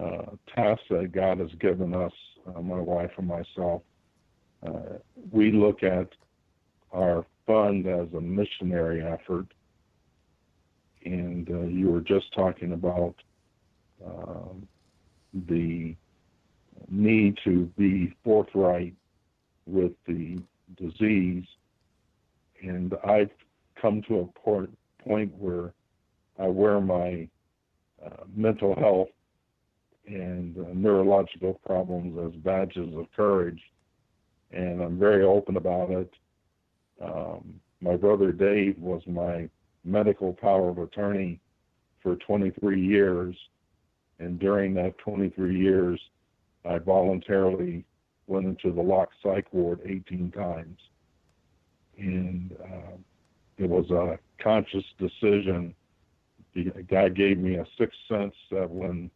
uh, 0.00 0.36
task 0.54 0.82
that 0.90 1.10
God 1.10 1.40
has 1.40 1.50
given 1.58 1.94
us, 1.94 2.12
uh, 2.46 2.60
my 2.60 2.78
wife 2.78 3.10
and 3.18 3.26
myself. 3.26 3.82
Uh, 4.64 4.98
we 5.32 5.50
look 5.50 5.82
at 5.82 6.06
our 6.92 7.26
fund 7.48 7.88
as 7.88 8.06
a 8.14 8.20
missionary 8.20 9.02
effort. 9.02 9.46
And 11.08 11.48
uh, 11.50 11.60
you 11.62 11.90
were 11.90 12.02
just 12.02 12.34
talking 12.34 12.72
about 12.72 13.14
um, 14.04 14.68
the 15.48 15.96
need 16.90 17.38
to 17.44 17.64
be 17.78 18.14
forthright 18.22 18.94
with 19.66 19.92
the 20.06 20.38
disease. 20.76 21.44
And 22.60 22.92
I've 23.06 23.30
come 23.80 24.02
to 24.08 24.20
a 24.20 24.38
point, 24.38 24.76
point 25.02 25.32
where 25.38 25.72
I 26.38 26.46
wear 26.46 26.78
my 26.78 27.26
uh, 28.04 28.24
mental 28.34 28.74
health 28.74 29.08
and 30.06 30.58
uh, 30.58 30.74
neurological 30.74 31.54
problems 31.64 32.18
as 32.18 32.38
badges 32.42 32.94
of 32.94 33.06
courage. 33.16 33.62
And 34.50 34.82
I'm 34.82 34.98
very 34.98 35.24
open 35.24 35.56
about 35.56 35.90
it. 35.90 36.12
Um, 37.02 37.60
my 37.80 37.96
brother 37.96 38.30
Dave 38.30 38.78
was 38.78 39.00
my 39.06 39.48
medical 39.88 40.32
power 40.32 40.68
of 40.68 40.78
attorney 40.78 41.40
for 42.02 42.16
23 42.16 42.80
years. 42.80 43.36
And 44.18 44.38
during 44.38 44.74
that 44.74 44.98
23 44.98 45.58
years, 45.58 46.00
I 46.64 46.78
voluntarily 46.78 47.84
went 48.26 48.46
into 48.46 48.72
the 48.72 48.82
locked 48.82 49.14
psych 49.22 49.46
ward 49.52 49.80
18 49.84 50.30
times. 50.32 50.78
And 51.96 52.54
uh, 52.62 52.96
it 53.56 53.68
was 53.68 53.90
a 53.90 54.18
conscious 54.42 54.84
decision. 54.98 55.74
The 56.54 56.70
guy 56.88 57.08
gave 57.08 57.38
me 57.38 57.56
a 57.56 57.66
sixth 57.78 57.98
sense 58.08 58.34
that 58.50 58.68
when 58.68 59.10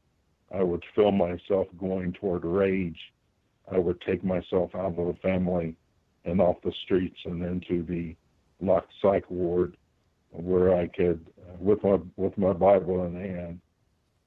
I 0.55 0.63
would 0.63 0.85
feel 0.95 1.13
myself 1.13 1.67
going 1.79 2.13
toward 2.13 2.45
rage, 2.45 2.99
I 3.71 3.79
would 3.79 4.01
take 4.01 4.25
myself 4.25 4.75
out 4.75 4.99
of 4.99 5.07
the 5.07 5.17
family 5.23 5.77
and 6.25 6.41
off 6.41 6.57
the 6.63 6.73
streets 6.85 7.19
and 7.25 7.43
into 7.43 7.85
the 7.85 8.15
locked 8.61 8.93
psych 9.01 9.29
ward 9.31 9.77
where 10.33 10.75
I 10.75 10.89
could, 10.89 11.25
with 11.59 11.83
my 11.85 11.99
with 12.17 12.37
my 12.37 12.53
Bible 12.53 13.05
in 13.05 13.15
hand, 13.15 13.61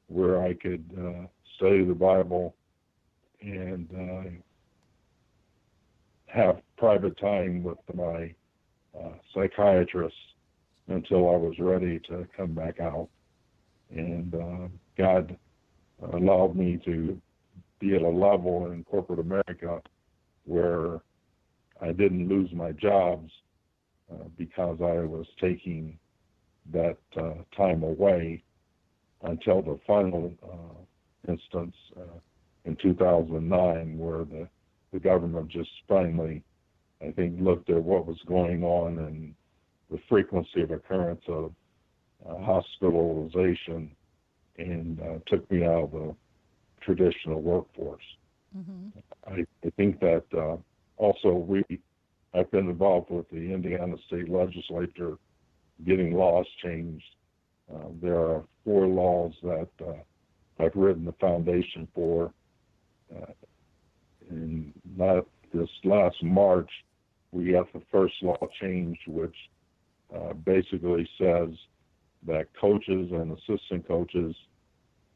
where 0.08 0.42
I 0.42 0.54
could 0.54 0.86
uh, 0.98 1.28
study 1.58 1.84
the 1.84 1.94
Bible 1.94 2.56
and 3.42 3.90
uh, 3.94 4.30
have 6.28 6.62
private 6.78 7.18
time 7.20 7.64
with 7.64 7.78
my 7.94 8.34
uh, 8.98 9.14
psychiatrist 9.34 10.16
until 10.88 11.30
I 11.30 11.38
was 11.38 11.56
ready 11.60 12.00
to 12.08 12.28
come 12.36 12.54
back 12.54 12.80
out. 12.80 13.10
And 13.90 14.34
uh, 14.34 14.68
God 14.98 15.38
allowed 16.14 16.56
me 16.56 16.80
to 16.86 17.20
be 17.80 17.96
at 17.96 18.02
a 18.02 18.10
level 18.10 18.72
in 18.72 18.84
corporate 18.84 19.20
America 19.20 19.82
where 20.46 21.02
I 21.82 21.92
didn't 21.92 22.30
lose 22.30 22.52
my 22.54 22.72
jobs 22.72 23.32
uh, 24.12 24.26
because 24.38 24.78
I 24.82 25.00
was 25.06 25.26
taking 25.40 25.98
that 26.72 26.98
uh, 27.18 27.36
time 27.56 27.84
away 27.84 28.44
until 29.24 29.62
the 29.62 29.80
final 29.86 30.34
uh, 30.44 31.32
instance 31.32 31.76
uh, 31.98 32.20
in 32.66 32.76
2009, 32.78 33.98
where 33.98 34.26
the, 34.26 34.48
the 34.92 35.00
government 35.00 35.50
just 35.50 35.70
finally, 35.88 36.44
I 37.02 37.12
think, 37.12 37.40
looked 37.40 37.70
at 37.70 37.82
what 37.82 38.06
was 38.06 38.18
going 38.28 38.64
on 38.64 39.00
and 39.00 39.36
the 39.92 40.00
frequency 40.10 40.62
of 40.62 40.72
occurrence 40.72 41.22
of 41.28 41.54
uh, 42.28 42.38
hospitalization 42.40 43.92
and 44.58 45.00
uh, 45.02 45.20
took 45.28 45.50
me 45.52 45.64
out 45.64 45.84
of 45.84 45.92
the 45.92 46.16
traditional 46.82 47.42
workforce. 47.42 48.04
Mm-hmm. 48.58 49.00
I, 49.28 49.46
I, 49.66 49.70
think 49.76 50.00
that 50.00 50.24
uh, 50.36 50.58
also 50.98 51.34
we, 51.34 51.64
I've 52.36 52.52
been 52.52 52.70
involved 52.70 53.10
with 53.10 53.30
the 53.30 53.54
Indiana 53.54 53.96
State 54.08 54.30
Legislature 54.30 55.18
getting 55.86 56.14
laws 56.14 56.46
changed. 56.64 57.06
Uh, 57.74 57.90
there 58.02 58.20
are 58.20 58.44
four 58.64 58.88
laws 58.88 59.34
that 59.44 59.70
uh, 59.82 60.64
I've 60.64 60.76
written 60.76 61.06
the 61.06 61.14
foundation 61.14 61.88
for. 61.94 62.34
Uh, 63.16 63.32
in 64.30 64.74
not 64.98 65.26
this 65.54 65.70
last 65.84 66.22
March, 66.24 66.70
we 67.32 67.52
got 67.52 67.72
the 67.74 67.82
first 67.92 68.16
law 68.22 68.38
changed, 68.60 69.02
which 69.08 69.36
uh, 70.16 70.34
basically 70.34 71.08
says 71.18 71.50
that 72.26 72.48
coaches 72.60 73.12
and 73.12 73.38
assistant 73.38 73.88
coaches 73.88 74.36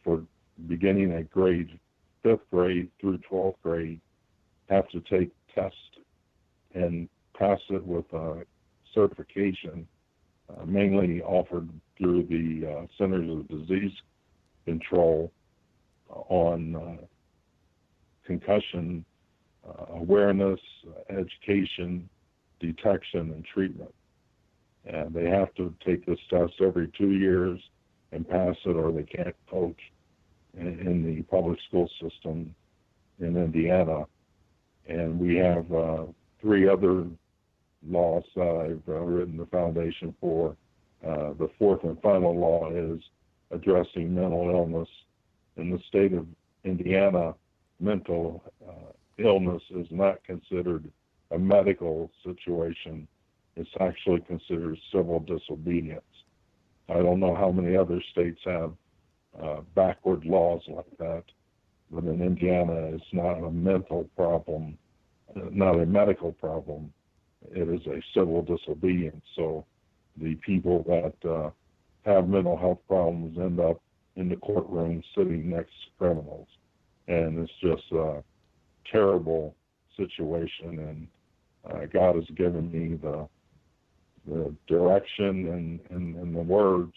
for 0.04 0.24
beginning 0.68 1.12
at 1.14 1.30
grade 1.32 1.80
fifth 2.24 2.50
grade 2.52 2.90
through 3.00 3.18
12th 3.32 3.56
grade 3.64 4.00
have 4.70 4.88
to 4.90 5.00
take 5.02 5.32
tests 5.56 5.78
and 6.74 7.10
pass 7.38 7.60
it 7.70 7.86
with 7.86 8.12
a 8.14 8.44
certification, 8.94 9.88
uh, 10.50 10.66
mainly 10.66 11.22
offered 11.22 11.70
through 11.98 12.24
the 12.24 12.68
uh, 12.68 12.86
Centers 12.98 13.30
of 13.30 13.48
Disease 13.48 13.92
Control 14.66 15.32
uh, 16.10 16.20
on 16.30 16.76
uh, 16.76 17.06
concussion 18.26 19.06
uh, 19.68 19.94
awareness, 19.94 20.60
education, 21.10 22.10
detection, 22.60 23.32
and 23.32 23.46
treatment. 23.46 23.94
And 24.86 25.14
they 25.14 25.26
have 25.26 25.54
to 25.56 25.74
take 25.86 26.06
this 26.06 26.20
test 26.30 26.54
every 26.62 26.92
two 26.98 27.12
years 27.12 27.60
and 28.12 28.28
pass 28.28 28.56
it, 28.66 28.76
or 28.76 28.92
they 28.92 29.04
can't 29.04 29.36
coach 29.50 29.80
in, 30.58 30.80
in 30.80 31.04
the 31.04 31.22
public 31.24 31.60
school 31.68 31.90
system 32.02 32.56
in 33.20 33.38
Indiana. 33.38 34.06
And 34.88 35.20
we 35.20 35.36
have 35.36 35.72
uh, 35.72 36.06
three 36.42 36.68
other 36.68 37.06
laws 37.88 38.24
I've 38.36 38.82
uh, 38.88 39.00
written 39.00 39.38
the 39.38 39.46
foundation 39.48 40.14
for. 40.20 40.56
Uh, 41.06 41.34
the 41.40 41.50
fourth 41.58 41.84
and 41.84 42.00
final 42.02 42.38
law 42.38 42.70
is 42.72 43.02
addressing 43.52 44.14
mental 44.14 44.50
illness. 44.50 44.90
In 45.58 45.72
the 45.72 45.80
state 45.88 46.14
of 46.14 46.26
Indiana, 46.64 47.34
mental 47.80 48.44
uh, 48.68 48.92
illness 49.18 49.64
is 49.72 49.88
not 49.92 50.24
considered 50.24 50.90
a 51.32 51.40
medical 51.40 52.12
situation. 52.24 53.08
It's 53.56 53.70
actually 53.80 54.22
considered 54.22 54.78
civil 54.92 55.20
disobedience. 55.20 56.02
I 56.90 56.96
don't 56.96 57.20
know 57.20 57.36
how 57.36 57.52
many 57.52 57.76
other 57.76 58.02
states 58.12 58.40
have 58.46 58.74
uh, 59.42 59.62
backward 59.76 60.26
laws 60.26 60.62
like 60.68 60.98
that, 60.98 61.24
but 61.92 62.04
in 62.04 62.22
Indiana, 62.22 62.74
it's 62.94 63.14
not 63.14 63.44
a 63.44 63.52
mental 63.52 64.10
problem, 64.16 64.78
not 65.36 65.80
a 65.80 65.86
medical 65.86 66.32
problem. 66.32 66.92
It 67.52 67.68
is 67.70 67.86
a 67.88 68.02
civil 68.14 68.42
disobedience. 68.42 69.24
So 69.36 69.66
the 70.18 70.36
people 70.36 70.84
that 70.88 71.30
uh, 71.30 71.50
have 72.06 72.28
mental 72.28 72.58
health 72.58 72.80
problems 72.88 73.38
end 73.38 73.60
up 73.60 73.82
in 74.16 74.30
the 74.30 74.36
courtroom 74.38 75.02
sitting 75.16 75.50
next 75.50 75.72
to 75.72 75.92
criminals, 75.98 76.48
and 77.08 77.40
it's 77.40 77.52
just 77.62 77.92
a 77.94 78.24
terrible 78.92 79.56
situation. 79.96 80.80
And 80.80 81.08
uh, 81.70 81.86
God 81.86 82.16
has 82.16 82.26
given 82.36 82.72
me 82.72 82.96
the 82.96 83.28
the 84.28 84.54
direction 84.68 85.48
and, 85.48 85.80
and, 85.90 86.16
and 86.16 86.36
the 86.36 86.42
words 86.42 86.94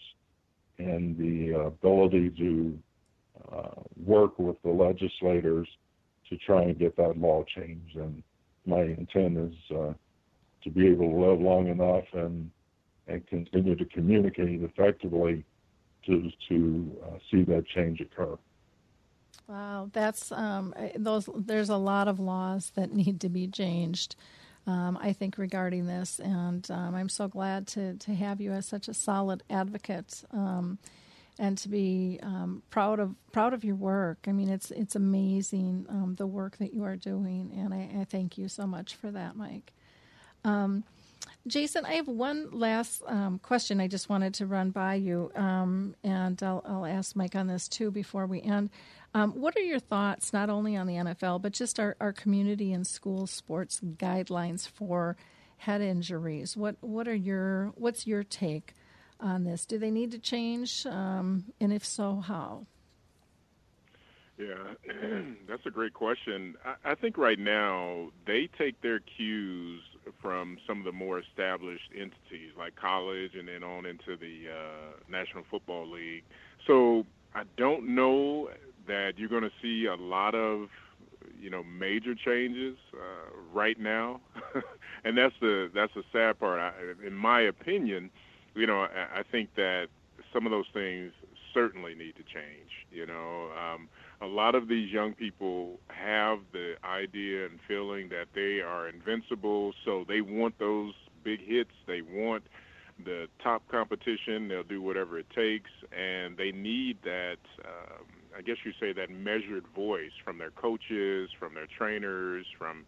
and 0.77 1.17
the 1.17 1.57
ability 1.57 2.29
to 2.37 2.77
uh, 3.51 3.81
work 4.05 4.37
with 4.37 4.61
the 4.63 4.69
legislators 4.69 5.67
to 6.29 6.37
try 6.37 6.63
and 6.63 6.77
get 6.77 6.95
that 6.97 7.17
law 7.17 7.43
changed. 7.43 7.95
And 7.95 8.23
my 8.65 8.81
intent 8.81 9.37
is 9.37 9.55
uh, 9.75 9.93
to 10.63 10.69
be 10.69 10.87
able 10.87 11.09
to 11.09 11.29
live 11.29 11.41
long 11.41 11.67
enough 11.67 12.05
and 12.13 12.49
and 13.07 13.25
continue 13.27 13.75
to 13.75 13.85
communicate 13.85 14.61
effectively 14.63 15.43
to 16.05 16.29
to 16.49 16.97
uh, 17.05 17.17
see 17.29 17.43
that 17.43 17.65
change 17.67 17.99
occur. 18.01 18.37
Wow, 19.47 19.89
that's 19.91 20.31
um, 20.31 20.73
those. 20.95 21.29
There's 21.35 21.69
a 21.69 21.77
lot 21.77 22.07
of 22.07 22.19
laws 22.19 22.71
that 22.75 22.93
need 22.93 23.19
to 23.21 23.29
be 23.29 23.47
changed. 23.47 24.15
Um, 24.65 24.97
I 25.01 25.11
think 25.11 25.37
regarding 25.37 25.87
this, 25.87 26.19
and 26.19 26.69
um, 26.71 26.95
I'm 26.95 27.09
so 27.09 27.27
glad 27.27 27.67
to 27.67 27.95
to 27.95 28.13
have 28.13 28.39
you 28.39 28.51
as 28.53 28.65
such 28.65 28.87
a 28.87 28.93
solid 28.93 29.43
advocate, 29.49 30.23
um, 30.31 30.77
and 31.39 31.57
to 31.59 31.69
be 31.69 32.19
um, 32.23 32.63
proud 32.69 32.99
of 32.99 33.15
proud 33.31 33.53
of 33.53 33.63
your 33.63 33.75
work. 33.75 34.19
I 34.27 34.31
mean, 34.31 34.49
it's 34.49 34.71
it's 34.71 34.95
amazing 34.95 35.85
um, 35.89 36.15
the 36.17 36.27
work 36.27 36.57
that 36.57 36.73
you 36.73 36.83
are 36.83 36.95
doing, 36.95 37.51
and 37.55 37.73
I, 37.73 38.01
I, 38.01 38.03
thank 38.05 38.37
you 38.37 38.47
so 38.47 38.67
much 38.67 38.95
for 38.95 39.11
that, 39.11 39.35
Mike. 39.35 39.73
Jason, 41.45 41.85
I 41.85 41.95
have 41.95 42.07
one 42.07 42.51
last 42.51 43.03
um, 43.05 43.37
question 43.39 43.81
I 43.81 43.87
just 43.87 44.07
wanted 44.07 44.33
to 44.35 44.45
run 44.45 44.71
by 44.71 44.95
you, 44.95 45.29
um, 45.35 45.93
and 46.01 46.41
I'll, 46.41 46.63
I'll, 46.65 46.85
ask 46.85 47.17
Mike 47.17 47.35
on 47.35 47.47
this 47.47 47.67
too 47.67 47.91
before 47.91 48.25
we 48.25 48.41
end. 48.41 48.69
Um, 49.13 49.31
what 49.31 49.55
are 49.57 49.61
your 49.61 49.79
thoughts, 49.79 50.31
not 50.31 50.49
only 50.49 50.77
on 50.77 50.87
the 50.87 50.95
NFL, 50.95 51.41
but 51.41 51.51
just 51.51 51.81
our, 51.81 51.97
our 51.99 52.13
community 52.13 52.71
and 52.71 52.87
school 52.87 53.27
sports 53.27 53.81
guidelines 53.83 54.67
for 54.67 55.17
head 55.57 55.81
injuries? 55.81 56.55
What 56.55 56.77
what 56.79 57.09
are 57.09 57.15
your 57.15 57.73
what's 57.75 58.07
your 58.07 58.23
take 58.23 58.73
on 59.23 59.43
this? 59.43 59.65
Do 59.65 59.77
they 59.77 59.91
need 59.91 60.11
to 60.11 60.19
change, 60.19 60.85
um, 60.85 61.45
and 61.59 61.73
if 61.73 61.85
so, 61.85 62.17
how? 62.17 62.67
Yeah, 64.37 64.55
that's 65.47 65.65
a 65.65 65.69
great 65.69 65.93
question. 65.93 66.55
I, 66.65 66.91
I 66.91 66.95
think 66.95 67.17
right 67.17 67.39
now 67.39 68.09
they 68.25 68.49
take 68.57 68.81
their 68.81 68.99
cues 68.99 69.81
from 70.21 70.57
some 70.67 70.79
of 70.79 70.85
the 70.85 70.91
more 70.91 71.19
established 71.19 71.89
entities 71.93 72.51
like 72.57 72.75
college 72.75 73.31
and 73.37 73.47
then 73.47 73.63
on 73.63 73.85
into 73.85 74.17
the 74.17 74.49
uh, 74.51 74.97
National 75.09 75.43
Football 75.49 75.89
League. 75.89 76.23
So 76.65 77.05
I 77.35 77.43
don't 77.57 77.95
know 77.95 78.49
that 78.87 79.13
you're 79.17 79.29
going 79.29 79.43
to 79.43 79.51
see 79.61 79.85
a 79.85 79.95
lot 79.95 80.35
of 80.35 80.69
you 81.39 81.49
know 81.49 81.63
major 81.63 82.15
changes 82.15 82.77
uh, 82.93 83.31
right 83.53 83.79
now, 83.79 84.21
and 85.03 85.17
that's 85.17 85.35
the 85.41 85.69
that's 85.73 85.93
the 85.93 86.03
sad 86.11 86.39
part. 86.39 86.59
I, 86.59 86.71
in 87.05 87.13
my 87.13 87.41
opinion, 87.41 88.09
you 88.55 88.67
know, 88.67 88.81
I, 88.81 89.23
think 89.31 89.55
that 89.55 89.87
some 90.31 90.45
of 90.45 90.51
those 90.51 90.67
things 90.73 91.11
certainly 91.53 91.95
need 91.95 92.15
to 92.15 92.23
change. 92.23 92.69
You 92.91 93.05
know, 93.05 93.49
um, 93.57 93.89
a 94.21 94.27
lot 94.27 94.55
of 94.55 94.67
these 94.67 94.91
young 94.91 95.13
people 95.13 95.79
have 95.87 96.39
the 96.51 96.75
idea 96.83 97.45
and 97.45 97.59
feeling 97.67 98.09
that 98.09 98.27
they 98.33 98.61
are 98.61 98.87
invincible, 98.87 99.73
so 99.85 100.05
they 100.07 100.21
want 100.21 100.57
those 100.59 100.93
big 101.23 101.39
hits. 101.45 101.71
They 101.87 102.01
want 102.01 102.43
the 103.03 103.27
top 103.41 103.67
competition. 103.69 104.47
They'll 104.47 104.63
do 104.63 104.81
whatever 104.81 105.17
it 105.17 105.29
takes, 105.35 105.71
and 105.91 106.37
they 106.37 106.51
need 106.51 106.97
that. 107.03 107.37
Um, 107.65 108.05
I 108.35 108.41
guess 108.41 108.57
you 108.65 108.71
say 108.79 108.93
that 108.93 109.11
measured 109.11 109.65
voice 109.75 110.11
from 110.23 110.39
their 110.39 110.51
coaches, 110.51 111.29
from 111.37 111.53
their 111.53 111.67
trainers, 111.67 112.47
from 112.57 112.85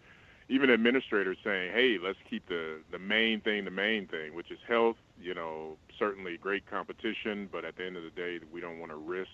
even 0.48 0.70
administrators 0.70 1.38
saying, 1.43 1.72
"Hey, 1.74 1.98
let's 1.98 2.20
keep 2.30 2.48
the 2.48 2.82
the 2.91 3.00
main 3.00 3.41
thing 3.41 3.66
the 3.66 3.72
main 3.72 4.08
thing, 4.08 4.36
which 4.36 4.52
is 4.52 4.60
health. 4.68 4.98
You 5.20 5.34
know, 5.34 5.78
certainly 5.98 6.38
great 6.38 6.66
competition, 6.70 7.50
but 7.52 7.66
at 7.66 7.78
the 7.78 7.86
end 7.86 7.98
of 7.98 8.04
the 8.04 8.12
day, 8.12 8.39
we 8.52 8.62
don't 8.62 8.80
want 8.80 8.91
to 8.91 8.98
risk, 8.98 9.32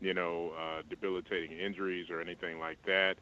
you 0.00 0.12
know, 0.14 0.52
uh, 0.58 0.82
debilitating 0.88 1.52
injuries 1.52 2.10
or 2.10 2.20
anything 2.20 2.58
like 2.58 2.78
that. 2.86 3.16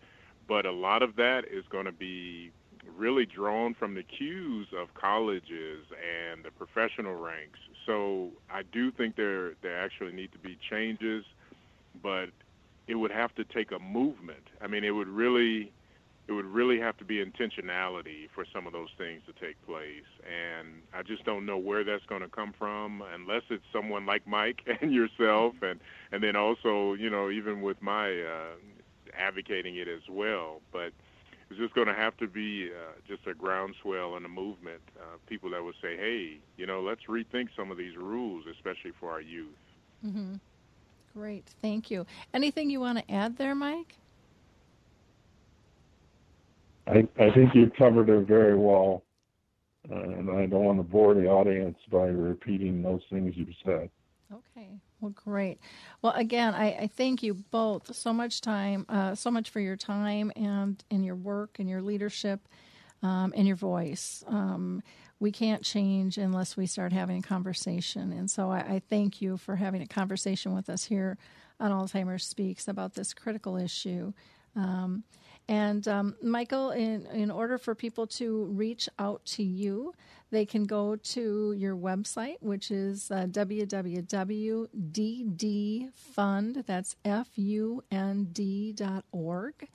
But 0.48 0.66
a 0.66 0.72
lot 0.72 1.02
of 1.02 1.16
that 1.16 1.44
is 1.50 1.64
going 1.70 1.84
to 1.84 1.92
be 1.92 2.50
really 2.96 3.26
drawn 3.26 3.74
from 3.74 3.94
the 3.94 4.02
cues 4.02 4.66
of 4.76 4.92
colleges 4.94 5.84
and 5.92 6.44
the 6.44 6.50
professional 6.50 7.14
ranks. 7.14 7.58
So 7.86 8.30
I 8.50 8.62
do 8.62 8.90
think 8.90 9.16
there 9.16 9.54
there 9.62 9.78
actually 9.80 10.12
need 10.12 10.32
to 10.32 10.38
be 10.38 10.58
changes, 10.68 11.24
but 12.02 12.30
it 12.88 12.96
would 12.96 13.12
have 13.12 13.32
to 13.36 13.44
take 13.44 13.70
a 13.70 13.78
movement. 13.78 14.48
I 14.60 14.66
mean, 14.66 14.82
it 14.82 14.90
would 14.90 15.08
really 15.08 15.72
it 16.30 16.32
would 16.32 16.46
really 16.46 16.78
have 16.78 16.96
to 16.96 17.04
be 17.04 17.16
intentionality 17.16 18.30
for 18.32 18.44
some 18.54 18.64
of 18.64 18.72
those 18.72 18.90
things 18.96 19.20
to 19.26 19.32
take 19.44 19.60
place. 19.66 20.06
And 20.24 20.68
I 20.94 21.02
just 21.02 21.24
don't 21.24 21.44
know 21.44 21.58
where 21.58 21.82
that's 21.82 22.06
going 22.06 22.22
to 22.22 22.28
come 22.28 22.54
from 22.56 23.02
unless 23.12 23.42
it's 23.50 23.64
someone 23.72 24.06
like 24.06 24.26
Mike 24.28 24.62
and 24.80 24.92
yourself, 24.94 25.54
and 25.60 25.80
and 26.12 26.22
then 26.22 26.36
also 26.36 26.94
you 26.94 27.10
know 27.10 27.30
even 27.30 27.62
with 27.62 27.82
my 27.82 28.22
uh, 28.22 28.54
advocating 29.18 29.74
it 29.76 29.88
as 29.88 30.02
well. 30.08 30.60
But 30.72 30.92
it's 31.50 31.58
just 31.58 31.74
going 31.74 31.88
to 31.88 31.94
have 31.94 32.16
to 32.18 32.28
be 32.28 32.70
uh, 32.70 32.92
just 33.08 33.26
a 33.26 33.34
groundswell 33.34 34.14
and 34.14 34.24
a 34.24 34.28
movement. 34.28 34.82
Uh, 34.96 35.16
people 35.26 35.50
that 35.50 35.64
would 35.64 35.74
say, 35.82 35.96
hey, 35.96 36.38
you 36.56 36.64
know, 36.64 36.80
let's 36.80 37.02
rethink 37.08 37.48
some 37.56 37.72
of 37.72 37.76
these 37.76 37.96
rules, 37.96 38.44
especially 38.48 38.92
for 39.00 39.10
our 39.10 39.20
youth. 39.20 39.48
Mm-hmm. 40.06 40.34
Great, 41.12 41.50
thank 41.60 41.90
you. 41.90 42.06
Anything 42.32 42.70
you 42.70 42.78
want 42.78 42.98
to 42.98 43.12
add 43.12 43.36
there, 43.36 43.56
Mike? 43.56 43.96
I, 46.90 47.08
I 47.22 47.30
think 47.30 47.54
you 47.54 47.70
covered 47.78 48.08
it 48.08 48.26
very 48.26 48.56
well, 48.56 49.04
uh, 49.90 49.94
and 49.94 50.30
I 50.30 50.46
don't 50.46 50.64
want 50.64 50.78
to 50.78 50.82
bore 50.82 51.14
the 51.14 51.26
audience 51.26 51.78
by 51.90 52.06
repeating 52.06 52.82
those 52.82 53.02
things 53.10 53.34
you've 53.36 53.48
said. 53.64 53.90
Okay. 54.32 54.68
Well, 55.00 55.12
great. 55.12 55.58
Well, 56.02 56.12
again, 56.12 56.54
I, 56.54 56.72
I 56.72 56.86
thank 56.86 57.22
you 57.22 57.34
both 57.34 57.94
so 57.94 58.12
much 58.12 58.40
time, 58.40 58.86
uh, 58.88 59.14
so 59.14 59.30
much 59.30 59.50
for 59.50 59.60
your 59.60 59.76
time 59.76 60.30
and 60.36 60.82
in 60.90 61.02
your 61.02 61.16
work 61.16 61.58
and 61.58 61.68
your 61.68 61.82
leadership 61.82 62.40
um, 63.02 63.32
and 63.36 63.46
your 63.46 63.56
voice. 63.56 64.22
Um, 64.26 64.82
we 65.18 65.32
can't 65.32 65.62
change 65.62 66.16
unless 66.18 66.56
we 66.56 66.66
start 66.66 66.92
having 66.92 67.18
a 67.18 67.22
conversation, 67.22 68.12
and 68.12 68.30
so 68.30 68.50
I, 68.50 68.58
I 68.58 68.82
thank 68.88 69.20
you 69.20 69.36
for 69.36 69.56
having 69.56 69.82
a 69.82 69.86
conversation 69.86 70.54
with 70.54 70.70
us 70.70 70.84
here 70.84 71.18
on 71.58 71.70
Alzheimer's 71.70 72.24
Speaks 72.24 72.68
about 72.68 72.94
this 72.94 73.12
critical 73.12 73.56
issue. 73.56 74.12
Um, 74.56 75.04
and 75.48 75.86
um, 75.88 76.14
Michael, 76.22 76.70
in, 76.70 77.06
in 77.06 77.30
order 77.30 77.58
for 77.58 77.74
people 77.74 78.06
to 78.06 78.44
reach 78.44 78.88
out 79.00 79.24
to 79.26 79.42
you, 79.42 79.94
they 80.30 80.46
can 80.46 80.64
go 80.64 80.94
to 80.94 81.52
your 81.52 81.74
website, 81.74 82.36
which 82.40 82.70
is 82.70 83.10
uh, 83.10 83.26
www.ddfund, 83.28 84.66
that's 86.66 86.94
F-U-N-D 87.04 88.72
dot 88.74 89.04
org. 89.10 89.68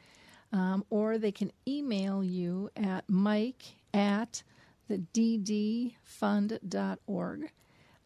Um, 0.54 0.86
or 0.90 1.18
they 1.18 1.34
can 1.34 1.52
email 1.68 2.24
you 2.24 2.70
at 2.78 3.04
mike 3.10 3.64
at 3.94 4.44
the 4.88 5.00
ddfund.org. 5.14 5.92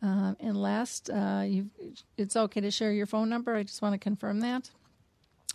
Um, 0.02 0.38
and 0.40 0.60
last, 0.60 1.10
uh, 1.10 1.46
it's 2.18 2.36
okay 2.36 2.62
to 2.62 2.72
share 2.72 2.92
your 2.94 3.06
phone 3.06 3.30
number. 3.30 3.56
I 3.56 3.62
just 3.62 3.84
want 3.84 3.94
to 3.94 4.00
confirm 4.00 4.40
that 4.40 4.72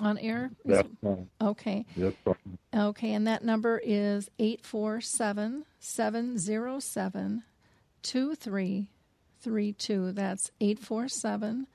on 0.01 0.19
air? 0.19 0.51
That's 0.65 0.89
fine. 1.03 1.29
Okay. 1.41 1.87
That's 1.97 2.17
fine. 2.25 2.59
Okay, 2.75 3.13
and 3.13 3.27
that 3.27 3.45
number 3.45 3.81
is 3.85 4.31
847 4.39 5.65
707 5.79 7.43
2332. 8.03 10.13
That's 10.13 10.51
847 10.61 11.67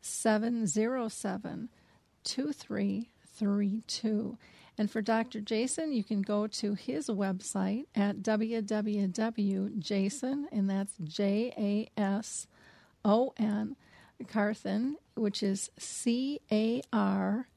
707 0.00 1.68
2332. 2.24 4.38
And 4.78 4.90
for 4.90 5.02
Dr. 5.02 5.40
Jason, 5.40 5.92
you 5.92 6.02
can 6.02 6.22
go 6.22 6.46
to 6.46 6.72
his 6.74 7.08
website 7.08 7.84
at 7.94 8.22
www.jason, 8.22 9.68
and 10.50 10.70
that's 10.70 10.94
J 11.04 11.52
A 11.58 11.86
S 12.00 12.46
O 13.04 13.34
N, 13.36 13.76
Carthen, 14.28 14.96
which 15.14 15.42
is 15.42 15.70
C 15.78 16.40
A 16.50 16.80
R 16.92 17.48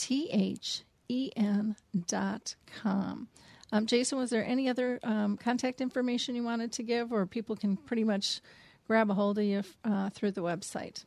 T 0.00 0.30
H 0.32 0.82
E 1.08 1.30
N 1.36 1.76
dot 2.06 2.54
com. 2.82 3.28
Um, 3.70 3.84
Jason, 3.84 4.16
was 4.16 4.30
there 4.30 4.44
any 4.44 4.66
other 4.66 4.98
um, 5.02 5.36
contact 5.36 5.82
information 5.82 6.34
you 6.34 6.42
wanted 6.42 6.72
to 6.72 6.82
give, 6.82 7.12
or 7.12 7.26
people 7.26 7.54
can 7.54 7.76
pretty 7.76 8.02
much 8.02 8.40
grab 8.86 9.10
a 9.10 9.14
hold 9.14 9.36
of 9.36 9.44
you 9.44 9.62
uh, 9.84 10.08
through 10.08 10.30
the 10.30 10.40
website? 10.40 11.04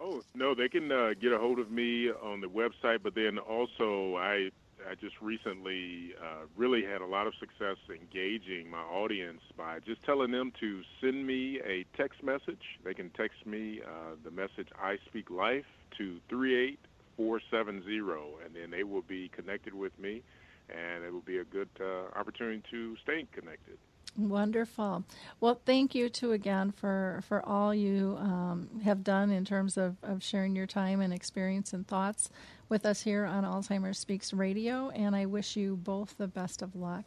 Oh 0.00 0.22
no, 0.34 0.54
they 0.54 0.68
can 0.68 0.90
uh, 0.90 1.12
get 1.20 1.32
a 1.32 1.38
hold 1.38 1.58
of 1.58 1.70
me 1.70 2.10
on 2.10 2.40
the 2.40 2.48
website, 2.48 3.00
but 3.02 3.14
then 3.14 3.38
also 3.38 4.16
I 4.16 4.50
I 4.88 4.94
just 4.98 5.20
recently 5.20 6.14
uh, 6.18 6.46
really 6.56 6.84
had 6.84 7.02
a 7.02 7.06
lot 7.06 7.26
of 7.26 7.34
success 7.34 7.76
engaging 7.90 8.70
my 8.70 8.82
audience 8.82 9.42
by 9.58 9.80
just 9.80 10.02
telling 10.04 10.30
them 10.30 10.52
to 10.60 10.80
send 11.02 11.26
me 11.26 11.60
a 11.60 11.84
text 11.96 12.22
message. 12.22 12.64
They 12.82 12.94
can 12.94 13.10
text 13.10 13.44
me 13.44 13.82
uh, 13.86 14.16
the 14.24 14.30
message 14.30 14.68
"I 14.82 14.96
Speak 15.06 15.28
Life" 15.28 15.66
to 15.98 16.18
three 16.30 16.54
eight 16.56 16.80
470, 17.16 17.98
and 18.44 18.54
then 18.54 18.70
they 18.70 18.84
will 18.84 19.02
be 19.02 19.28
connected 19.28 19.74
with 19.74 19.98
me, 19.98 20.22
and 20.68 21.04
it 21.04 21.12
will 21.12 21.20
be 21.20 21.38
a 21.38 21.44
good 21.44 21.68
uh, 21.80 22.18
opportunity 22.18 22.62
to 22.70 22.96
stay 23.02 23.26
connected. 23.32 23.78
Wonderful. 24.16 25.04
Well, 25.40 25.60
thank 25.66 25.94
you 25.94 26.08
too 26.08 26.32
again 26.32 26.70
for 26.70 27.20
for 27.26 27.44
all 27.44 27.74
you 27.74 28.16
um, 28.20 28.68
have 28.84 29.02
done 29.02 29.32
in 29.32 29.44
terms 29.44 29.76
of, 29.76 29.96
of 30.04 30.22
sharing 30.22 30.54
your 30.54 30.68
time 30.68 31.00
and 31.00 31.12
experience 31.12 31.72
and 31.72 31.84
thoughts 31.86 32.30
with 32.68 32.86
us 32.86 33.02
here 33.02 33.24
on 33.24 33.44
Alzheimer's 33.44 33.98
Speaks 33.98 34.32
Radio. 34.32 34.90
And 34.90 35.16
I 35.16 35.26
wish 35.26 35.56
you 35.56 35.74
both 35.74 36.16
the 36.16 36.28
best 36.28 36.62
of 36.62 36.76
luck. 36.76 37.06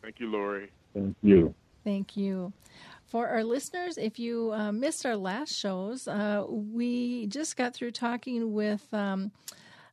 Thank 0.00 0.20
you, 0.20 0.30
Lori. 0.30 0.70
Thank 0.94 1.16
you. 1.22 1.54
Thank 1.82 2.16
you. 2.16 2.52
For 3.16 3.28
our 3.28 3.44
listeners, 3.44 3.96
if 3.96 4.18
you 4.18 4.52
uh, 4.52 4.72
missed 4.72 5.06
our 5.06 5.16
last 5.16 5.50
shows, 5.50 6.06
uh, 6.06 6.44
we 6.46 7.26
just 7.28 7.56
got 7.56 7.72
through 7.72 7.92
talking 7.92 8.52
with. 8.52 8.92
Um, 8.92 9.32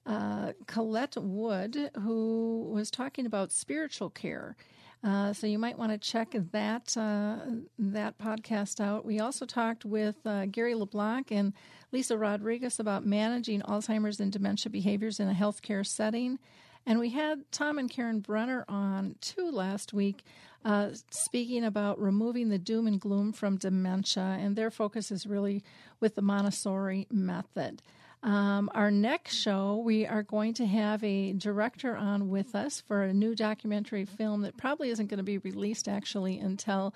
uh, 0.05 0.51
Colette 0.67 1.15
Wood, 1.15 1.89
who 2.01 2.69
was 2.69 2.91
talking 2.91 3.25
about 3.25 3.53
spiritual 3.53 4.09
care 4.09 4.57
uh, 5.03 5.33
so 5.33 5.45
you 5.45 5.59
might 5.59 5.77
want 5.77 5.91
to 5.91 5.97
check 5.97 6.33
that 6.53 6.95
uh, 6.95 7.35
that 7.77 8.17
podcast 8.17 8.79
out. 8.79 9.03
We 9.03 9.19
also 9.19 9.45
talked 9.45 9.83
with 9.83 10.15
uh, 10.25 10.45
Gary 10.45 10.75
LeBlanc 10.75 11.29
and 11.29 11.51
Lisa 11.91 12.17
Rodriguez 12.17 12.79
about 12.79 13.05
managing 13.05 13.61
Alzheimer's 13.61 14.21
and 14.21 14.31
dementia 14.31 14.69
behaviors 14.69 15.19
in 15.19 15.27
a 15.27 15.33
healthcare 15.33 15.85
setting. 15.85 16.39
And 16.85 16.99
we 16.99 17.09
had 17.09 17.49
Tom 17.51 17.77
and 17.77 17.89
Karen 17.89 18.19
Brenner 18.19 18.65
on 18.67 19.15
too 19.21 19.49
last 19.49 19.93
week, 19.93 20.23
uh, 20.65 20.89
speaking 21.09 21.63
about 21.63 21.99
removing 21.99 22.49
the 22.49 22.57
doom 22.57 22.87
and 22.87 22.99
gloom 22.99 23.31
from 23.31 23.57
dementia. 23.57 24.37
And 24.39 24.55
their 24.55 24.71
focus 24.71 25.11
is 25.11 25.25
really 25.25 25.63
with 25.99 26.15
the 26.15 26.21
Montessori 26.21 27.07
method. 27.09 27.81
Um, 28.23 28.69
our 28.73 28.89
next 28.89 29.35
show, 29.35 29.81
we 29.83 30.07
are 30.07 30.23
going 30.23 30.53
to 30.55 30.65
have 30.65 31.03
a 31.03 31.33
director 31.33 31.95
on 31.95 32.29
with 32.29 32.55
us 32.55 32.79
for 32.79 33.03
a 33.03 33.13
new 33.13 33.35
documentary 33.35 34.05
film 34.05 34.41
that 34.41 34.55
probably 34.55 34.89
isn't 34.89 35.07
going 35.07 35.17
to 35.17 35.23
be 35.23 35.39
released 35.39 35.89
actually 35.89 36.39
until 36.39 36.93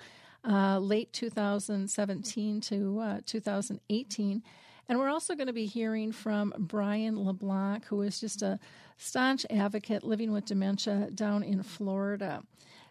uh, 0.48 0.78
late 0.78 1.12
2017 1.12 2.60
to 2.62 3.00
uh, 3.00 3.20
2018. 3.26 4.42
And 4.88 4.98
we're 4.98 5.10
also 5.10 5.34
going 5.34 5.48
to 5.48 5.52
be 5.52 5.66
hearing 5.66 6.12
from 6.12 6.54
Brian 6.58 7.22
LeBlanc, 7.22 7.84
who 7.86 8.02
is 8.02 8.20
just 8.20 8.42
a 8.42 8.58
staunch 8.96 9.44
advocate 9.50 10.02
living 10.02 10.32
with 10.32 10.46
dementia 10.46 11.10
down 11.14 11.42
in 11.42 11.62
Florida. 11.62 12.42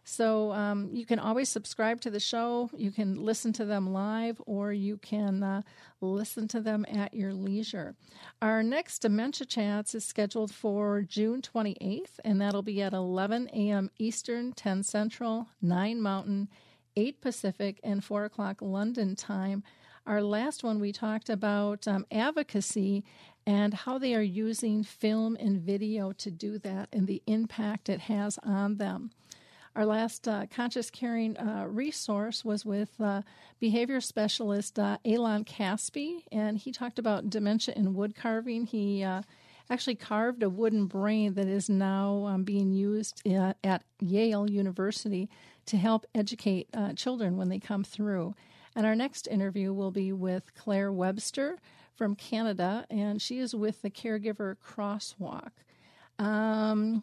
So 0.09 0.53
um, 0.53 0.89
you 0.93 1.05
can 1.05 1.19
always 1.19 1.49
subscribe 1.49 1.99
to 2.01 2.09
the 2.09 2.19
show. 2.21 2.69
You 2.77 2.91
can 2.91 3.17
listen 3.17 3.51
to 3.53 3.65
them 3.65 3.91
live 3.91 4.41
or 4.45 4.71
you 4.71 4.95
can 4.97 5.43
uh, 5.43 5.63
listen 5.99 6.47
to 6.49 6.61
them 6.61 6.85
at 6.89 7.13
your 7.13 7.33
leisure. 7.33 7.93
Our 8.41 8.63
next 8.63 8.99
Dementia 8.99 9.45
Chats 9.45 9.93
is 9.93 10.05
scheduled 10.05 10.53
for 10.53 11.01
June 11.01 11.41
28th, 11.41 12.19
and 12.23 12.39
that'll 12.39 12.61
be 12.61 12.81
at 12.81 12.93
11 12.93 13.49
a.m. 13.51 13.91
Eastern, 13.97 14.53
10 14.53 14.83
Central, 14.83 15.47
9 15.61 16.01
Mountain, 16.01 16.47
8 16.95 17.19
Pacific, 17.19 17.81
and 17.83 18.01
4 18.01 18.23
o'clock 18.23 18.61
London 18.61 19.13
time. 19.13 19.61
Our 20.07 20.23
last 20.23 20.63
one, 20.63 20.79
we 20.79 20.93
talked 20.93 21.29
about 21.29 21.85
um, 21.85 22.05
advocacy 22.09 23.03
and 23.45 23.73
how 23.73 23.97
they 23.97 24.15
are 24.15 24.21
using 24.21 24.81
film 24.81 25.35
and 25.37 25.59
video 25.59 26.13
to 26.13 26.31
do 26.31 26.57
that 26.59 26.87
and 26.93 27.07
the 27.07 27.21
impact 27.27 27.89
it 27.89 27.99
has 27.99 28.39
on 28.41 28.77
them. 28.77 29.11
Our 29.75 29.85
last 29.85 30.25
uh, 30.25 30.45
conscious 30.49 30.89
caring 30.89 31.35
uh, 31.35 31.65
resource 31.67 32.45
was 32.45 32.65
with 32.65 32.89
uh, 33.01 33.23
behavior 33.59 33.99
specialist 33.99 34.79
uh, 34.79 34.97
Alon 35.03 35.43
Caspi, 35.43 36.23
and 36.31 36.57
he 36.57 36.71
talked 36.71 36.99
about 36.99 37.29
dementia 37.29 37.73
in 37.75 37.93
wood 37.93 38.15
carving. 38.15 38.65
He 38.65 39.03
uh, 39.03 39.23
actually 39.69 39.95
carved 39.95 40.41
a 40.41 40.49
wooden 40.49 40.85
brain 40.85 41.33
that 41.33 41.47
is 41.47 41.69
now 41.69 42.25
um, 42.27 42.43
being 42.45 42.71
used 42.71 43.27
uh, 43.27 43.55
at 43.61 43.83
Yale 43.99 44.49
University 44.49 45.29
to 45.65 45.75
help 45.75 46.05
educate 46.15 46.69
children 46.95 47.35
when 47.35 47.49
they 47.49 47.59
come 47.59 47.83
through. 47.83 48.33
And 48.77 48.85
our 48.85 48.95
next 48.95 49.27
interview 49.27 49.73
will 49.73 49.89
be 49.89 50.13
with 50.13 50.53
Claire 50.53 50.91
Webster 50.91 51.57
from 51.95 52.15
Canada, 52.15 52.85
and 52.91 53.19
she 53.19 53.39
is 53.39 53.55
with 53.55 53.81
the 53.81 53.89
Caregiver 53.89 54.55
Crosswalk. 54.63 55.49
Um, 56.19 57.01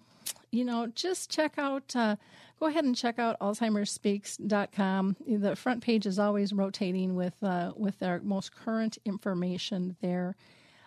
you 0.52 0.64
know, 0.64 0.86
just 0.94 1.32
check 1.32 1.54
out, 1.58 1.96
uh, 1.96 2.14
go 2.60 2.66
ahead 2.66 2.84
and 2.84 2.94
check 2.94 3.18
out 3.18 3.40
AlzheimerSpeaks.com. 3.40 5.16
The 5.26 5.56
front 5.56 5.82
page 5.82 6.06
is 6.06 6.20
always 6.20 6.52
rotating 6.52 7.16
with, 7.16 7.42
uh, 7.42 7.72
with 7.74 8.00
our 8.04 8.20
most 8.20 8.54
current 8.54 8.96
information 9.04 9.96
there. 10.00 10.36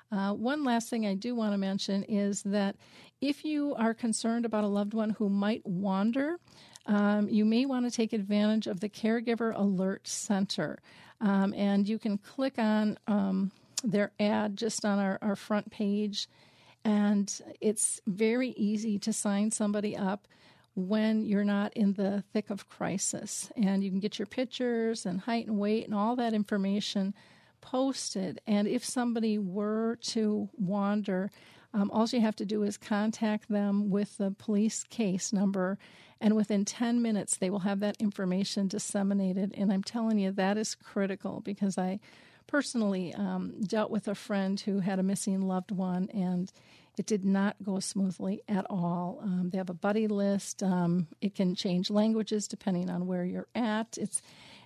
Uh, 0.09 0.31
one 0.31 0.63
last 0.63 0.89
thing 0.89 1.05
I 1.05 1.15
do 1.15 1.35
want 1.35 1.51
to 1.51 1.57
mention 1.57 2.03
is 2.03 2.43
that 2.43 2.77
if 3.19 3.43
you 3.43 3.75
are 3.75 3.93
concerned 3.93 4.45
about 4.45 4.63
a 4.63 4.67
loved 4.67 4.93
one 4.93 5.09
who 5.09 5.27
might 5.27 5.65
wander, 5.65 6.39
um, 6.87 7.29
you 7.29 7.45
may 7.45 7.65
want 7.65 7.85
to 7.85 7.91
take 7.91 8.13
advantage 8.13 8.67
of 8.67 8.79
the 8.79 8.89
Caregiver 8.89 9.53
Alert 9.55 10.07
Center. 10.07 10.79
Um, 11.21 11.53
and 11.53 11.87
you 11.87 11.99
can 11.99 12.17
click 12.17 12.57
on 12.57 12.97
um, 13.07 13.51
their 13.83 14.11
ad 14.19 14.57
just 14.57 14.85
on 14.85 14.99
our, 14.99 15.19
our 15.21 15.35
front 15.35 15.71
page 15.71 16.27
and 16.87 17.41
it's 17.59 17.99
very 18.07 18.51
easy 18.51 18.97
to 18.99 19.11
sign 19.11 19.51
somebody 19.51 19.97
up 19.97 20.25
when 20.73 21.25
you're 21.25 21.43
not 21.43 21.73
in 21.73 21.91
the 21.93 22.23
thick 22.31 22.49
of 22.49 22.69
crisis. 22.69 23.51
And 23.57 23.83
you 23.83 23.89
can 23.89 23.99
get 23.99 24.17
your 24.17 24.25
pictures 24.25 25.05
and 25.05 25.19
height 25.19 25.47
and 25.47 25.59
weight 25.59 25.83
and 25.83 25.93
all 25.93 26.15
that 26.15 26.33
information 26.33 27.13
posted. 27.59 28.39
And 28.47 28.69
if 28.69 28.85
somebody 28.85 29.37
were 29.37 29.97
to 30.03 30.47
wander, 30.57 31.29
um, 31.73 31.91
all 31.91 32.07
you 32.07 32.21
have 32.21 32.37
to 32.37 32.45
do 32.45 32.63
is 32.63 32.77
contact 32.77 33.49
them 33.49 33.89
with 33.89 34.17
the 34.17 34.31
police 34.31 34.83
case 34.83 35.33
number, 35.33 35.77
and 36.19 36.35
within 36.35 36.65
10 36.65 37.01
minutes, 37.01 37.37
they 37.37 37.49
will 37.49 37.59
have 37.59 37.79
that 37.81 37.97
information 37.99 38.67
disseminated. 38.67 39.53
And 39.55 39.71
I'm 39.71 39.83
telling 39.83 40.19
you, 40.19 40.31
that 40.31 40.57
is 40.57 40.75
critical 40.75 41.41
because 41.41 41.77
I 41.77 41.99
personally 42.47 43.13
um, 43.13 43.61
dealt 43.61 43.91
with 43.91 44.07
a 44.07 44.15
friend 44.15 44.59
who 44.59 44.79
had 44.79 44.99
a 44.99 45.03
missing 45.03 45.41
loved 45.41 45.71
one, 45.71 46.09
and 46.13 46.51
it 46.97 47.05
did 47.05 47.23
not 47.23 47.55
go 47.61 47.79
smoothly 47.79 48.41
at 48.47 48.65
all. 48.69 49.19
Um, 49.21 49.49
they 49.51 49.57
have 49.57 49.69
a 49.69 49.75
buddy 49.75 50.07
list. 50.07 50.63
Um, 50.63 51.07
it 51.21 51.35
can 51.35 51.53
change 51.53 51.91
languages 51.91 52.47
depending 52.47 52.89
on 52.89 53.05
where 53.05 53.23
you're 53.23 53.47
at. 53.53 53.97
It's 53.97 54.21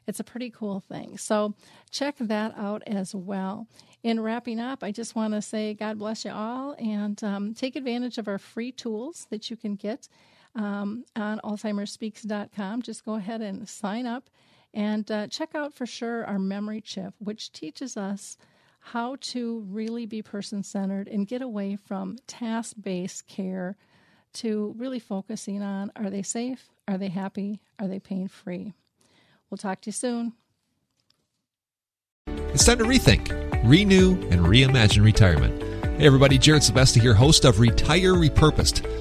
it's 0.08 0.20
a 0.20 0.24
pretty 0.24 0.50
cool 0.50 0.80
thing. 0.80 1.18
So 1.18 1.54
check 1.92 2.16
that 2.20 2.58
out 2.58 2.82
as 2.88 3.14
well. 3.14 3.68
In 4.02 4.20
wrapping 4.20 4.60
up, 4.60 4.84
I 4.84 4.92
just 4.92 5.16
want 5.16 5.36
to 5.36 5.44
say 5.44 5.76
God 5.76 6.00
bless 6.00 6.26
you 6.26 6.32
all 6.32 6.76
and 6.80 7.22
um, 7.24 7.54
take 7.54 7.76
advantage 7.76 8.18
of 8.18 8.28
our 8.28 8.40
free 8.40 8.72
tools 8.72 9.28
that 9.30 9.52
you 9.52 9.58
can 9.58 9.76
get 9.76 10.08
um, 10.56 11.06
on 11.16 11.40
AlzheimerSpeaks.com. 11.40 12.82
Just 12.82 13.06
go 13.06 13.16
ahead 13.16 13.42
and 13.42 13.68
sign 13.68 14.06
up 14.06 14.30
and 14.74 15.10
uh, 15.12 15.28
check 15.28 15.56
out 15.56 15.74
for 15.74 15.86
sure 15.86 16.26
our 16.26 16.40
memory 16.40 16.82
chip, 16.82 17.14
which 17.20 17.52
teaches 17.52 17.98
us 17.98 18.38
how 18.80 19.16
to 19.22 19.66
really 19.70 20.06
be 20.06 20.22
person 20.22 20.64
centered 20.64 21.08
and 21.08 21.28
get 21.28 21.42
away 21.42 21.76
from 21.76 22.18
task 22.28 22.76
based 22.82 23.28
care 23.28 23.78
to 24.34 24.74
really 24.78 25.00
focusing 25.00 25.62
on 25.62 25.92
are 25.96 26.10
they 26.10 26.24
safe? 26.24 26.70
Are 26.88 26.98
they 26.98 27.10
happy? 27.10 27.62
Are 27.80 27.88
they 27.88 28.00
pain 28.00 28.28
free? 28.28 28.74
We'll 29.50 29.58
talk 29.58 29.82
to 29.82 29.90
you 29.90 29.94
soon. 29.94 30.34
It's 32.54 32.66
time 32.66 32.80
to 32.80 32.86
rethink, 32.86 33.30
renew, 33.64 34.14
and 34.30 34.42
reimagine 34.46 35.04
retirement. 35.04 35.62
Hey, 36.00 36.06
everybody, 36.06 36.38
Jared 36.38 36.64
Sebesta 36.64 37.00
here, 37.00 37.14
host 37.14 37.46
of 37.46 37.60
Retire 37.60 38.14
Repurposed. 38.14 39.01